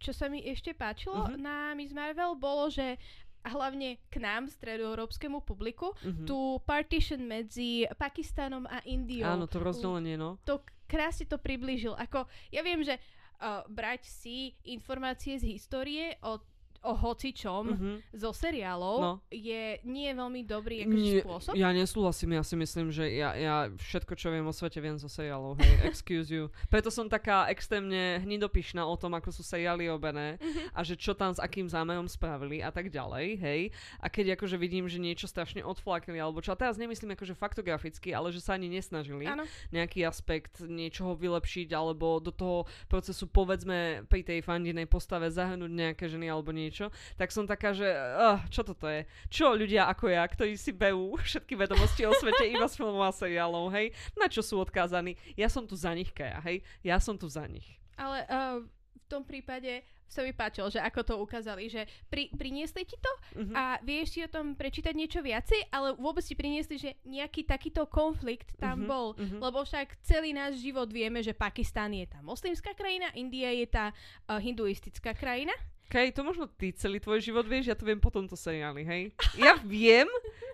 čo 0.04 0.12
sa 0.12 0.28
mi 0.28 0.44
ešte 0.44 0.76
páčilo 0.76 1.16
uh-huh. 1.16 1.40
na 1.40 1.72
Miss 1.72 1.96
Marvel, 1.96 2.36
bolo, 2.36 2.68
že 2.68 3.00
hlavne 3.44 3.96
k 4.12 4.20
nám, 4.20 4.52
stredoeurópskemu 4.52 5.40
publiku, 5.40 5.96
uh-huh. 5.96 6.28
tú 6.28 6.60
partition 6.68 7.24
medzi 7.24 7.88
Pakistanom 7.96 8.68
a 8.68 8.84
Indiou. 8.84 9.32
Áno, 9.32 9.48
to 9.48 9.64
rozdelenie, 9.64 10.20
no. 10.20 10.36
To 10.44 10.60
krásne 10.84 11.24
to 11.24 11.40
priblížil. 11.40 11.96
Ako, 11.96 12.28
ja 12.52 12.60
viem, 12.60 12.84
že 12.84 13.00
uh, 13.40 13.64
brať 13.68 14.04
si 14.08 14.52
informácie 14.68 15.40
z 15.40 15.56
histórie 15.56 16.20
o 16.20 16.40
o 16.84 16.92
hocičom 16.94 17.64
Mhm. 17.66 17.92
zo 18.12 18.30
seriálov 18.30 18.98
No. 19.00 19.12
je 19.26 19.80
nie 19.82 20.10
veľmi 20.10 20.44
dobrý 20.44 20.84
akože 20.84 21.00
Nie, 21.00 21.20
spôsob. 21.20 21.52
Ja 21.54 21.70
nesúhlasím, 21.70 22.36
ja 22.36 22.42
si 22.42 22.54
myslím, 22.54 22.88
že 22.88 23.08
ja, 23.10 23.32
ja 23.32 23.54
všetko, 23.70 24.12
čo 24.12 24.28
viem 24.28 24.44
o 24.44 24.52
svete, 24.52 24.78
viem 24.78 24.94
zo 24.94 25.08
seriálov, 25.08 25.56
hej, 25.56 25.72
excuse 25.88 26.28
you. 26.28 26.52
Preto 26.68 26.88
som 26.88 27.08
taká 27.08 27.48
extrémne 27.48 28.20
hnidopíšna 28.20 28.82
o 28.82 28.94
tom, 28.94 29.12
ako 29.12 29.30
sú 29.30 29.40
seriály 29.40 29.88
robené 29.88 30.36
Mhm. 30.36 30.70
a 30.70 30.80
že 30.82 30.94
čo 30.94 31.12
tam 31.12 31.30
s 31.30 31.40
akým 31.40 31.66
zámerom 31.66 32.04
spravili 32.04 32.60
a 32.60 32.68
tak 32.68 32.88
ďalej, 32.88 33.26
hej. 33.38 33.60
A 33.98 34.08
keď 34.08 34.36
akože 34.36 34.56
vidím, 34.56 34.84
že 34.84 34.98
niečo 34.98 35.24
strašne 35.24 35.62
odflakili, 35.62 36.16
alebo 36.16 36.38
čo, 36.38 36.50
a 36.50 36.58
teraz 36.58 36.76
nemyslím 36.76 37.14
akože 37.14 37.32
faktograficky, 37.32 38.10
ale 38.10 38.28
že 38.28 38.42
sa 38.42 38.54
ani 38.54 38.68
nesnažili 38.68 39.24
Áno. 39.24 39.48
nejaký 39.70 40.04
aspekt 40.04 40.60
niečoho 40.60 41.14
vylepšiť, 41.14 41.72
alebo 41.72 42.18
do 42.18 42.28
toho 42.28 42.58
procesu 42.86 43.24
povedzme 43.24 44.04
pri 44.04 44.20
tej 44.20 44.42
fandinej 44.42 44.84
postave 44.84 45.30
zahrnúť 45.30 45.70
nejaké 45.70 46.04
ženy 46.06 46.26
alebo 46.26 46.50
niečo, 46.50 46.73
tak 47.14 47.30
som 47.30 47.44
taká, 47.44 47.70
že 47.70 47.86
uh, 47.86 48.42
čo 48.48 48.60
toto 48.60 48.84
je? 48.84 49.04
Čo 49.28 49.52
ľudia 49.52 49.86
ako 49.86 50.08
ja, 50.08 50.22
ktorí 50.22 50.54
si 50.54 50.70
berú 50.70 51.14
všetky 51.22 51.54
vedomosti 51.54 52.02
o 52.02 52.12
svete 52.12 52.46
iba 52.46 52.66
z 52.66 52.74
filmov 52.74 53.00
a 53.00 53.10
seriálov, 53.10 53.70
hej? 53.70 53.90
Na 54.12 54.26
čo 54.26 54.40
sú 54.40 54.58
odkázaní? 54.58 55.14
Ja 55.32 55.46
som 55.46 55.62
tu 55.62 55.74
za 55.74 55.90
nich, 55.90 56.10
Kaja, 56.10 56.42
hej? 56.42 56.60
Ja 56.80 56.98
som 56.98 57.14
tu 57.14 57.26
za 57.26 57.44
nich. 57.44 57.78
Ale 57.94 58.26
uh, 58.26 58.58
v 58.94 59.04
tom 59.06 59.22
prípade 59.22 59.82
sa 60.04 60.22
mi 60.22 60.30
páčilo, 60.30 60.70
že 60.70 60.78
ako 60.78 61.00
to 61.02 61.14
ukázali, 61.18 61.66
že 61.66 61.82
pri, 62.06 62.30
priniesli 62.30 62.82
ti 62.82 62.94
to 62.94 63.12
Mhm. 63.34 63.50
a 63.52 63.62
vieš 63.80 64.14
si 64.14 64.20
o 64.20 64.30
tom 64.30 64.54
prečítať 64.54 64.94
niečo 64.94 65.18
viacej, 65.18 65.66
ale 65.68 65.96
vôbec 65.96 66.22
si 66.22 66.32
priniesli, 66.32 66.78
že 66.78 66.94
nejaký 67.02 67.42
takýto 67.42 67.82
konflikt 67.84 68.54
tam 68.54 68.84
Mhm, 68.84 68.86
bol. 68.86 69.08
mhm. 69.18 69.42
Lebo 69.42 69.66
však 69.66 69.98
celý 70.00 70.30
náš 70.30 70.62
život 70.62 70.86
vieme, 70.86 71.18
že 71.18 71.34
Pakistán 71.34 71.90
je 71.90 72.06
tá 72.06 72.22
moslimská 72.22 72.72
krajina, 72.72 73.10
India 73.12 73.50
je 73.50 73.66
tá 73.66 73.90
uh, 73.90 74.38
hinduistická 74.38 75.12
krajina. 75.12 75.50
Kaj, 75.88 76.16
to 76.16 76.26
možno 76.26 76.50
ty 76.50 76.72
celý 76.74 76.98
tvoj 76.98 77.20
život 77.22 77.46
vieš, 77.46 77.70
ja 77.70 77.76
to 77.78 77.86
viem 77.86 78.00
po 78.00 78.10
tomto 78.10 78.34
seriáli, 78.34 78.82
hej? 78.82 79.02
Ja 79.38 79.54
viem, 79.60 80.08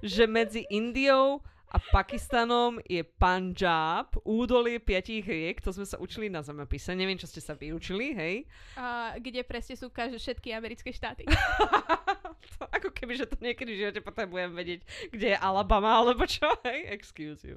že 0.05 0.29
medzi 0.29 0.67
Indiou 0.69 1.41
a 1.71 1.79
Pakistanom 1.79 2.83
je 2.83 2.99
Punjab, 3.07 4.19
údolie 4.27 4.83
piatich 4.83 5.23
riek, 5.23 5.63
to 5.63 5.71
sme 5.71 5.87
sa 5.87 6.03
učili 6.03 6.27
na 6.27 6.43
zemepise, 6.43 6.99
neviem, 6.99 7.15
čo 7.15 7.31
ste 7.31 7.39
sa 7.39 7.55
vyučili, 7.55 8.11
hej? 8.11 8.35
Uh, 8.75 9.15
kde 9.23 9.47
presne 9.47 9.79
sú 9.79 9.87
každé 9.87 10.19
všetky 10.19 10.51
americké 10.51 10.91
štáty. 10.91 11.31
to, 12.59 12.67
ako 12.75 12.91
keby, 12.91 13.15
že 13.15 13.31
to 13.31 13.39
niekedy 13.39 13.79
v 13.79 13.81
živote 13.87 14.03
potrebujem 14.03 14.51
vedieť, 14.51 14.83
kde 15.15 15.27
je 15.31 15.39
Alabama, 15.39 16.03
alebo 16.03 16.27
čo, 16.27 16.51
hej? 16.67 16.91
Excuse 16.91 17.47
you. 17.47 17.55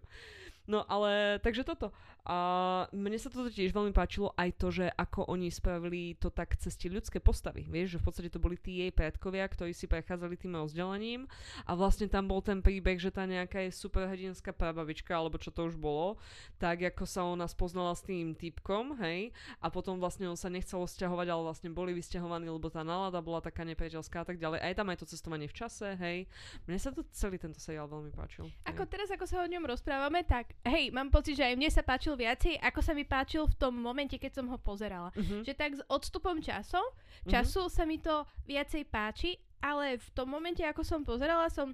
No 0.63 0.87
ale, 0.87 1.43
takže 1.43 1.67
toto. 1.67 1.91
A 2.23 2.87
mne 2.95 3.19
sa 3.19 3.27
toto 3.27 3.51
tiež 3.51 3.75
veľmi 3.75 3.91
páčilo 3.91 4.31
aj 4.39 4.49
to, 4.55 4.71
že 4.71 4.87
ako 4.95 5.27
oni 5.27 5.51
spravili 5.51 6.15
to 6.15 6.31
tak 6.31 6.55
cez 6.55 6.79
tie 6.79 6.87
ľudské 6.87 7.19
postavy. 7.19 7.67
Vieš, 7.67 7.99
že 7.99 7.99
v 7.99 8.05
podstate 8.07 8.29
to 8.31 8.39
boli 8.39 8.55
tí 8.55 8.79
jej 8.79 8.95
predkovia, 8.95 9.43
ktorí 9.43 9.75
si 9.75 9.91
prechádzali 9.91 10.39
tým 10.39 10.55
rozdelením 10.55 11.27
a 11.67 11.75
vlastne 11.75 12.07
tam 12.07 12.31
bol 12.31 12.39
ten 12.39 12.63
príbeh, 12.63 12.95
že 12.95 13.11
tá 13.11 13.27
nejaká 13.27 13.67
je 13.67 13.75
superhrdinská 13.75 14.55
prababička, 14.55 15.11
alebo 15.11 15.35
čo 15.35 15.51
to 15.51 15.67
už 15.67 15.75
bolo, 15.75 16.15
tak 16.63 16.79
ako 16.79 17.03
sa 17.03 17.27
ona 17.27 17.43
spoznala 17.43 17.91
s 17.91 18.07
tým 18.07 18.31
typkom, 18.31 18.95
hej, 19.03 19.35
a 19.59 19.67
potom 19.67 19.99
vlastne 19.99 20.31
on 20.31 20.39
sa 20.39 20.47
nechcel 20.47 20.79
sťahovať, 20.79 21.27
ale 21.27 21.43
vlastne 21.43 21.75
boli 21.75 21.91
vysťahovaní, 21.91 22.47
lebo 22.47 22.71
tá 22.71 22.87
nálada 22.87 23.19
bola 23.19 23.43
taká 23.43 23.67
nepriateľská 23.67 24.23
a 24.23 24.27
tak 24.31 24.39
ďalej. 24.39 24.63
A 24.63 24.71
je 24.71 24.79
tam 24.79 24.87
aj 24.87 25.03
to 25.03 25.11
cestovanie 25.11 25.51
v 25.51 25.57
čase, 25.59 25.99
hej. 25.99 26.23
Mne 26.71 26.79
sa 26.79 26.95
to 26.95 27.03
celý 27.11 27.35
tento 27.35 27.59
seriál 27.59 27.91
veľmi 27.91 28.15
páčil. 28.15 28.47
Ako 28.63 28.87
hej. 28.87 28.91
teraz, 28.95 29.11
ako 29.11 29.27
sa 29.27 29.43
o 29.43 29.51
ňom 29.51 29.67
rozprávame, 29.67 30.23
tak 30.23 30.52
hej, 30.61 30.93
mám 30.93 31.09
pocit, 31.09 31.35
že 31.35 31.43
aj 31.49 31.55
mne 31.57 31.69
sa 31.73 31.81
páčil 31.81 32.13
viacej, 32.13 32.61
ako 32.61 32.79
sa 32.79 32.93
mi 32.93 33.03
páčil 33.03 33.49
v 33.49 33.55
tom 33.57 33.73
momente, 33.75 34.15
keď 34.15 34.31
som 34.41 34.45
ho 34.47 34.57
pozerala. 34.57 35.09
Mhm. 35.17 35.43
Že 35.43 35.53
tak 35.57 35.71
s 35.75 35.81
odstupom 35.89 36.37
času, 36.39 36.79
času 37.25 37.67
sa 37.67 37.83
mi 37.83 37.97
to 37.97 38.23
viacej 38.45 38.85
páči, 38.87 39.35
ale 39.59 39.97
v 39.97 40.07
tom 40.13 40.29
momente, 40.29 40.63
ako 40.63 40.83
som 40.83 41.01
pozerala, 41.03 41.49
som 41.49 41.73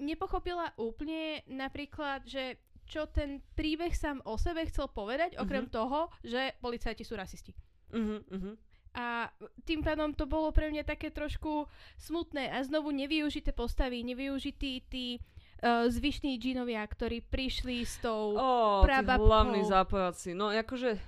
nepochopila 0.00 0.72
úplne 0.80 1.44
napríklad, 1.46 2.24
že 2.24 2.56
čo 2.88 3.04
ten 3.04 3.44
príbeh 3.52 3.92
sám 3.92 4.24
o 4.24 4.40
sebe 4.40 4.64
chcel 4.64 4.88
povedať, 4.88 5.36
okrem 5.36 5.68
Mhm. 5.68 5.72
toho, 5.72 6.08
že 6.24 6.56
policajti 6.56 7.04
sú 7.04 7.20
rasisti. 7.20 7.52
Mhm, 7.92 8.18
mhm. 8.32 8.52
A 8.96 9.28
tým 9.68 9.84
pádom 9.84 10.16
to 10.16 10.24
bolo 10.24 10.48
pre 10.50 10.72
mňa 10.72 10.82
také 10.88 11.12
trošku 11.12 11.68
smutné 12.00 12.48
a 12.48 12.64
znovu 12.64 12.88
nevyužité 12.90 13.52
postavy, 13.52 14.00
nevyužití 14.02 14.88
tí 14.88 15.20
uh, 15.62 15.90
zvyšní 15.90 16.38
džinovia, 16.38 16.86
ktorí 16.86 17.20
prišli 17.26 17.82
s 17.82 17.98
tou... 17.98 18.38
Tí 18.38 18.86
prababkou. 18.86 19.26
hlavní 19.26 19.62
záporáci. 19.66 20.34
No 20.34 20.50
akože 20.54 20.98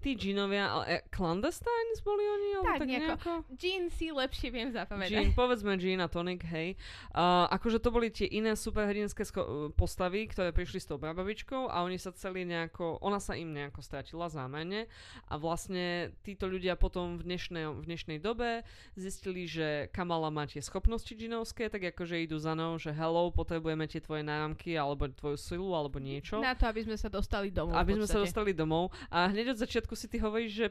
tí 0.00 0.16
džinovia, 0.16 0.64
ale 0.66 0.84
e, 0.88 0.96
clandestines 1.12 2.00
boli 2.00 2.24
oni? 2.24 2.48
Alebo 2.50 2.66
Tak 2.66 2.78
tak, 2.80 2.88
nejako. 2.88 3.06
nejako? 3.06 3.32
Jean 3.54 3.84
si 3.92 4.06
lepšie 4.08 4.48
viem 4.48 4.68
zapamätať. 4.72 5.12
Jean, 5.12 5.30
povedzme 5.36 5.76
Jean 5.76 6.00
a 6.00 6.08
Tonic, 6.08 6.40
hej. 6.48 6.74
Uh, 7.12 7.44
akože 7.52 7.78
to 7.78 7.92
boli 7.92 8.08
tie 8.08 8.26
iné 8.26 8.56
superhrdinské 8.56 9.22
sko- 9.22 9.70
postavy, 9.76 10.24
ktoré 10.26 10.50
prišli 10.50 10.80
s 10.80 10.88
tou 10.88 10.96
brababičkou 10.96 11.68
a 11.68 11.84
oni 11.84 12.00
sa 12.00 12.10
celý 12.10 12.48
nejako, 12.48 12.98
ona 13.04 13.20
sa 13.20 13.36
im 13.36 13.52
nejako 13.52 13.84
stratila 13.84 14.32
zámerne 14.32 14.88
a 15.28 15.36
vlastne 15.36 16.16
títo 16.24 16.48
ľudia 16.48 16.74
potom 16.74 17.20
v 17.20 17.28
dnešnej, 17.28 17.68
v 17.68 17.82
dnešnej 17.84 18.18
dobe 18.18 18.64
zistili, 18.96 19.44
že 19.44 19.92
Kamala 19.92 20.32
má 20.32 20.48
tie 20.48 20.64
schopnosti 20.64 21.12
džinovské, 21.12 21.68
tak 21.68 21.84
akože 21.92 22.24
idú 22.24 22.40
za 22.40 22.56
nou, 22.56 22.80
že 22.80 22.90
hello, 22.90 23.28
potrebujeme 23.30 23.84
tie 23.84 24.00
tvoje 24.00 24.24
náramky 24.24 24.74
alebo 24.74 25.10
tvoju 25.10 25.36
silu 25.36 25.70
alebo 25.76 26.00
niečo. 26.00 26.40
Na 26.40 26.56
to, 26.56 26.64
aby 26.64 26.88
sme 26.88 26.96
sa 26.96 27.12
dostali 27.12 27.52
domov. 27.52 27.76
Aby 27.76 28.00
sme 28.00 28.08
sa 28.08 28.24
dostali 28.24 28.56
domov. 28.56 28.88
A 29.12 29.28
hneď 29.28 29.52
od 29.54 29.58
začiatku 29.60 29.89
si 29.94 30.10
ty 30.10 30.18
hovoríš, 30.18 30.52
že 30.52 30.66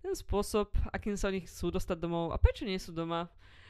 ten 0.00 0.14
spôsob, 0.14 0.70
akým 0.94 1.18
sa 1.18 1.28
oni 1.28 1.42
chcú 1.44 1.74
dostať 1.74 1.98
domov 1.98 2.30
a 2.30 2.40
prečo 2.40 2.62
nie 2.62 2.78
sú 2.78 2.94
doma? 2.94 3.26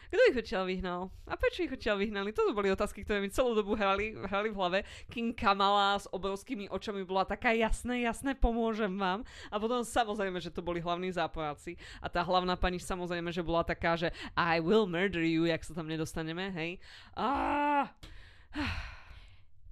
Kto 0.06 0.22
ich 0.30 0.38
odtiaľ 0.38 0.70
vyhnal? 0.70 1.10
A 1.26 1.34
prečo 1.34 1.66
ich 1.66 1.74
odtiaľ 1.74 1.98
vyhnali? 1.98 2.30
Toto 2.30 2.54
boli 2.54 2.70
otázky, 2.70 3.02
ktoré 3.02 3.18
mi 3.18 3.26
celú 3.26 3.58
dobu 3.58 3.74
hrali, 3.74 4.14
hrali 4.14 4.54
v 4.54 4.58
hlave. 4.62 4.78
King 5.10 5.34
Kamala 5.34 5.98
s 5.98 6.06
obrovskými 6.14 6.70
očami 6.70 7.02
bola 7.02 7.26
taká 7.26 7.50
jasné, 7.50 8.06
jasné, 8.06 8.38
pomôžem 8.38 8.94
vám. 8.94 9.26
A 9.50 9.58
potom 9.58 9.82
samozrejme, 9.82 10.38
že 10.38 10.54
to 10.54 10.62
boli 10.62 10.78
hlavní 10.78 11.10
záporáci. 11.10 11.74
A 11.98 12.06
tá 12.06 12.22
hlavná 12.22 12.54
pani 12.54 12.78
samozrejme, 12.78 13.34
že 13.34 13.42
bola 13.42 13.66
taká, 13.66 13.98
že 13.98 14.14
I 14.38 14.62
will 14.62 14.86
murder 14.86 15.26
you, 15.26 15.42
jak 15.50 15.66
sa 15.66 15.74
tam 15.74 15.90
nedostaneme, 15.90 16.54
hej. 16.54 16.78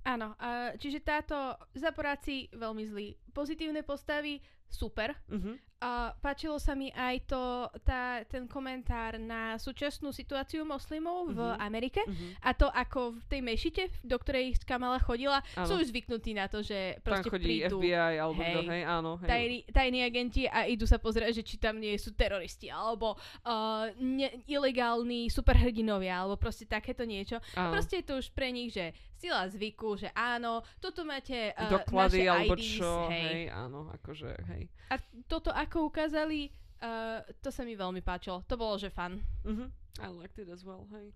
Áno, 0.03 0.35
čiže 0.83 0.99
táto 0.99 1.55
zaporáci 1.79 2.51
veľmi 2.51 2.83
zlý. 2.91 3.15
Pozitívne 3.31 3.87
postavy, 3.87 4.43
super. 4.71 5.15
uh-huh. 5.31 5.57
A 5.85 5.91
páčilo 6.17 6.57
sa 6.57 6.73
mi 6.73 6.89
aj 6.89 7.29
to, 7.29 7.43
tá, 7.85 8.25
ten 8.25 8.49
komentár 8.49 9.21
na 9.21 9.61
súčasnú 9.61 10.09
situáciu 10.11 10.65
moslimov 10.65 11.29
v 11.29 11.45
Mhm. 11.45 11.61
Amerike. 11.61 12.01
Uh-huh. 12.01 12.33
A 12.41 12.57
to 12.57 12.73
ako 12.73 13.21
v 13.21 13.25
tej 13.29 13.41
mešite, 13.41 13.83
do 14.01 14.17
ktorej 14.17 14.57
Kamala 14.65 14.97
chodila, 14.97 15.45
Áno. 15.53 15.69
sú 15.69 15.77
už 15.77 15.93
zvyknutí 15.93 16.33
na 16.33 16.49
to, 16.49 16.65
že 16.65 16.97
Tam 17.05 17.21
proste 17.21 17.29
chodí 17.29 17.61
prídu 17.61 17.77
FBI 17.77 18.17
alebo 18.17 18.41
hej, 18.41 18.49
kto, 18.49 18.61
hej, 18.65 18.83
áno. 18.83 19.11
Hej. 19.21 19.29
tajní, 19.29 19.59
tajní 19.69 20.01
agenti 20.01 20.43
a 20.49 20.65
idú 20.65 20.89
sa 20.89 20.97
pozrieť, 20.97 21.37
že 21.37 21.45
či 21.45 21.61
tam 21.61 21.77
nie 21.77 21.93
sú 21.95 22.17
teroristi 22.17 22.73
alebo 22.73 23.21
uh, 23.45 23.93
ne, 24.01 24.41
ilegálni 24.49 25.29
superhrdinovia 25.29 26.25
alebo 26.25 26.41
proste 26.41 26.65
takéto 26.65 27.05
niečo. 27.05 27.43
áno. 27.53 27.75
Proste 27.75 28.01
je 28.01 28.07
to 28.07 28.15
už 28.17 28.33
pre 28.33 28.49
nich, 28.49 28.73
že 28.73 28.95
sila 29.15 29.49
zvyku, 29.49 29.97
že 29.97 30.09
áno, 30.13 30.63
toto 30.79 31.03
máte 31.03 31.51
uh, 31.51 31.69
doklady 31.69 32.25
naše 32.25 32.31
alebo 32.31 32.55
IDs, 32.55 32.67
čo, 32.77 32.91
hej. 33.09 33.25
hej. 33.25 33.43
áno, 33.51 33.81
akože, 33.91 34.31
hej. 34.53 34.63
A 34.89 34.95
toto 35.27 35.51
ako 35.51 35.74
ukázali, 35.83 36.55
uh, 36.79 37.25
to 37.43 37.51
sa 37.51 37.67
mi 37.67 37.75
veľmi 37.75 38.05
páčilo. 38.05 38.47
To 38.47 38.55
bolo, 38.55 38.79
že 38.79 38.93
fan. 38.93 39.19
Mhm. 39.43 39.67
I 40.03 40.11
liked 40.11 40.39
it 40.39 40.51
as 40.51 40.67
well, 40.67 40.87
hej. 40.91 41.15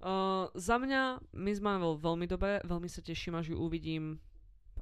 Uh, 0.00 0.52
za 0.52 0.76
mňa 0.76 1.24
Miss 1.32 1.60
Marvel 1.60 1.96
veľmi 1.96 2.28
dobre, 2.28 2.60
veľmi 2.64 2.88
sa 2.88 3.00
teším, 3.00 3.36
až 3.36 3.52
ju 3.52 3.56
uvidím 3.56 4.20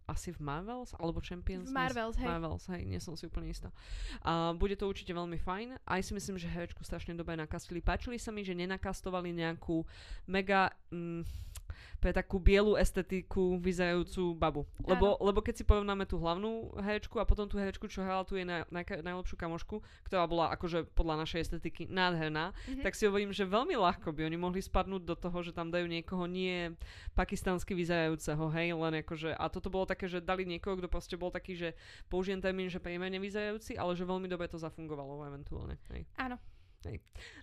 asi 0.05 0.33
v 0.33 0.41
Marvels, 0.41 0.93
alebo 1.01 1.21
Champions. 1.25 1.71
V 1.71 1.73
Marvels, 1.73 2.17
hej. 2.21 2.29
Marvels, 2.29 2.65
hej, 2.69 2.85
nie 2.85 3.01
som 3.01 3.17
si 3.17 3.25
úplne 3.25 3.49
istá. 3.49 3.73
A 4.21 4.53
bude 4.53 4.77
to 4.77 4.85
určite 4.85 5.17
veľmi 5.17 5.41
fajn. 5.41 5.81
Aj 5.81 6.01
si 6.05 6.13
myslím, 6.13 6.37
že 6.37 6.51
herečku 6.51 6.85
strašne 6.85 7.17
dobre 7.17 7.41
nakastili. 7.41 7.81
Páčili 7.81 8.21
sa 8.21 8.29
mi, 8.29 8.45
že 8.45 8.53
nenakastovali 8.53 9.33
nejakú 9.33 9.83
mega... 10.29 10.73
Mm, 10.93 11.25
pre 11.99 12.13
takú 12.13 12.37
bielu 12.37 12.77
estetiku 12.77 13.57
vyzerajúcu 13.57 14.37
babu. 14.37 14.63
Lebo, 14.85 15.17
lebo 15.21 15.41
keď 15.41 15.55
si 15.57 15.65
porovnáme 15.65 16.05
tú 16.05 16.21
hlavnú 16.21 16.77
herečku 16.79 17.17
a 17.17 17.25
potom 17.25 17.49
tú 17.49 17.57
herečku, 17.57 17.89
čo 17.89 18.05
hrala 18.05 18.23
tu 18.23 18.37
je 18.37 18.45
naj, 18.45 18.69
naj, 18.69 19.01
najlepšiu 19.01 19.37
kamošku, 19.37 19.81
ktorá 20.05 20.29
bola 20.29 20.53
akože 20.53 20.85
podľa 20.93 21.25
našej 21.25 21.41
estetiky 21.49 21.89
nádherná, 21.89 22.53
Mhm. 22.69 22.83
tak 22.85 22.93
si 22.93 23.09
hovorím, 23.09 23.33
že 23.33 23.49
veľmi 23.49 23.73
ľahko 23.73 24.13
by 24.13 24.29
oni 24.29 24.37
mohli 24.37 24.61
spadnúť 24.61 25.03
do 25.03 25.17
toho, 25.17 25.39
že 25.41 25.57
tam 25.57 25.73
dajú 25.73 25.89
niekoho 25.89 26.29
nie 26.29 26.77
pakistansky 27.13 27.73
vyzerajúceho, 27.73 28.53
hej, 28.53 28.77
len 28.77 29.01
akože, 29.01 29.33
a 29.33 29.45
toto 29.49 29.73
bolo 29.73 29.89
také, 29.89 30.05
že 30.07 30.21
dali 30.21 30.45
niekoho, 30.45 30.77
kto 30.77 30.89
proste 30.93 31.17
bol 31.17 31.33
taký, 31.33 31.57
že 31.57 31.69
použijem 32.09 32.41
termín, 32.41 32.69
že 32.69 32.83
priemerne 32.83 33.17
vyzerajúci, 33.17 33.81
ale 33.81 33.97
že 33.97 34.05
veľmi 34.05 34.29
dobre 34.29 34.47
to 34.47 34.61
zafungovalo 34.61 35.25
eventuálne, 35.25 35.81
hej. 35.95 36.05
Áno. 36.21 36.37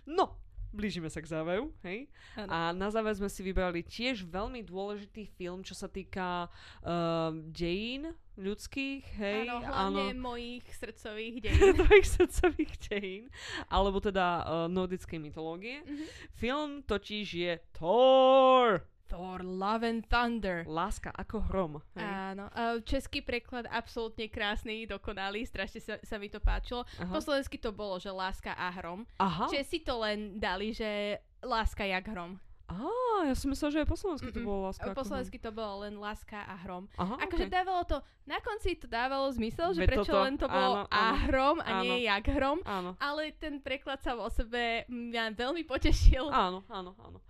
No, 0.06 0.38
blížime 0.72 1.12
sa 1.12 1.20
k 1.20 1.28
záveru, 1.28 1.70
hej? 1.84 2.08
Áno. 2.34 2.48
A 2.48 2.58
na 2.72 2.88
záver 2.88 3.12
sme 3.14 3.28
si 3.28 3.44
vybrali 3.44 3.84
tiež 3.84 4.24
veľmi 4.24 4.64
dôležitý 4.64 5.28
film, 5.36 5.60
čo 5.62 5.76
sa 5.76 5.86
týka 5.86 6.48
uh, 6.82 7.30
dejín 7.52 8.16
ľudských, 8.40 9.04
hej? 9.20 9.44
Áno, 9.46 9.60
hlavne 9.60 10.16
mojich 10.16 10.64
srdcových 10.72 11.36
dejín. 11.44 11.76
tvojich 11.76 12.08
srdcových 12.08 12.72
dejín, 12.88 13.24
alebo 13.68 14.00
teda 14.00 14.26
uh, 14.42 14.44
nordickej 14.72 15.18
mytológie. 15.20 15.84
Mhm. 15.84 16.04
Film 16.34 16.70
totiž 16.82 17.26
je 17.28 17.52
Thor! 17.76 18.91
Thor, 19.12 19.44
Love 19.44 19.84
and 19.84 20.02
Thunder. 20.08 20.64
Láska 20.64 21.12
ako 21.12 21.44
hrom. 21.52 21.72
Hej? 21.92 22.08
Áno, 22.32 22.48
český 22.88 23.20
preklad 23.20 23.68
absolútne 23.68 24.24
krásny, 24.32 24.88
dokonalý, 24.88 25.44
strašne 25.44 25.84
sa, 25.84 25.94
sa 26.00 26.16
mi 26.16 26.32
to 26.32 26.40
páčilo. 26.40 26.88
Aha. 26.96 27.12
Po 27.12 27.20
slovensky 27.20 27.60
to 27.60 27.76
bolo, 27.76 28.00
že 28.00 28.08
láska 28.08 28.56
a 28.56 28.72
hrom. 28.80 29.04
Aha. 29.20 29.52
Česi 29.52 29.84
to 29.84 30.00
len 30.00 30.40
dali, 30.40 30.72
že 30.72 31.20
láska 31.44 31.84
jak 31.84 32.08
hrom. 32.08 32.40
Á, 32.72 32.88
ja 33.28 33.36
som 33.36 33.52
myslel, 33.52 33.68
že 33.68 33.78
aj 33.84 33.88
po 33.92 33.98
slovensky 34.00 34.32
to 34.32 34.40
bolo 34.40 34.72
láska 34.72 34.96
Po 34.96 35.04
slovensky 35.04 35.36
to 35.36 35.52
bolo 35.52 35.84
len 35.84 36.00
láska 36.00 36.40
a 36.48 36.56
hrom. 36.64 36.88
Aha, 36.96 37.20
Akože 37.20 37.52
okay. 37.52 37.52
dávalo 37.52 37.84
to, 37.84 38.00
na 38.24 38.40
konci 38.40 38.80
to 38.80 38.88
dávalo 38.88 39.28
zmysel, 39.28 39.76
že 39.76 39.84
Veď 39.84 39.88
prečo 39.92 40.08
toto, 40.08 40.24
len 40.24 40.40
to 40.40 40.48
bolo 40.48 40.88
áno, 40.88 40.88
a 40.88 41.00
áno. 41.12 41.16
hrom 41.28 41.56
a 41.60 41.70
nie 41.84 42.08
jak 42.08 42.24
hrom. 42.32 42.64
Áno. 42.64 42.96
Ale 42.96 43.36
ten 43.36 43.60
preklad 43.60 44.00
sa 44.00 44.16
o 44.16 44.30
sebe 44.32 44.88
mňa 44.88 45.36
veľmi 45.36 45.68
potešil. 45.68 46.32
Áno, 46.32 46.64
áno, 46.72 46.96
áno. 46.96 47.20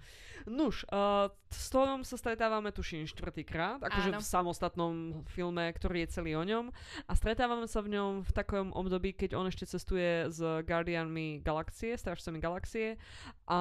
Nuž, 0.46 0.86
uh, 0.90 1.30
s 1.52 1.68
Thorom 1.68 2.00
sa 2.02 2.16
stretávame 2.16 2.72
tuším 2.72 3.04
štvrtýkrát, 3.04 3.84
akože 3.84 4.10
Áno. 4.16 4.20
v 4.20 4.24
samostatnom 4.24 4.94
filme, 5.28 5.68
ktorý 5.68 6.08
je 6.08 6.12
celý 6.18 6.32
o 6.34 6.44
ňom. 6.44 6.72
A 7.06 7.12
stretávame 7.12 7.68
sa 7.68 7.84
v 7.84 7.92
ňom 7.98 8.24
v 8.24 8.30
takom 8.32 8.72
období, 8.72 9.12
keď 9.12 9.36
on 9.36 9.46
ešte 9.46 9.68
cestuje 9.68 10.32
s 10.32 10.40
Guardianmi 10.40 11.44
Galaxie, 11.44 11.94
Strážcami 11.94 12.40
Galaxie 12.40 12.96
a 13.44 13.60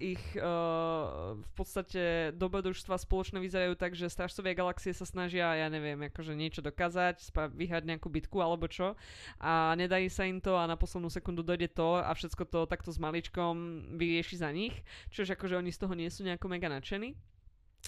ich 0.00 0.22
uh, 0.40 1.36
v 1.36 1.52
podstate 1.52 2.32
dobrodružstva 2.32 2.96
spoločne 2.96 3.36
vyzerajú 3.38 3.76
tak, 3.76 3.92
že 3.92 4.08
Strážcovia 4.08 4.56
Galaxie 4.56 4.96
sa 4.96 5.04
snažia, 5.04 5.52
ja 5.52 5.68
neviem, 5.68 6.08
akože 6.08 6.32
niečo 6.32 6.64
dokázať, 6.64 7.20
spra- 7.20 7.52
vyhrať 7.52 7.84
nejakú 7.84 8.08
bitku 8.08 8.40
alebo 8.40 8.64
čo 8.64 8.96
a 9.36 9.76
nedarí 9.76 10.08
sa 10.08 10.24
im 10.24 10.40
to 10.40 10.56
a 10.56 10.64
na 10.64 10.80
poslednú 10.80 11.12
sekundu 11.12 11.44
dojde 11.44 11.68
to 11.68 12.00
a 12.00 12.08
všetko 12.16 12.48
to 12.48 12.60
takto 12.64 12.88
s 12.88 12.96
maličkom 12.96 13.84
vyrieši 14.00 14.40
za 14.40 14.48
nich, 14.48 14.72
čiže 15.12 15.36
akože 15.36 15.60
oni 15.60 15.70
z 15.74 15.80
toho 15.84 15.92
nie 15.92 16.08
sú 16.08 16.15
nejako 16.24 16.46
mega 16.48 16.68
nadšení. 16.70 17.16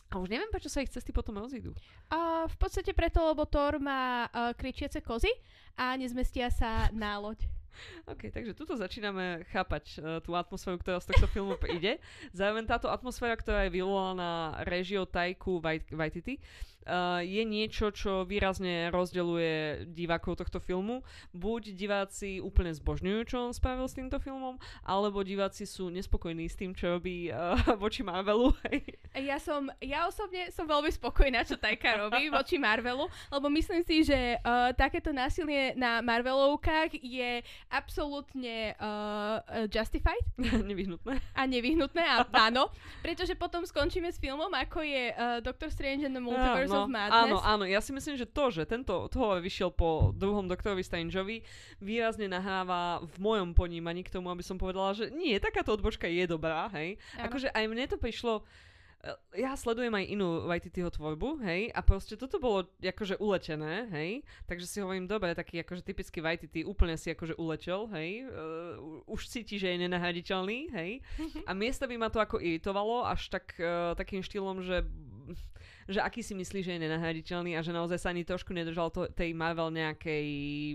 A 0.09 0.23
už 0.23 0.31
neviem, 0.31 0.49
prečo 0.49 0.71
sa 0.71 0.81
ich 0.81 0.93
cesty 0.93 1.11
potom 1.11 1.37
rozídu. 1.37 1.75
A 2.09 2.47
v 2.47 2.57
podstate 2.57 2.95
preto, 2.95 3.19
lebo 3.25 3.45
Thor 3.45 3.83
má 3.83 4.31
uh, 4.31 4.55
kričiace 4.55 5.03
kozy 5.03 5.29
a 5.75 5.99
nezmestia 5.99 6.49
sa 6.49 6.89
na 6.95 7.19
loď. 7.19 7.45
OK, 8.13 8.31
takže 8.31 8.57
tuto 8.57 8.79
začíname 8.79 9.45
chápať 9.51 9.85
uh, 9.99 10.19
tú 10.23 10.33
atmosféru, 10.39 10.79
ktorá 10.81 11.03
z 11.03 11.13
tohto 11.13 11.27
filmu 11.35 11.59
ide. 11.71 11.99
Zároveň 12.31 12.65
táto 12.67 12.89
atmosféra, 12.89 13.35
ktorá 13.37 13.67
je 13.67 13.75
vyvolaná 13.75 14.63
režiou 14.65 15.05
Tajku 15.05 15.61
Wait- 15.61 15.91
Waititi, 15.93 16.41
uh, 16.89 17.21
je 17.21 17.45
niečo, 17.45 17.93
čo 17.93 18.25
výrazne 18.25 18.89
rozdeluje 18.89 19.85
divákov 19.93 20.41
tohto 20.41 20.59
filmu. 20.59 21.05
Buď 21.37 21.77
diváci 21.77 22.41
úplne 22.41 22.73
zbožňujú, 22.73 23.21
čo 23.29 23.37
on 23.45 23.53
spravil 23.53 23.85
s 23.85 23.95
týmto 23.95 24.17
filmom, 24.17 24.57
alebo 24.83 25.21
diváci 25.21 25.69
sú 25.69 25.93
nespokojní 25.93 26.49
s 26.49 26.57
tým, 26.57 26.73
čo 26.73 26.97
robí 26.97 27.29
uh, 27.29 27.55
voči 27.83 28.01
Marvelu. 28.01 28.57
Ja 29.19 29.37
som, 29.43 29.69
ja 29.83 30.07
osobne 30.07 30.49
som 30.55 30.65
veľmi 30.65 30.89
spokojná, 30.95 31.43
čo 31.43 31.59
Tajka 31.59 32.09
robí 32.09 32.31
voči 32.31 32.57
Marvelu, 32.57 33.11
lebo 33.29 33.47
myslím 33.53 33.83
si, 33.85 34.07
že 34.07 34.41
uh, 34.41 34.71
takéto 34.73 35.11
násilie 35.13 35.75
na 35.75 36.01
Marvelovkách 36.01 36.97
je 37.03 37.43
absolútne 37.69 38.79
uh, 38.79 39.43
justified 39.69 40.23
Nevyhnutné. 40.71 41.19
a 41.35 41.43
nevyhnutné, 41.45 42.05
a 42.05 42.23
áno, 42.49 42.71
pretože 43.03 43.35
potom 43.35 43.67
skončíme 43.67 44.09
s 44.09 44.23
filmom, 44.23 44.51
ako 44.55 44.87
je 44.87 45.05
uh, 45.13 45.43
Doctor 45.43 45.69
Strange 45.69 46.07
and 46.07 46.15
the 46.15 46.23
Multiverse 46.23 46.78
Áno, 46.79 46.87
of 46.87 46.95
Madness. 46.95 47.19
Áno, 47.19 47.37
áno, 47.43 47.65
ja 47.67 47.81
si 47.83 47.91
myslím, 47.91 48.15
že 48.15 48.27
to, 48.29 48.55
že 48.55 48.63
tento 48.69 49.11
toho 49.11 49.39
vyšiel 49.43 49.75
po 49.75 50.15
druhom 50.15 50.47
doktorovi 50.47 50.87
Strangeovi, 50.87 51.43
výrazne 51.83 52.31
nahráva 52.31 53.03
v 53.03 53.17
mojom 53.19 53.51
ponímaní 53.57 54.07
k 54.07 54.15
tomu, 54.15 54.31
aby 54.31 54.47
som 54.47 54.55
povedala, 54.55 54.95
že 54.95 55.11
nie, 55.11 55.35
takáto 55.43 55.75
odbočka 55.75 56.07
je 56.07 56.25
dobrá, 56.31 56.71
hej. 56.79 56.97
Áno. 57.19 57.31
Akože 57.31 57.49
aj 57.51 57.65
mne 57.67 57.85
to 57.91 57.97
prišlo, 57.99 58.47
e, 59.03 59.43
ja 59.43 59.55
sledujem 59.55 59.95
aj 59.95 60.07
inú 60.11 60.47
Waititiho 60.47 60.91
tvorbu, 60.91 61.43
hej, 61.43 61.71
a 61.75 61.81
proste 61.83 62.15
toto 62.15 62.39
bolo 62.39 62.67
akože 62.79 63.19
uletené, 63.19 63.87
hej, 63.95 64.11
takže 64.47 64.67
si 64.67 64.79
hovorím, 64.83 65.07
dobre, 65.07 65.35
taký 65.35 65.63
akože 65.63 65.83
typický 65.83 66.19
Waititi 66.23 66.63
úplne 66.67 66.99
si 66.99 67.11
akože 67.11 67.39
uletel, 67.39 67.87
hej, 67.95 68.27
uh, 68.27 69.05
už 69.11 69.27
cíti, 69.31 69.59
že 69.59 69.71
je 69.75 69.83
nenahraditeľný, 69.87 70.59
hej, 70.75 70.91
a 71.49 71.53
miesto 71.55 71.87
by 71.87 71.95
ma 71.95 72.09
to 72.11 72.19
ako 72.19 72.43
iritovalo 72.43 73.07
až 73.07 73.31
tak, 73.31 73.55
uh, 73.59 73.95
takým 73.95 74.23
štýlom, 74.23 74.67
že 74.67 74.83
že 75.89 76.05
aký 76.05 76.21
si 76.21 76.37
myslí, 76.37 76.61
že 76.61 76.77
je 76.77 76.85
nenahraditeľný 76.85 77.57
a 77.57 77.65
že 77.65 77.73
naozaj 77.73 77.99
sa 77.99 78.13
ani 78.13 78.23
trošku 78.23 78.53
nedržal 78.53 78.93
to, 78.93 79.09
tej 79.09 79.33
Marvel 79.33 79.73
nejakej 79.73 80.29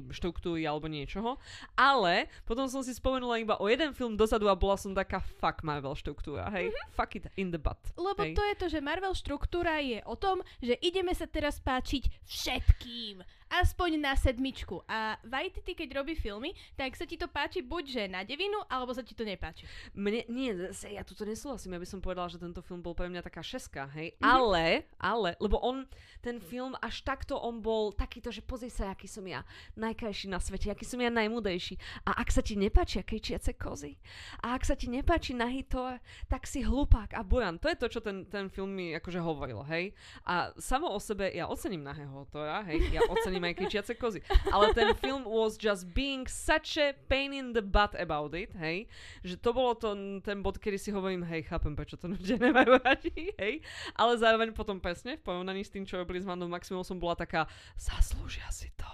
štruktúry 0.09 0.65
alebo 0.65 0.89
niečoho. 0.89 1.37
Ale 1.77 2.27
potom 2.49 2.65
som 2.65 2.81
si 2.81 2.97
spomenula 2.97 3.37
iba 3.37 3.55
o 3.61 3.69
jeden 3.69 3.93
film 3.93 4.17
dozadu 4.17 4.49
a 4.49 4.57
bola 4.57 4.73
som 4.73 4.91
taká 4.91 5.21
fuck 5.21 5.61
Marvel 5.61 5.93
štruktúra, 5.93 6.49
hej. 6.49 6.73
Mm-hmm. 6.73 6.91
Fuck 6.97 7.11
it 7.21 7.25
in 7.37 7.53
the 7.53 7.61
butt. 7.61 7.79
Lebo 7.93 8.25
hej. 8.25 8.33
to 8.33 8.41
je 8.41 8.55
to, 8.57 8.65
že 8.73 8.79
Marvel 8.81 9.13
štruktúra 9.13 9.77
je 9.85 10.01
o 10.09 10.17
tom, 10.17 10.41
že 10.59 10.73
ideme 10.81 11.13
sa 11.13 11.29
teraz 11.29 11.61
páčiť 11.61 12.09
všetkým. 12.25 13.21
Aspoň 13.53 14.01
na 14.01 14.17
sedmičku. 14.17 14.81
A 14.89 15.21
Waititi, 15.21 15.77
keď 15.77 16.01
robí 16.01 16.17
filmy, 16.17 16.57
tak 16.73 16.97
sa 16.97 17.05
ti 17.05 17.21
to 17.21 17.29
páči 17.29 17.61
buď, 17.61 17.83
že 17.85 18.03
na 18.09 18.25
devinu, 18.25 18.57
alebo 18.65 18.89
sa 18.97 19.05
ti 19.05 19.13
to 19.13 19.21
nepáči. 19.21 19.69
Mne, 19.93 20.25
nie, 20.25 20.57
zase 20.57 20.97
ja 20.97 21.05
tu 21.05 21.13
nesúhlasím, 21.21 21.77
ja 21.77 21.83
by 21.83 21.85
som 21.85 22.01
povedala, 22.01 22.33
že 22.33 22.41
tento 22.41 22.65
film 22.65 22.81
bol 22.81 22.97
pre 22.97 23.13
mňa 23.13 23.21
taká 23.21 23.45
šeska, 23.45 23.93
hej. 23.93 24.17
Mhm. 24.17 24.25
Ale, 24.25 24.65
ale, 24.97 25.37
lebo 25.37 25.61
on, 25.61 25.85
ten 26.25 26.41
film, 26.41 26.73
až 26.81 27.05
takto 27.05 27.37
on 27.37 27.61
bol 27.61 27.93
takýto, 27.93 28.33
že 28.33 28.41
pozri 28.41 28.73
sa, 28.73 28.89
aký 28.89 29.05
som 29.05 29.21
ja 29.29 29.45
najkrajší 29.77 30.33
na 30.33 30.41
svete, 30.41 30.73
aký 30.73 30.89
som 30.89 30.97
ja 30.97 31.13
najmudejší. 31.13 31.77
A 32.09 32.17
ak 32.17 32.33
sa 32.33 32.41
ti 32.41 32.57
nepáčia 32.57 33.05
kričiace 33.05 33.53
kozy, 33.53 34.01
a 34.41 34.57
ak 34.57 34.65
sa 34.65 34.73
ti 34.73 34.89
nepáči 34.89 35.37
nahý 35.37 35.61
Thor, 35.61 36.01
tak 36.25 36.49
si 36.49 36.65
hlupák 36.65 37.13
a 37.13 37.21
buran. 37.21 37.61
To 37.61 37.69
je 37.69 37.77
to, 37.77 37.85
čo 37.85 37.99
ten, 38.01 38.25
ten 38.25 38.49
film 38.49 38.73
mi 38.73 38.97
akože 38.97 39.21
hovoril, 39.21 39.61
hej. 39.69 39.93
A 40.25 40.49
samo 40.57 40.89
o 40.89 40.97
sebe, 40.97 41.29
ja 41.29 41.45
ocením 41.45 41.85
nahého 41.85 42.25
Thora, 42.33 42.65
hej, 42.65 42.81
ja 42.89 43.05
ocením 43.05 43.42
aj 43.43 43.53
kričiace 43.59 43.93
kozy. 43.95 44.23
Ale 44.49 44.73
ten 44.73 44.95
film 45.03 45.27
was 45.27 45.59
just 45.59 45.87
being 45.91 46.25
such 46.25 46.79
a 46.79 46.95
pain 47.07 47.35
in 47.35 47.53
the 47.53 47.61
butt 47.61 47.93
about 47.99 48.33
it, 48.33 48.51
hej. 48.57 48.87
Že 49.21 49.35
to 49.43 49.49
bolo 49.51 49.71
to, 49.75 49.93
ten 50.23 50.41
bod, 50.41 50.57
kedy 50.59 50.79
si 50.79 50.89
hovorím, 50.89 51.23
hej, 51.27 51.47
chápem, 51.47 51.75
prečo 51.75 51.99
to 51.99 52.11
ľudia 52.11 52.39
nemajú 52.49 52.79
radi, 52.79 53.35
hej. 53.37 53.61
Ale 53.95 54.17
zároveň 54.17 54.55
potom 54.55 54.79
presne, 54.79 55.19
v 55.19 55.25
porovnaní 55.25 55.63
s 55.63 55.73
tým, 55.73 55.83
čo 55.83 55.99
robili 55.99 56.23
s 56.23 56.27
Mandou 56.27 56.47
Maximum, 56.47 56.87
som 56.87 56.97
bola 56.97 57.19
taká, 57.19 57.45
zaslúžia 57.75 58.47
si 58.49 58.71
to. 58.73 58.89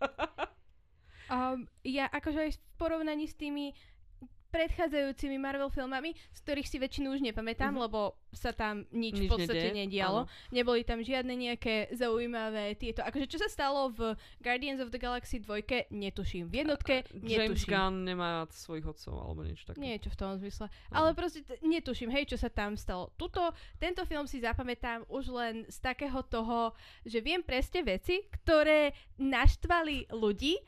Um, 1.26 1.66
ja 1.82 2.06
akože 2.06 2.38
aj 2.38 2.52
v 2.54 2.60
porovnaní 2.78 3.26
s 3.26 3.34
tými 3.34 3.74
predchádzajúcimi 4.48 5.36
Marvel 5.36 5.68
filmami, 5.68 6.14
z 6.30 6.38
ktorých 6.40 6.66
si 6.66 6.76
väčšinu 6.76 7.12
už 7.12 7.20
nepamätám, 7.22 7.72
Mhm. 7.72 7.80
lebo 7.82 8.00
sa 8.30 8.52
tam 8.52 8.84
nič, 8.92 9.16
Nič 9.16 9.28
v 9.28 9.32
podstate 9.32 9.72
nedeje, 9.72 9.80
nedialo. 9.88 10.28
áno. 10.28 10.52
Neboli 10.52 10.84
tam 10.84 11.00
žiadne 11.00 11.32
nejaké 11.32 11.88
zaujímavé 11.90 12.76
tieto. 12.76 13.00
Akože 13.00 13.26
čo 13.26 13.40
sa 13.40 13.48
stalo 13.48 13.88
v 13.88 14.12
Guardians 14.40 14.76
of 14.78 14.92
the 14.92 15.00
Galaxy 15.00 15.40
2, 15.40 15.88
netuším. 15.88 16.46
V 16.46 16.54
jednotke 16.60 16.94
James 17.16 17.56
netuším. 17.56 17.70
Gunn 17.72 18.04
nemá 18.04 18.44
svojich 18.52 18.84
otcov, 18.84 19.16
alebo 19.16 19.40
niečo 19.40 19.64
také. 19.66 19.80
Niečo 19.80 20.12
v 20.12 20.16
tom 20.16 20.36
zmysle. 20.36 20.68
No. 20.90 20.94
Ale 20.94 21.16
proste 21.16 21.40
netuším, 21.60 22.12
hej, 22.12 22.28
čo 22.28 22.36
sa 22.36 22.52
tam 22.52 22.76
stalo. 22.76 23.08
Tuto, 23.16 23.40
tento 23.76 24.04
film 24.04 24.28
si 24.28 24.38
zapamätám 24.38 25.08
už 25.08 25.24
len 25.32 25.54
z 25.66 25.78
takého 25.80 26.20
toho, 26.22 26.76
že 27.02 27.24
viem 27.24 27.40
presne 27.40 27.80
veci, 27.82 28.20
ktoré 28.28 28.92
naštvali 29.16 30.12
ľudí 30.12 30.60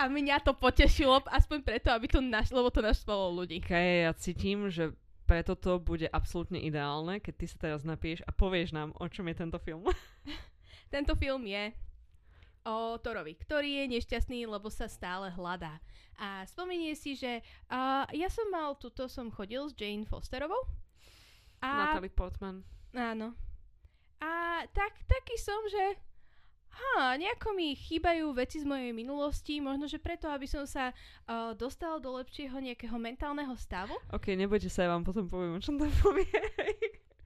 a 0.00 0.08
mňa 0.08 0.40
to 0.40 0.56
potešilo, 0.56 1.20
aspoň 1.28 1.58
preto, 1.60 1.92
aby 1.92 2.08
to 2.08 2.24
naš, 2.24 2.48
lebo 2.48 2.72
to 2.72 2.80
naštvalo 2.80 3.36
ľudí. 3.44 3.60
Okay, 3.60 4.08
ja 4.08 4.16
cítim, 4.16 4.72
že 4.72 4.96
pre 5.28 5.44
toto 5.44 5.76
bude 5.76 6.08
absolútne 6.08 6.56
ideálne, 6.56 7.20
keď 7.20 7.34
ty 7.36 7.46
sa 7.46 7.56
teraz 7.60 7.84
napiješ 7.84 8.24
a 8.24 8.32
povieš 8.32 8.72
nám, 8.72 8.96
o 8.96 9.06
čom 9.12 9.28
je 9.28 9.36
tento 9.36 9.60
film. 9.60 9.84
Tento 10.90 11.14
film 11.14 11.46
je 11.46 11.70
o 12.66 12.98
Thorovi, 12.98 13.38
ktorý 13.38 13.78
je 13.78 13.94
nešťastný, 13.94 14.42
lebo 14.50 14.66
sa 14.74 14.90
stále 14.90 15.30
hľadá. 15.30 15.78
A 16.18 16.42
spomenie 16.50 16.98
si, 16.98 17.14
že 17.14 17.46
uh, 17.70 18.10
ja 18.10 18.26
som 18.26 18.50
mal, 18.50 18.74
tuto 18.74 19.06
som 19.06 19.30
chodil 19.30 19.70
s 19.70 19.76
Jane 19.78 20.02
Fosterovou. 20.02 20.66
A 21.62 21.94
Natalie 21.94 22.10
Portman. 22.10 22.66
Áno. 22.90 23.38
A 24.18 24.66
tak, 24.74 24.98
taký 25.06 25.38
som, 25.38 25.62
že 25.70 25.94
ha, 26.70 27.16
nejako 27.18 27.52
mi 27.52 27.74
chýbajú 27.74 28.30
veci 28.32 28.62
z 28.62 28.66
mojej 28.66 28.94
minulosti, 28.94 29.58
možno, 29.58 29.90
že 29.90 29.98
preto, 29.98 30.30
aby 30.30 30.46
som 30.46 30.64
sa 30.64 30.90
uh, 30.90 31.52
dostal 31.54 31.98
do 31.98 32.16
lepšieho 32.16 32.56
nejakého 32.56 32.94
mentálneho 32.96 33.52
stavu. 33.58 33.94
OK, 34.14 34.32
nebojte 34.38 34.70
sa, 34.70 34.86
ja 34.86 34.94
vám 34.94 35.02
potom 35.02 35.26
poviem, 35.26 35.58
o 35.58 35.60
čom 35.60 35.76
film 35.78 36.16
je. 36.22 36.42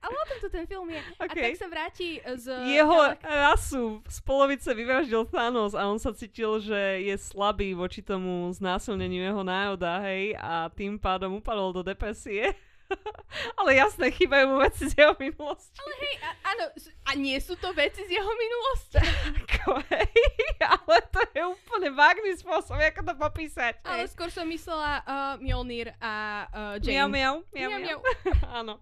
ale 0.05 0.13
o 0.13 0.25
tomto 0.29 0.47
ten 0.53 0.65
film 0.69 0.87
je. 0.93 1.01
A 1.17 1.25
OK. 1.25 1.33
tak 1.33 1.57
sa 1.57 1.67
vráti 1.67 2.21
z... 2.21 2.45
Jeho 2.77 2.93
galak- 2.93 3.25
rasu 3.25 4.05
z 4.05 4.17
polovice 4.21 4.69
vyvraždil 4.69 5.25
Thanos 5.25 5.73
a 5.73 5.89
on 5.89 5.97
sa 5.97 6.13
cítil, 6.13 6.61
že 6.61 7.01
je 7.01 7.15
slabý 7.17 7.73
voči 7.73 8.05
tomu 8.05 8.53
znásilneniu 8.53 9.25
jeho 9.25 9.41
národa, 9.41 10.05
hej, 10.05 10.37
a 10.37 10.69
tým 10.69 11.01
pádom 11.01 11.41
upadol 11.41 11.73
do 11.73 11.81
depresie. 11.81 12.53
Ale 13.59 13.75
jasné, 13.75 14.13
chýbajú 14.13 14.45
mu 14.47 14.57
veci 14.63 14.87
z 14.87 14.93
jeho 14.95 15.13
minulosti. 15.19 15.75
Ale 15.81 15.93
hej, 15.99 16.15
a, 16.23 16.29
áno, 16.55 16.65
a 17.05 17.11
nie 17.17 17.37
sú 17.41 17.57
to 17.59 17.73
veci 17.75 18.05
z 18.05 18.11
jeho 18.15 18.31
minulosti. 18.31 18.99
Ako, 19.45 19.81
hej, 19.91 20.21
ale 20.61 20.95
to 21.09 21.21
je 21.33 21.41
úplne 21.41 21.89
vágný 21.91 22.31
spôsob, 22.37 22.77
ako 22.77 23.01
to 23.01 23.13
popísať. 23.17 23.81
Ale 23.81 24.05
hej. 24.05 24.13
skôr 24.13 24.29
som 24.29 24.45
myslela 24.45 25.01
uh, 25.03 25.33
Mjolnir 25.41 25.91
a 25.97 26.45
uh, 26.47 26.75
Jane. 26.79 27.09
Miau, 27.09 27.09
miau, 27.09 27.35
miau, 27.51 27.69
Miau, 27.75 27.81
miau. 27.81 27.99
Áno, 28.61 28.77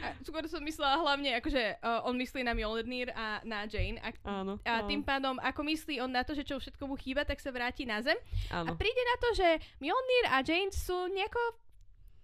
A 0.00 0.16
skôr 0.24 0.44
som 0.48 0.62
myslela 0.64 0.96
hlavne, 1.00 1.34
akože 1.38 1.80
uh, 1.82 2.06
on 2.08 2.16
myslí 2.16 2.40
na 2.46 2.56
Mjolnir 2.56 3.12
a 3.12 3.40
na 3.44 3.68
Jane. 3.68 4.00
A, 4.00 4.10
áno. 4.24 4.56
a 4.64 4.80
áno, 4.80 4.88
tým 4.88 5.02
pádom, 5.04 5.36
ako 5.40 5.60
myslí 5.66 6.00
on 6.00 6.12
na 6.12 6.24
to, 6.24 6.32
že 6.32 6.46
čo 6.46 6.60
všetko 6.60 6.84
mu 6.88 6.96
chýba, 6.96 7.26
tak 7.26 7.40
sa 7.42 7.52
vráti 7.52 7.84
na 7.84 8.00
zem. 8.00 8.16
A 8.50 8.64
áno. 8.64 8.76
príde 8.78 9.02
na 9.02 9.16
to, 9.20 9.28
že 9.36 9.48
Mjolnir 9.82 10.24
a 10.30 10.40
Jane 10.40 10.72
sú 10.72 11.10
nejako 11.10 11.42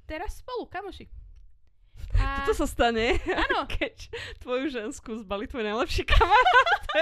teraz 0.09 0.41
spolu, 0.43 0.67
kamoši. 0.67 1.20
A, 2.19 2.43
Toto 2.43 2.57
sa 2.57 2.67
stane, 2.67 3.21
Áno. 3.23 3.69
keď 3.79 4.11
tvoju 4.43 4.67
ženskú 4.73 5.15
zbali 5.23 5.47
tvoj 5.47 5.63
najlepší 5.63 6.03
kamarát. 6.09 6.83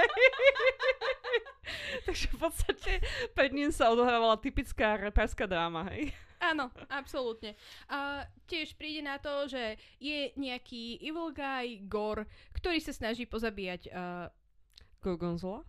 Takže 2.05 2.27
v 2.33 2.37
podstate 2.37 2.91
pred 3.33 3.51
ním 3.53 3.71
sa 3.73 3.89
odohrávala 3.93 4.37
typická 4.41 4.97
repárska 4.97 5.47
dráma, 5.49 5.85
hej. 5.93 6.13
Áno, 6.39 6.71
absolútne. 6.87 7.59
A 7.91 8.23
tiež 8.47 8.71
príde 8.79 9.03
na 9.03 9.19
to, 9.19 9.51
že 9.51 9.75
je 9.99 10.31
nejaký 10.39 10.95
evil 11.03 11.35
guy, 11.35 11.83
Gore, 11.83 12.31
ktorý 12.55 12.79
sa 12.79 12.95
snaží 12.95 13.27
pozabíjať 13.27 13.91
uh, 13.91 14.31
Gorgonzola? 15.03 15.67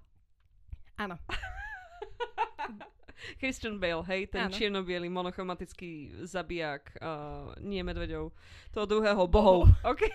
Áno. 0.95 1.18
Christian 3.39 3.77
Bale, 3.81 4.05
hej, 4.09 4.31
ten 4.31 4.49
Áno. 4.49 4.55
čierno-biely 4.55 5.09
monochromatický 5.12 6.23
zabijak, 6.25 6.97
uh, 7.01 7.53
nie 7.61 7.81
medveďov, 7.85 8.33
toho 8.73 8.87
druhého 8.87 9.25
bohov. 9.27 9.68
OK. 9.85 10.07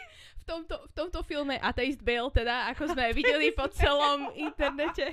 V 0.41 0.43
tomto, 0.45 0.77
v 0.77 0.93
tomto 0.93 1.19
filme 1.25 1.57
Atheist 1.57 2.05
Bale, 2.05 2.29
teda, 2.29 2.69
ako 2.69 2.93
sme 2.93 3.13
videli 3.17 3.49
po 3.49 3.65
celom 3.73 4.29
internete. 4.37 5.09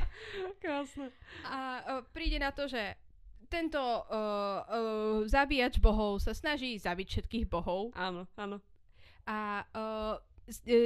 Krásne. 0.63 1.09
A 1.49 1.59
uh, 1.81 2.01
príde 2.13 2.37
na 2.37 2.53
to, 2.53 2.69
že 2.69 2.97
tento 3.49 3.81
uh, 3.81 4.05
uh, 4.09 5.21
zabíjač 5.29 5.77
bohov 5.77 6.21
sa 6.25 6.33
snaží 6.33 6.81
zabiť 6.81 7.07
všetkých 7.21 7.47
bohov 7.53 7.93
Áno, 7.93 8.25
áno, 8.33 8.65
a 9.27 9.63
uh, 9.71 10.17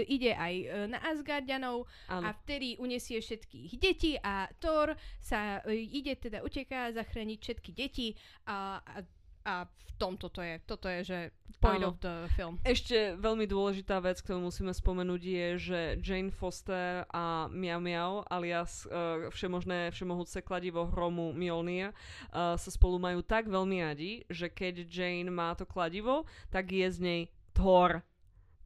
ide 0.07 0.33
aj 0.37 0.55
e, 0.55 0.67
na 0.87 0.99
Asgardianov 1.01 1.89
a 2.09 2.21
áno. 2.21 2.33
vtedy 2.45 2.77
unesie 2.77 3.19
všetkých 3.21 3.73
detí 3.81 4.13
a 4.21 4.49
Thor 4.61 4.95
sa 5.21 5.65
e, 5.65 5.81
ide 5.81 6.17
teda 6.17 6.45
uteká 6.45 6.93
zachrániť 6.93 7.39
všetky 7.41 7.71
deti 7.73 8.09
a, 8.45 8.81
a, 8.85 8.99
a 9.49 9.55
v 9.67 9.91
tomto 9.97 10.29
to 10.29 10.45
je, 10.45 10.61
toto 10.69 10.93
je, 10.93 11.01
že 11.09 11.19
point 11.57 11.81
Áno. 11.81 11.97
of 11.97 12.05
the 12.05 12.29
film. 12.37 12.61
Ešte 12.69 13.17
veľmi 13.17 13.49
dôležitá 13.49 13.97
vec, 14.05 14.21
ktorú 14.21 14.45
musíme 14.45 14.77
spomenúť 14.77 15.23
je, 15.25 15.49
že 15.57 15.81
Jane 16.05 16.29
Foster 16.29 17.09
a 17.09 17.49
Miau 17.49 17.81
Miau 17.81 18.21
alias 18.29 18.85
uh, 18.93 19.33
všemožné, 19.33 19.89
všemohúce 19.97 20.45
kladivo 20.45 20.85
hromu 20.93 21.33
Mjolnir 21.33 21.97
uh, 21.97 22.61
sa 22.61 22.69
spolu 22.69 23.01
majú 23.01 23.25
tak 23.25 23.49
veľmi 23.49 23.81
radi, 23.81 24.29
že 24.29 24.53
keď 24.53 24.85
Jane 24.85 25.33
má 25.33 25.57
to 25.57 25.65
kladivo, 25.65 26.29
tak 26.53 26.69
je 26.69 26.93
z 26.93 26.99
nej 27.01 27.21
Thor. 27.57 28.05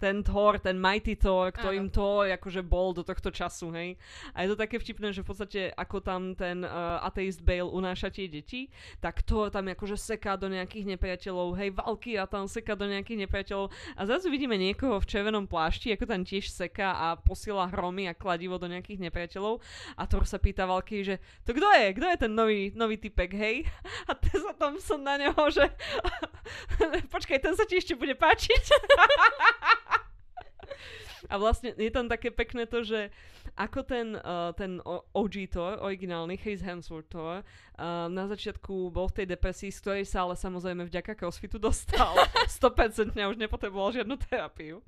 Ten 0.00 0.24
Thor, 0.24 0.56
ten 0.56 0.80
Mighty 0.80 1.14
Thor, 1.20 1.52
ktorým 1.52 1.92
Áno. 1.92 1.94
Thor 1.94 2.24
akože 2.24 2.64
bol 2.64 2.96
do 2.96 3.04
tohto 3.04 3.28
času, 3.28 3.68
hej. 3.76 4.00
A 4.32 4.42
je 4.42 4.48
to 4.50 4.56
také 4.56 4.80
vtipné, 4.80 5.12
že 5.12 5.20
v 5.20 5.28
podstate 5.28 5.60
ako 5.76 6.00
tam 6.00 6.32
ten 6.32 6.64
uh, 6.64 7.04
ateist 7.04 7.44
Bale 7.44 7.68
unáša 7.68 8.08
tie 8.08 8.24
deti, 8.24 8.72
tak 9.04 9.20
Thor 9.28 9.52
tam 9.52 9.68
akože 9.68 10.00
seká 10.00 10.40
do 10.40 10.48
nejakých 10.48 10.96
nepriateľov, 10.96 11.60
hej, 11.60 11.76
Valkyria 11.76 12.24
tam 12.24 12.48
seká 12.48 12.72
do 12.72 12.88
nejakých 12.88 13.28
nepriateľov 13.28 13.68
a 13.94 14.00
zrazu 14.08 14.32
vidíme 14.32 14.56
niekoho 14.56 14.96
v 14.96 15.06
červenom 15.06 15.44
plášti, 15.44 15.92
ako 15.92 16.08
tam 16.08 16.24
tiež 16.24 16.48
seká 16.48 16.96
a 16.96 17.06
posiela 17.20 17.68
hromy 17.68 18.08
a 18.08 18.16
kladivo 18.16 18.56
do 18.56 18.72
nejakých 18.72 19.04
nepriateľov 19.04 19.60
a 20.00 20.02
Thor 20.08 20.24
sa 20.24 20.40
pýta 20.40 20.64
Valkyrie, 20.64 21.04
že 21.04 21.16
to 21.44 21.52
kto 21.52 21.68
je? 21.76 21.86
Kto 21.92 22.06
je 22.08 22.16
ten 22.16 22.32
nový, 22.32 22.72
nový 22.72 22.96
typek, 22.96 23.30
hej? 23.36 23.56
A 24.08 24.16
ten 24.16 24.40
sa 24.40 24.56
tam 24.56 24.80
som 24.80 25.02
na 25.02 25.20
neho, 25.20 25.42
že 25.50 25.68
počkaj, 27.14 27.38
ten 27.42 27.52
sa 27.52 27.68
ti 27.68 27.76
ešte 27.76 27.98
bude 27.98 28.16
páčiť. 28.16 28.62
A 31.28 31.36
vlastne 31.36 31.76
je 31.76 31.90
tam 31.92 32.08
také 32.08 32.32
pekné 32.32 32.64
to, 32.66 32.80
že 32.84 33.12
ako 33.56 33.80
ten, 33.82 34.18
uh, 34.18 34.52
ten 34.54 34.82
OG 35.14 35.34
Thor, 35.50 35.80
originálny 35.82 36.36
Chris 36.38 36.60
Hemsworth 36.60 37.10
Thor, 37.10 37.42
uh, 37.42 38.06
na 38.06 38.28
začiatku 38.28 38.92
bol 38.92 39.08
v 39.08 39.22
tej 39.22 39.26
depresii, 39.34 39.70
z 39.72 39.80
ktorej 39.80 40.04
sa 40.06 40.28
ale 40.28 40.36
samozrejme 40.36 40.86
vďaka 40.86 41.16
crossfitu 41.16 41.56
dostal. 41.56 42.14
100% 42.60 43.16
už 43.16 43.36
nepotreboval 43.40 43.94
žiadnu 43.94 44.18
terapiu. 44.20 44.84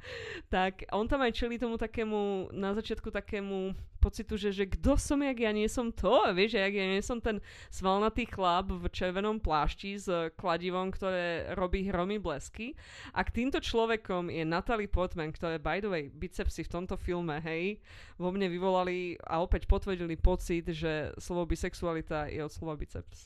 Tak 0.52 0.86
on 0.92 1.08
tam 1.08 1.24
aj 1.24 1.32
čelí 1.32 1.56
tomu 1.56 1.80
takému, 1.80 2.52
na 2.52 2.76
začiatku 2.76 3.08
takému 3.08 3.72
pocitu, 4.02 4.34
že, 4.34 4.50
že 4.50 4.66
kto 4.66 4.98
som, 4.98 5.22
jak 5.22 5.38
ja 5.38 5.54
nie 5.54 5.70
som 5.70 5.94
to, 5.94 6.26
vieš, 6.34 6.58
jak 6.58 6.74
ja 6.74 6.86
nie 6.90 6.98
som 6.98 7.22
ten 7.22 7.38
svalnatý 7.70 8.26
chlap 8.26 8.74
v 8.74 8.90
červenom 8.90 9.38
plášti 9.38 9.94
s 9.94 10.10
kladivom, 10.34 10.90
ktoré 10.90 11.54
robí 11.54 11.86
hromy 11.86 12.18
blesky. 12.18 12.74
A 13.14 13.22
k 13.22 13.30
týmto 13.30 13.62
človekom 13.62 14.26
je 14.26 14.42
Natalie 14.42 14.90
Portman, 14.90 15.30
ktoré 15.30 15.62
by 15.62 15.78
the 15.78 15.86
way, 15.86 16.04
bicepsy 16.10 16.66
v 16.66 16.72
tomto 16.82 16.98
filme, 16.98 17.38
hej, 17.46 17.78
vo 18.18 18.34
mne 18.34 18.50
vyvolali 18.52 19.16
a 19.24 19.40
opäť 19.40 19.64
potvrdili 19.64 20.20
pocit, 20.20 20.68
že 20.68 21.16
slovo 21.16 21.48
bisexualita 21.48 22.28
je 22.28 22.44
od 22.44 22.52
slova 22.52 22.76
biceps. 22.76 23.24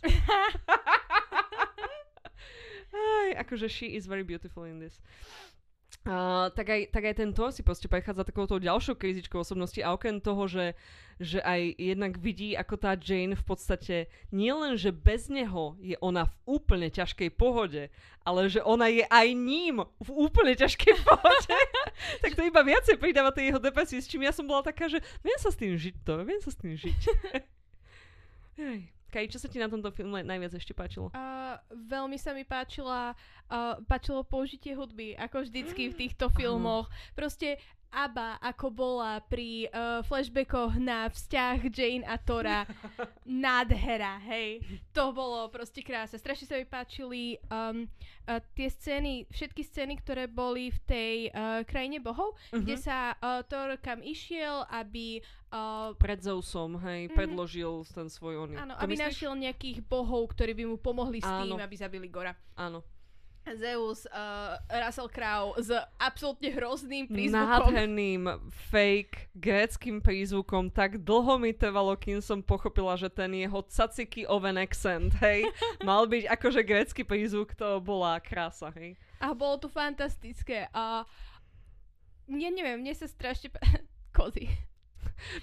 Aj, 2.97 3.43
akože 3.43 3.67
she 3.69 3.99
is 3.99 4.07
very 4.07 4.23
beautiful 4.23 4.65
in 4.65 4.79
this. 4.79 5.03
Uh, 6.07 6.47
tak, 6.55 6.71
aj, 6.71 6.95
tak 6.95 7.03
aj 7.03 7.15
ten 7.19 7.35
Thor 7.35 7.51
si 7.51 7.67
proste 7.67 7.91
prechádza 7.91 8.23
takouto 8.23 8.63
ďalšou 8.63 8.95
krízičkou 8.95 9.43
osobnosti 9.43 9.83
a 9.83 9.91
okrem 9.91 10.23
toho, 10.23 10.47
že, 10.47 10.79
že 11.17 11.41
aj 11.41 11.81
jednak 11.81 12.21
vidí, 12.21 12.53
ako 12.53 12.77
tá 12.77 12.93
Jane 12.93 13.33
v 13.33 13.45
podstate 13.45 13.97
nielen, 14.29 14.77
že 14.77 14.93
bez 14.93 15.33
neho 15.33 15.77
je 15.81 15.97
ona 16.05 16.29
v 16.29 16.61
úplne 16.61 16.93
ťažkej 16.93 17.33
pohode, 17.33 17.89
ale 18.21 18.41
že 18.53 18.61
ona 18.61 18.93
je 18.93 19.05
aj 19.09 19.29
ním 19.33 19.81
v 19.81 20.09
úplne 20.13 20.53
ťažkej 20.53 20.95
pohode, 21.09 21.57
tak 22.21 22.37
to 22.37 22.43
iba 22.45 22.61
viacej 22.61 23.01
pridáva 23.01 23.33
tej 23.33 23.53
jeho 23.53 23.61
depresii, 23.61 24.05
s 24.05 24.11
čím 24.11 24.29
ja 24.29 24.33
som 24.33 24.45
bola 24.45 24.61
taká, 24.61 24.93
že 24.93 25.01
viem 25.25 25.39
sa 25.41 25.49
s 25.49 25.57
tým 25.57 25.73
žiť 25.73 25.97
to, 26.05 26.21
viem 26.21 26.41
sa 26.45 26.51
s 26.53 26.59
tým 26.61 26.77
žiť. 26.77 27.01
Kaj, 29.07 29.33
čo 29.33 29.39
sa 29.41 29.49
ti 29.49 29.57
na 29.57 29.71
tomto 29.71 29.89
filme 29.97 30.21
najviac 30.21 30.53
ešte 30.59 30.77
páčilo? 30.77 31.09
Uh, 31.15 31.57
veľmi 31.73 32.21
sa 32.21 32.37
mi 32.37 32.45
páčila, 32.45 33.17
uh, 33.49 33.81
páčilo 33.89 34.27
použitie 34.27 34.77
hudby, 34.77 35.17
ako 35.17 35.47
vždycky 35.47 35.89
v 35.89 35.99
týchto 36.05 36.29
filmoch. 36.35 36.91
Proste 37.17 37.57
ABBA, 37.89 38.29
ako 38.41 38.67
bola 38.69 39.19
pri 39.23 39.67
uh, 39.67 40.03
flashbackoch 40.03 40.77
na 40.77 41.07
vzťah 41.07 41.59
Jane 41.69 42.03
a 42.03 42.17
Tora, 42.17 42.63
nádhera, 43.25 44.19
hej. 44.23 44.63
To 44.93 45.11
bolo 45.11 45.47
proste 45.47 45.81
krásne. 45.81 46.17
Strašne 46.17 46.45
sa 46.45 46.55
mi 46.55 46.65
páčili 46.65 47.23
um, 47.47 47.85
uh, 48.25 48.39
tie 48.53 48.69
scény, 48.69 49.27
všetky 49.27 49.63
scény, 49.63 49.95
ktoré 49.97 50.27
boli 50.27 50.69
v 50.69 50.81
tej 50.83 51.15
uh, 51.29 51.63
krajine 51.63 51.99
bohov, 51.99 52.35
kde 52.51 52.75
Mhm. 52.75 52.83
sa 52.83 52.99
uh, 53.15 53.43
Thor 53.43 53.77
kam 53.79 54.01
išiel, 54.01 54.65
aby 54.69 55.21
uh, 55.49 55.93
Pred 55.95 56.21
Zeusom, 56.21 56.77
hej, 56.81 57.07
Mhm. 57.07 57.15
predložil 57.15 57.73
ten 57.87 58.07
svoj 58.07 58.45
oný. 58.45 58.55
Áno, 58.57 58.73
To 58.73 58.83
aby 58.83 58.95
myslíš? 58.95 59.07
našiel 59.07 59.33
nejakých 59.35 59.79
bohov, 59.83 60.29
ktorí 60.29 60.53
by 60.55 60.65
mu 60.67 60.77
pomohli 60.77 61.19
s 61.19 61.27
tým, 61.27 61.53
Áno. 61.53 61.59
aby 61.59 61.75
zabili 61.75 62.07
Gora. 62.07 62.35
Áno. 62.55 62.81
Zeus, 63.55 64.11
uh, 64.11 64.59
Russell 64.67 65.07
Crowe 65.07 65.55
s 65.63 65.71
absolútne 66.03 66.51
hrozným 66.51 67.07
prízvukom. 67.07 67.71
Nádherným 67.71 68.23
fake 68.73 69.31
gréckým 69.39 70.03
prízvukom. 70.03 70.75
Tak 70.75 71.07
dlho 71.07 71.39
mi 71.39 71.55
trvalo, 71.55 71.95
kým 71.95 72.19
som 72.19 72.43
pochopila, 72.43 72.99
že 72.99 73.07
ten 73.07 73.31
jeho 73.31 73.63
caciky 73.71 74.27
oven 74.27 74.59
accent, 74.59 75.15
hej, 75.23 75.47
mal 75.87 76.11
byť 76.11 76.27
akože 76.27 76.61
grécky 76.67 77.07
prízvuk, 77.07 77.55
to 77.55 77.79
bola 77.79 78.19
krása, 78.19 78.75
hej. 78.75 78.99
A 79.23 79.31
bolo 79.31 79.63
to 79.63 79.69
fantastické. 79.71 80.67
A 80.75 81.07
mne 82.27 82.51
neviem, 82.51 82.83
mne 82.83 82.95
sa 82.99 83.07
strašne... 83.07 83.55
Kozy. 84.17 84.49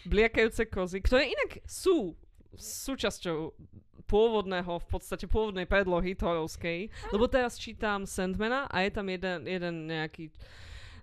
Bliakajúce 0.05 0.65
kozy, 0.65 0.97
ktoré 1.01 1.29
inak 1.29 1.61
sú 1.69 2.17
súčasťou 2.57 3.53
pôvodného, 4.05 4.79
v 4.79 4.87
podstate 4.87 5.25
pôvodnej 5.25 5.65
predlohy 5.65 6.13
Thorovskej, 6.13 6.91
lebo 7.11 7.25
teraz 7.25 7.55
čítam 7.57 8.03
Sandmana 8.03 8.67
a 8.69 8.83
je 8.83 8.91
tam 8.91 9.07
jeden, 9.09 9.39
jeden 9.47 9.75
nejaký 9.89 10.29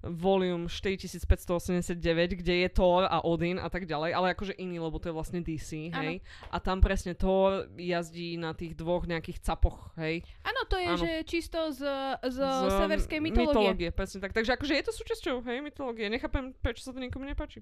Volume 0.00 0.64
4589, 0.64 2.40
kde 2.40 2.54
je 2.64 2.68
Thor 2.72 3.04
a 3.04 3.20
Odin 3.20 3.60
a 3.60 3.68
tak 3.68 3.84
ďalej, 3.84 4.16
ale 4.16 4.32
akože 4.32 4.56
iný, 4.56 4.80
lebo 4.80 4.96
to 4.96 5.12
je 5.12 5.14
vlastne 5.14 5.44
DC, 5.44 5.92
hej. 5.92 6.24
Ano. 6.24 6.48
A 6.48 6.56
tam 6.56 6.80
presne 6.80 7.12
Thor 7.12 7.68
jazdí 7.76 8.40
na 8.40 8.56
tých 8.56 8.72
dvoch 8.72 9.04
nejakých 9.04 9.44
capoch, 9.44 9.92
hej. 10.00 10.24
Áno, 10.40 10.64
to 10.64 10.80
je, 10.80 10.88
ano. 10.88 11.02
že 11.04 11.10
čisto 11.28 11.68
z, 11.68 11.84
z, 12.32 12.38
z 12.40 12.68
severskej 12.80 13.20
mytológie. 13.20 13.52
mytológie. 13.76 13.88
presne 13.92 14.24
tak. 14.24 14.32
Takže 14.32 14.56
akože 14.56 14.72
je 14.72 14.84
to 14.88 14.92
súčasťou, 14.96 15.36
hej, 15.44 15.58
mytológie. 15.60 16.08
Nechápem, 16.08 16.56
prečo 16.64 16.80
sa 16.80 16.96
to 16.96 17.00
nikomu 17.02 17.28
nepáči. 17.28 17.60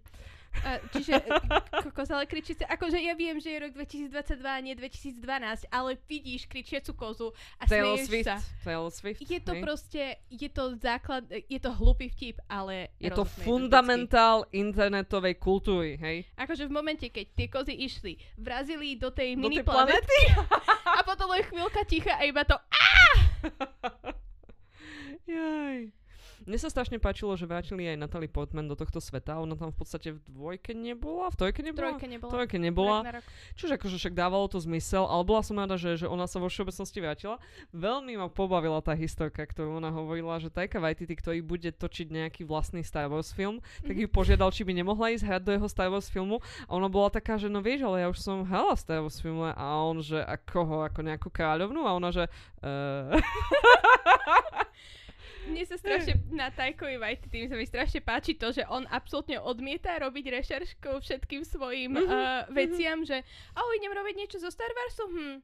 Uh, 0.62 0.78
čiže, 0.94 1.18
kokos, 1.90 2.10
ale 2.14 2.30
kričíte, 2.30 2.62
akože 2.70 3.02
ja 3.02 3.18
viem, 3.18 3.42
že 3.42 3.50
je 3.50 3.58
rok 3.66 3.72
2022 3.74 4.42
a 4.46 4.60
nie 4.62 4.78
2012, 4.78 5.74
ale 5.74 5.98
vidíš 6.06 6.46
kričiacu 6.46 6.94
kozu 6.94 7.28
a 7.58 7.66
Taylor 7.66 7.98
Swift, 7.98 8.26
sa. 8.26 8.38
Taylor 8.62 8.90
Swift, 8.94 9.22
je 9.22 9.40
to 9.42 9.52
hej. 9.58 9.62
proste, 9.62 10.02
je 10.30 10.48
to 10.50 10.78
základ, 10.78 11.26
je 11.30 11.58
to 11.58 11.70
hlupý 11.74 12.08
vtip, 12.10 12.27
ale... 12.50 12.92
Je 13.00 13.08
to 13.08 13.24
fundamentál 13.24 14.44
internetovej 14.52 15.40
kultúry, 15.40 15.96
hej? 15.96 16.28
Akože 16.36 16.68
v 16.68 16.72
momente, 16.72 17.08
keď 17.08 17.26
tie 17.32 17.48
kozy 17.48 17.72
išli, 17.72 18.20
vrazili 18.36 19.00
do 19.00 19.08
tej 19.08 19.36
do 19.36 19.48
mini 19.48 19.62
tej 19.62 19.68
planety 19.68 20.20
a 20.98 21.00
potom 21.06 21.32
len 21.32 21.44
chvíľka 21.46 21.80
ticha 21.88 22.18
a 22.18 22.28
iba 22.28 22.44
to 22.44 22.56
Jaj. 25.28 25.92
Mne 26.48 26.56
sa 26.56 26.72
strašne 26.72 26.96
páčilo, 26.96 27.36
že 27.36 27.44
vrátili 27.44 27.84
aj 27.92 28.00
Natalie 28.00 28.24
Portman 28.24 28.64
do 28.64 28.72
tohto 28.72 29.04
sveta. 29.04 29.36
Ona 29.36 29.52
tam 29.52 29.68
v 29.68 29.84
podstate 29.84 30.16
v 30.16 30.20
dvojke 30.32 30.72
nebola, 30.72 31.28
v 31.28 31.36
trojke 31.36 31.60
nebola? 31.60 31.92
Trojke 31.92 32.08
nebola. 32.08 32.32
Trojke 32.32 32.56
nebola. 32.56 32.98
Čože 33.52 33.76
akože 33.76 34.00
však 34.00 34.16
dávalo 34.16 34.48
to 34.48 34.56
zmysel, 34.56 35.04
ale 35.04 35.28
bola 35.28 35.44
som 35.44 35.60
rada, 35.60 35.76
že, 35.76 36.00
že 36.00 36.06
ona 36.08 36.24
sa 36.24 36.40
vo 36.40 36.48
všeobecnosti 36.48 37.04
vrátila. 37.04 37.36
Veľmi 37.76 38.16
ma 38.16 38.32
pobavila 38.32 38.80
tá 38.80 38.96
historka, 38.96 39.44
ktorú 39.44 39.76
ona 39.76 39.92
hovorila, 39.92 40.40
že 40.40 40.48
Taika 40.48 40.80
Waititi, 40.80 41.12
ktorý 41.12 41.44
bude 41.44 41.68
točiť 41.68 42.08
nejaký 42.08 42.48
vlastný 42.48 42.80
Star 42.80 43.12
Wars 43.12 43.28
film, 43.36 43.60
tak 43.84 44.00
ju 44.00 44.08
požiadal, 44.08 44.48
či 44.48 44.64
by 44.64 44.72
nemohla 44.72 45.12
ísť 45.12 45.28
hrať 45.28 45.42
do 45.44 45.52
jeho 45.52 45.68
Star 45.68 45.92
Wars 45.92 46.08
filmu. 46.08 46.40
A 46.64 46.80
ona 46.80 46.88
bola 46.88 47.12
taká, 47.12 47.36
že 47.36 47.52
no 47.52 47.60
vieš, 47.60 47.84
ale 47.84 48.00
ja 48.00 48.08
už 48.08 48.24
som 48.24 48.48
hrala 48.48 48.72
v 48.72 48.80
Star 48.80 49.04
Wars 49.04 49.20
filme 49.20 49.52
a 49.52 49.64
on, 49.84 50.00
že 50.00 50.16
ako 50.16 50.58
ho, 50.64 50.76
ako 50.88 51.04
nejakú 51.04 51.28
kráľovnú 51.28 51.84
a 51.84 51.92
ona, 51.92 52.08
že 52.08 52.24
uh... 52.64 53.12
Mne 55.48 55.64
sa 55.64 55.76
strašne 55.80 56.20
na 56.28 56.52
Tajkovi 56.52 57.00
Waititi 57.00 57.48
sa 57.48 57.56
mi 57.56 57.64
strašne 57.64 58.04
páči 58.04 58.36
to, 58.36 58.52
že 58.52 58.68
on 58.68 58.84
absolútne 58.92 59.40
odmieta 59.40 59.96
robiť 59.96 60.24
rešeršku 60.28 61.00
všetkým 61.00 61.42
svojim 61.42 61.96
mm-hmm. 61.96 62.12
uh, 62.12 62.44
veciam, 62.52 63.00
že 63.02 63.24
a 63.56 63.58
idem 63.80 63.92
robiť 63.96 64.14
niečo 64.14 64.38
zo 64.38 64.52
Star 64.52 64.68
Warsu, 64.70 65.04
hm, 65.08 65.36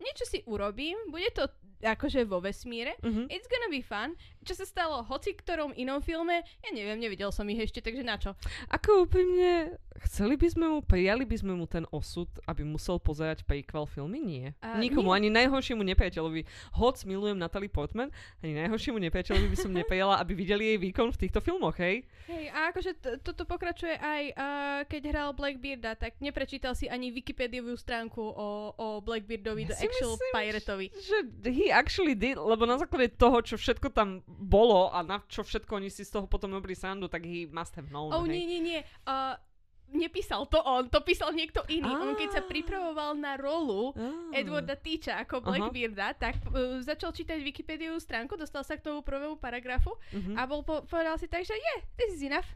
niečo 0.00 0.24
si 0.24 0.40
urobím, 0.46 0.96
bude 1.10 1.28
to 1.34 1.50
akože 1.80 2.28
vo 2.28 2.40
vesmíre, 2.44 2.96
mm-hmm. 3.00 3.26
it's 3.32 3.48
gonna 3.48 3.72
be 3.72 3.80
fun. 3.80 4.14
Čo 4.40 4.56
sa 4.56 4.64
stalo 4.64 5.04
hoci 5.04 5.36
ktorom 5.36 5.76
inom 5.76 6.00
filme, 6.00 6.40
ja 6.64 6.70
neviem, 6.72 6.96
nevidel 6.96 7.28
som 7.28 7.44
ich 7.52 7.60
ešte, 7.60 7.84
takže 7.84 8.00
na 8.00 8.16
čo? 8.16 8.32
Ako 8.72 9.04
úprimne, 9.04 9.76
chceli 10.08 10.40
by 10.40 10.48
sme 10.48 10.66
mu, 10.68 10.78
prijali 10.80 11.28
by 11.28 11.36
sme 11.36 11.52
mu 11.52 11.68
ten 11.68 11.84
osud, 11.92 12.28
aby 12.48 12.64
musel 12.64 12.96
pozerať 12.96 13.44
prequel 13.44 13.84
filmy? 13.84 14.20
Nie. 14.20 14.46
Uh, 14.64 14.80
Nikomu, 14.80 15.12
nie. 15.12 15.28
ani 15.28 15.28
najhoršiemu 15.44 15.84
nepriateľovi. 15.92 16.48
Hoc 16.80 16.96
milujem 17.04 17.36
Natalie 17.36 17.68
Portman, 17.68 18.08
ani 18.40 18.56
najhoršiemu 18.64 18.96
nepriateľovi 18.96 19.46
by 19.52 19.58
som 19.60 19.72
neprijala, 19.76 20.16
aby 20.24 20.32
videli 20.32 20.72
jej 20.72 20.78
výkon 20.80 21.12
v 21.12 21.20
týchto 21.20 21.44
filmoch, 21.44 21.76
hej? 21.76 22.08
Hej, 22.28 22.44
a 22.52 22.72
akože 22.72 22.90
t- 22.96 23.18
toto 23.20 23.44
pokračuje 23.44 23.96
aj 24.00 24.22
uh, 24.36 24.80
keď 24.88 25.02
hral 25.12 25.28
Blackbearda, 25.36 26.00
tak 26.00 26.16
neprečítal 26.24 26.72
si 26.72 26.88
ani 26.88 27.12
Wikipédiovú 27.12 27.76
stránku 27.76 28.22
o, 28.22 28.72
o 28.72 28.86
Blackbeardovi, 29.04 29.68
ja 29.68 29.74
The 29.74 29.76
Actual 29.84 30.14
myslím, 30.16 30.32
Piratovi. 30.32 30.86
Že 30.94 31.18
he 31.50 31.68
actually 31.70 32.18
did, 32.18 32.36
lebo 32.36 32.66
na 32.66 32.76
základe 32.76 33.14
toho, 33.16 33.40
čo 33.40 33.56
všetko 33.56 33.94
tam 33.94 34.20
bolo 34.26 34.90
a 34.92 35.00
na 35.00 35.22
čo 35.26 35.46
všetko 35.46 35.80
oni 35.80 35.88
si 35.88 36.04
z 36.04 36.18
toho 36.18 36.26
potom 36.26 36.52
robili 36.52 36.76
sandu, 36.76 37.08
tak 37.08 37.24
he 37.24 37.46
must 37.48 37.74
have 37.78 37.88
known. 37.88 38.12
Oh, 38.12 38.26
hej? 38.26 38.36
nie, 38.36 38.44
nie, 38.46 38.60
nie. 38.60 38.80
Uh, 39.06 39.34
nepísal 39.90 40.46
to 40.46 40.62
on, 40.62 40.86
to 40.86 41.02
písal 41.02 41.34
niekto 41.34 41.66
iný. 41.66 41.90
Ah. 41.90 42.02
On 42.02 42.14
keď 42.14 42.40
sa 42.40 42.42
pripravoval 42.46 43.18
na 43.18 43.34
rolu 43.34 43.90
ah. 43.98 44.30
Edwarda 44.34 44.78
Teacha 44.78 45.18
ako 45.22 45.42
Blackbearda, 45.42 46.14
tak 46.14 46.38
uh, 46.50 46.78
začal 46.82 47.10
čítať 47.10 47.42
Wikipédiu 47.42 47.98
stránku, 47.98 48.38
dostal 48.38 48.62
sa 48.62 48.78
k 48.78 48.84
tomu 48.86 49.02
prvému 49.02 49.38
paragrafu 49.42 49.90
uh-huh. 50.14 50.34
a 50.38 50.46
bol 50.46 50.62
po- 50.62 50.86
povedal 50.86 51.18
si 51.18 51.26
tak, 51.26 51.42
že 51.42 51.54
je, 51.54 51.62
yeah, 51.62 51.80
this 51.98 52.14
is 52.14 52.22
enough. 52.22 52.46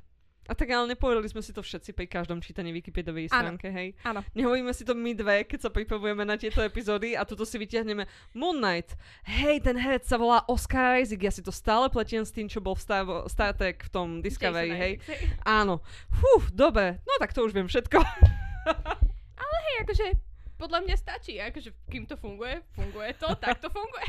A 0.45 0.53
tak 0.53 0.69
ale 0.69 0.93
nepovedali 0.93 1.25
sme 1.25 1.41
si 1.41 1.57
to 1.57 1.65
všetci 1.65 1.97
pri 1.97 2.05
každom 2.05 2.45
čítaní 2.45 2.69
Wikipedovej 2.77 3.33
stránke, 3.33 3.73
hej? 3.73 3.97
Áno. 4.05 4.21
Nehovoríme 4.37 4.77
si 4.77 4.85
to 4.85 4.93
my 4.93 5.17
dve, 5.17 5.49
keď 5.49 5.69
sa 5.69 5.71
pripravujeme 5.73 6.21
na 6.21 6.37
tieto 6.37 6.61
epizódy 6.61 7.17
a 7.17 7.25
tuto 7.25 7.49
si 7.49 7.57
vyťahneme 7.57 8.05
Moon 8.37 8.61
Knight. 8.61 8.93
Hej, 9.25 9.65
ten 9.65 9.81
herec 9.81 10.05
sa 10.05 10.21
volá 10.21 10.45
Oscar 10.45 11.01
Isaac, 11.01 11.21
ja 11.25 11.33
si 11.33 11.41
to 11.41 11.49
stále 11.49 11.89
pletiem 11.89 12.29
s 12.29 12.35
tým, 12.35 12.45
čo 12.45 12.61
bol 12.61 12.77
v 12.77 12.85
Star, 12.85 13.05
Star 13.33 13.57
Trek 13.57 13.89
v 13.89 13.91
tom 13.91 14.09
Discovery, 14.21 14.77
Jason 14.77 14.83
hej? 14.85 14.93
Isaac? 15.01 15.21
Áno. 15.49 15.75
Fú, 16.13 16.45
dobre, 16.53 17.01
no 17.09 17.13
tak 17.17 17.33
to 17.33 17.41
už 17.41 17.57
viem 17.57 17.65
všetko. 17.65 17.97
ale 19.41 19.57
hej, 19.65 19.77
akože 19.89 20.34
podľa 20.55 20.87
mňa 20.87 20.97
stačí, 20.97 21.39
akože 21.43 21.71
kým 21.91 22.07
to 22.07 22.15
funguje, 22.15 22.63
funguje 22.75 23.11
to, 23.19 23.29
tak 23.43 23.59
to 23.59 23.69
funguje. 23.71 24.09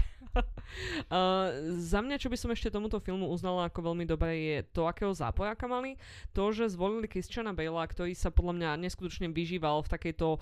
Uh, 1.08 1.52
za 1.92 2.04
mňa, 2.04 2.20
čo 2.20 2.28
by 2.28 2.38
som 2.38 2.52
ešte 2.52 2.74
tomuto 2.74 3.00
filmu 3.00 3.32
uznala 3.32 3.72
ako 3.72 3.92
veľmi 3.92 4.04
dobré, 4.04 4.34
je 4.36 4.58
to, 4.76 4.84
akého 4.86 5.16
zápojaka 5.16 5.66
mali. 5.66 5.96
To, 6.36 6.52
že 6.52 6.68
zvolili 6.72 7.08
Christiana 7.08 7.56
Bale'a, 7.56 7.88
ktorý 7.88 8.12
sa 8.14 8.30
podľa 8.30 8.54
mňa 8.60 8.70
neskutočne 8.84 9.32
vyžíval 9.32 9.86
v 9.86 9.92
takejto 9.92 10.38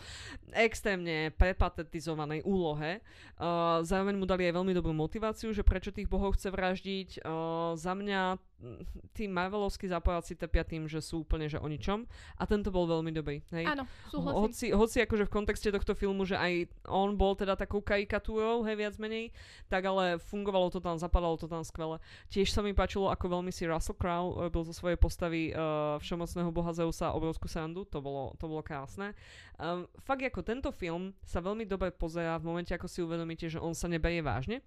extrémne 0.58 1.30
prepatetizovanej 1.38 2.41
úlohe. 2.43 3.06
Uh, 3.38 3.86
zároveň 3.86 4.18
mu 4.18 4.26
dali 4.26 4.49
aj 4.49 4.58
veľmi 4.58 4.74
dobrú 4.74 4.93
motiváciu, 4.97 5.54
že 5.54 5.62
prečo 5.62 5.93
tých 5.93 6.10
bohov 6.10 6.36
chce 6.36 6.49
vraždiť. 6.49 7.10
Uh, 7.22 7.78
za 7.78 7.93
mňa 7.93 8.41
tí 9.16 9.28
Marvelovskí 9.28 9.88
zápojáci 9.88 10.39
trpia 10.39 10.64
tým, 10.64 10.88
že 10.88 11.03
sú 11.03 11.24
úplne 11.24 11.47
že 11.51 11.59
o 11.59 11.68
ničom 11.68 12.07
a 12.39 12.43
tento 12.47 12.72
bol 12.72 12.88
veľmi 12.88 13.11
dobrý. 13.11 13.43
Hej? 13.51 13.66
Áno, 13.68 13.84
súhlasím. 14.09 14.39
Hoci, 14.39 14.66
hoci 14.72 14.97
akože 15.03 15.28
v 15.28 15.32
kontexte 15.32 15.70
tohto 15.70 15.93
filmu, 15.93 16.24
že 16.24 16.39
aj 16.39 16.72
on 16.88 17.16
bol 17.20 17.36
teda 17.36 17.59
takou 17.59 17.84
karikatúrou, 17.84 18.64
hej, 18.66 18.76
viac 18.80 18.95
menej, 18.97 19.30
tak 19.68 19.84
ale 19.86 20.18
fungovalo 20.18 20.72
to 20.72 20.80
tam, 20.80 20.95
zapadalo 20.95 21.36
to 21.36 21.45
tam 21.45 21.61
skvele. 21.61 21.99
Tiež 22.32 22.49
sa 22.51 22.64
mi 22.64 22.72
páčilo, 22.72 23.11
ako 23.11 23.39
veľmi 23.39 23.51
si 23.51 23.68
Russell 23.68 23.99
Crowe 23.99 24.47
robil 24.47 24.64
zo 24.66 24.74
svojej 24.74 24.97
postavy 24.97 25.51
uh, 25.51 25.99
všemocného 25.99 26.49
boha 26.49 26.72
Zeusa 26.72 27.14
obrovskú 27.14 27.51
sandu, 27.51 27.84
to 27.86 27.99
bolo, 27.99 28.34
to 28.39 28.47
bolo 28.47 28.64
krásne. 28.64 29.11
Um, 29.59 29.86
fakt 30.01 30.26
ako 30.26 30.41
tento 30.41 30.70
film 30.74 31.14
sa 31.22 31.43
veľmi 31.43 31.68
dobre 31.70 31.93
pozerá 31.93 32.39
v 32.41 32.47
momente, 32.49 32.74
ako 32.74 32.89
si 32.89 33.03
uvedomíte, 33.05 33.45
že 33.51 33.61
on 33.61 33.78
sa 33.78 33.86
neberie 33.86 34.24
vážne 34.24 34.64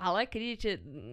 ale 0.00 0.24
keď 0.24 0.40
idete 0.40 0.70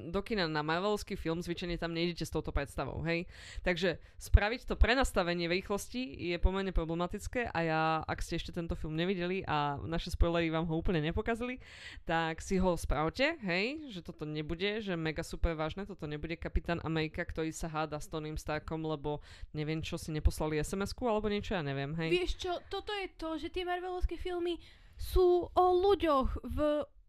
do 0.08 0.24
kina 0.24 0.48
na 0.48 0.64
Marvelovský 0.64 1.20
film, 1.20 1.44
zvyčajne 1.44 1.76
tam 1.76 1.92
nejdete 1.92 2.24
s 2.24 2.32
touto 2.32 2.56
predstavou, 2.56 3.04
hej. 3.04 3.28
Takže 3.68 4.00
spraviť 4.16 4.64
to 4.64 4.80
prenastavenie 4.80 5.52
rýchlosti 5.52 6.32
je 6.32 6.40
pomerne 6.40 6.72
problematické 6.72 7.52
a 7.52 7.60
ja, 7.68 7.82
ak 8.08 8.24
ste 8.24 8.40
ešte 8.40 8.56
tento 8.56 8.80
film 8.80 8.96
nevideli 8.96 9.44
a 9.44 9.76
naše 9.84 10.16
spoilery 10.16 10.48
vám 10.48 10.72
ho 10.72 10.80
úplne 10.80 11.04
nepokazili, 11.04 11.60
tak 12.08 12.40
si 12.40 12.56
ho 12.56 12.80
spravte, 12.80 13.36
hej, 13.44 13.92
že 13.92 14.00
toto 14.00 14.24
nebude, 14.24 14.80
že 14.80 14.96
mega 14.96 15.22
super 15.22 15.60
vážne, 15.60 15.84
toto 15.84 16.08
nebude 16.08 16.40
Kapitán 16.40 16.80
Amerika, 16.88 17.28
ktorý 17.28 17.52
sa 17.52 17.68
háda 17.68 18.00
s 18.00 18.08
Toným 18.08 18.40
Starkom, 18.40 18.88
lebo 18.88 19.20
neviem 19.52 19.84
čo, 19.84 20.00
si 20.00 20.16
neposlali 20.16 20.64
SMS-ku 20.64 21.04
alebo 21.12 21.28
niečo, 21.28 21.60
ja 21.60 21.62
neviem, 21.62 21.92
hej. 22.00 22.10
Vieš 22.16 22.34
čo, 22.40 22.52
toto 22.72 22.96
je 22.96 23.12
to, 23.20 23.36
že 23.36 23.52
tie 23.52 23.68
Marvelovské 23.68 24.16
filmy 24.16 24.56
sú 24.98 25.46
o 25.52 25.66
ľuďoch 25.78 26.42
v, 26.42 26.58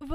v 0.05 0.13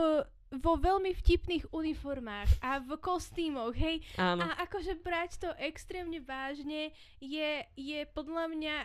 vo 0.61 0.77
veľmi 0.77 1.13
vtipných 1.17 1.73
uniformách 1.73 2.61
a 2.61 2.77
v 2.83 2.91
kostýmoch, 3.01 3.73
hej. 3.73 4.05
Áno. 4.19 4.45
A 4.45 4.65
akože 4.67 4.99
brať 5.01 5.41
to 5.41 5.49
extrémne 5.57 6.21
vážne 6.21 6.93
je, 7.17 7.65
je 7.73 7.99
podľa 8.13 8.51
mňa, 8.53 8.75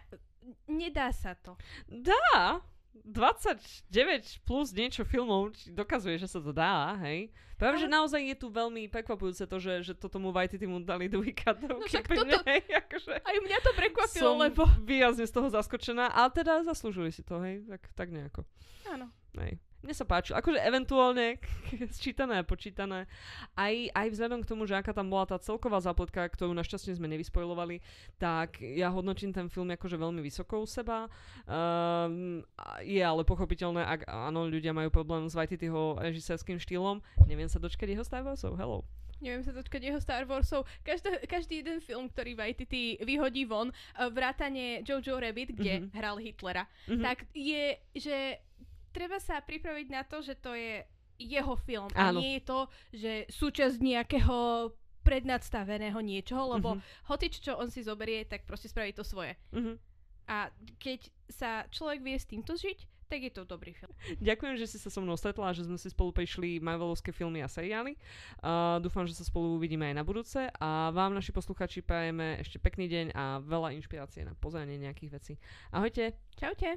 nedá 0.70 1.12
sa 1.12 1.36
to. 1.36 1.58
Dá. 1.88 2.64
29 2.98 4.42
plus 4.42 4.74
niečo 4.74 5.06
filmov 5.06 5.54
dokazuje, 5.70 6.18
že 6.18 6.26
sa 6.26 6.42
to 6.42 6.50
dá, 6.50 6.98
hej. 7.06 7.30
Práve, 7.58 7.78
Ale... 7.78 7.82
že 7.86 7.88
naozaj 7.90 8.20
je 8.22 8.36
tu 8.38 8.46
veľmi 8.50 8.90
prekvapujúce 8.90 9.46
to, 9.46 9.56
že, 9.58 9.82
že 9.82 9.92
to 9.94 10.10
tomu 10.10 10.30
Vajty 10.34 10.58
mu 10.66 10.82
dali 10.82 11.06
do 11.06 11.22
výkadovky. 11.22 11.74
No 11.74 11.86
však 11.86 12.06
toto, 12.06 12.38
hej, 12.46 12.62
akože 12.86 13.12
aj 13.22 13.36
mňa 13.38 13.58
to 13.62 13.70
prekvapilo, 13.74 14.30
som 14.34 14.38
lebo... 14.38 14.62
výrazne 14.82 15.26
z 15.26 15.32
toho 15.34 15.48
zaskočená, 15.50 16.10
ale 16.10 16.30
teda 16.34 16.66
zaslúžili 16.66 17.14
si 17.14 17.22
to, 17.22 17.38
hej, 17.42 17.62
tak, 17.66 17.82
tak 17.94 18.08
nejako. 18.10 18.42
Áno. 18.90 19.10
Hej. 19.38 19.62
Mne 19.79 19.95
sa 19.95 20.03
páči. 20.03 20.35
Akože 20.35 20.59
eventuálne 20.59 21.39
sčítané 21.97 22.43
a 22.43 22.45
počítané. 22.47 23.07
Aj, 23.55 23.74
aj 23.95 24.07
vzhľadom 24.11 24.43
k 24.43 24.51
tomu, 24.51 24.66
že 24.66 24.74
aká 24.74 24.91
tam 24.91 25.07
bola 25.07 25.31
tá 25.31 25.39
celková 25.39 25.79
zápletka, 25.79 26.26
ktorú 26.26 26.51
našťastne 26.59 26.99
sme 26.99 27.07
nevyspojovali, 27.14 27.79
tak 28.18 28.59
ja 28.59 28.91
hodnotím 28.91 29.31
ten 29.31 29.47
film 29.47 29.70
akože 29.70 29.95
veľmi 29.95 30.18
vysoko 30.18 30.62
u 30.62 30.66
seba. 30.66 31.07
Um, 31.47 32.43
je 32.83 32.99
ale 32.99 33.22
pochopiteľné, 33.22 33.87
ak 33.87 34.01
áno, 34.11 34.51
ľudia 34.51 34.74
majú 34.74 34.91
problém 34.91 35.31
s 35.31 35.39
Waititiho 35.39 36.03
režisérským 36.03 36.59
štýlom. 36.59 36.99
Neviem 37.31 37.47
sa 37.47 37.62
dočkať 37.62 37.95
jeho 37.95 38.03
Star 38.03 38.26
Warsov. 38.26 38.59
Hello. 38.59 38.83
Neviem 39.18 39.43
sa 39.43 39.51
dočkať 39.51 39.83
jeho 39.83 40.01
Star 40.03 40.26
Warsov. 40.26 40.66
Každý, 40.83 41.22
každý 41.26 41.62
jeden 41.62 41.79
film, 41.79 42.11
ktorý 42.11 42.35
Waititi 42.35 42.99
vyhodí 43.03 43.47
von, 43.47 43.70
vrátane 43.95 44.83
Jojo 44.83 45.18
Rabbit, 45.18 45.55
kde 45.55 45.87
mm-hmm. 45.87 45.95
hral 45.95 46.16
Hitlera, 46.18 46.64
mm-hmm. 46.66 47.03
tak 47.03 47.26
je, 47.35 47.79
že 47.99 48.43
treba 48.91 49.18
sa 49.18 49.41
pripraviť 49.41 49.86
na 49.89 50.03
to, 50.03 50.20
že 50.20 50.34
to 50.36 50.53
je 50.53 50.84
jeho 51.18 51.55
film. 51.66 51.91
Áno. 51.99 52.18
A 52.18 52.22
nie 52.22 52.39
je 52.39 52.43
to, 52.47 52.61
že 52.95 53.12
súčasť 53.28 53.76
nejakého 53.82 54.70
prednadstaveného 55.03 55.99
niečoho, 55.99 56.55
lebo 56.55 56.76
Mhm. 56.76 56.82
hoci 57.09 57.26
čo 57.32 57.57
on 57.57 57.72
si 57.72 57.80
zoberie, 57.80 58.28
tak 58.28 58.45
proste 58.45 58.68
spraví 58.68 58.93
to 58.93 59.03
svoje. 59.03 59.34
Mhm. 59.57 59.80
A 60.28 60.53
keď 60.76 61.09
sa 61.32 61.64
človek 61.72 62.05
vie 62.05 62.16
s 62.20 62.28
týmto 62.28 62.53
žiť, 62.53 62.84
tak 63.09 63.24
je 63.24 63.32
to 63.32 63.49
dobrý 63.49 63.72
film. 63.72 63.89
Ďakujem, 64.20 64.61
že 64.61 64.68
si 64.68 64.76
sa 64.76 64.93
so 64.93 65.01
mnou 65.01 65.16
stretla 65.16 65.49
a 65.49 65.57
že 65.57 65.64
sme 65.64 65.80
si 65.80 65.89
spolu 65.89 66.12
prišli 66.12 66.61
Marvelovské 66.61 67.09
filmy 67.09 67.41
a 67.41 67.49
seriály. 67.49 67.97
Uh, 68.45 68.76
dúfam, 68.84 69.09
že 69.09 69.16
sa 69.16 69.24
spolu 69.24 69.57
uvidíme 69.57 69.89
aj 69.89 69.97
na 69.97 70.05
budúce 70.05 70.45
a 70.61 70.93
vám, 70.93 71.16
naši 71.16 71.32
posluchači, 71.32 71.80
prajeme 71.80 72.36
ešte 72.45 72.61
pekný 72.61 72.84
deň 72.84 73.07
a 73.16 73.41
veľa 73.41 73.72
inšpirácie 73.80 74.28
na 74.28 74.36
pozeranie 74.36 74.76
nejakých 74.76 75.11
vecí. 75.16 75.32
Ahojte! 75.72 76.20
Čaute. 76.36 76.76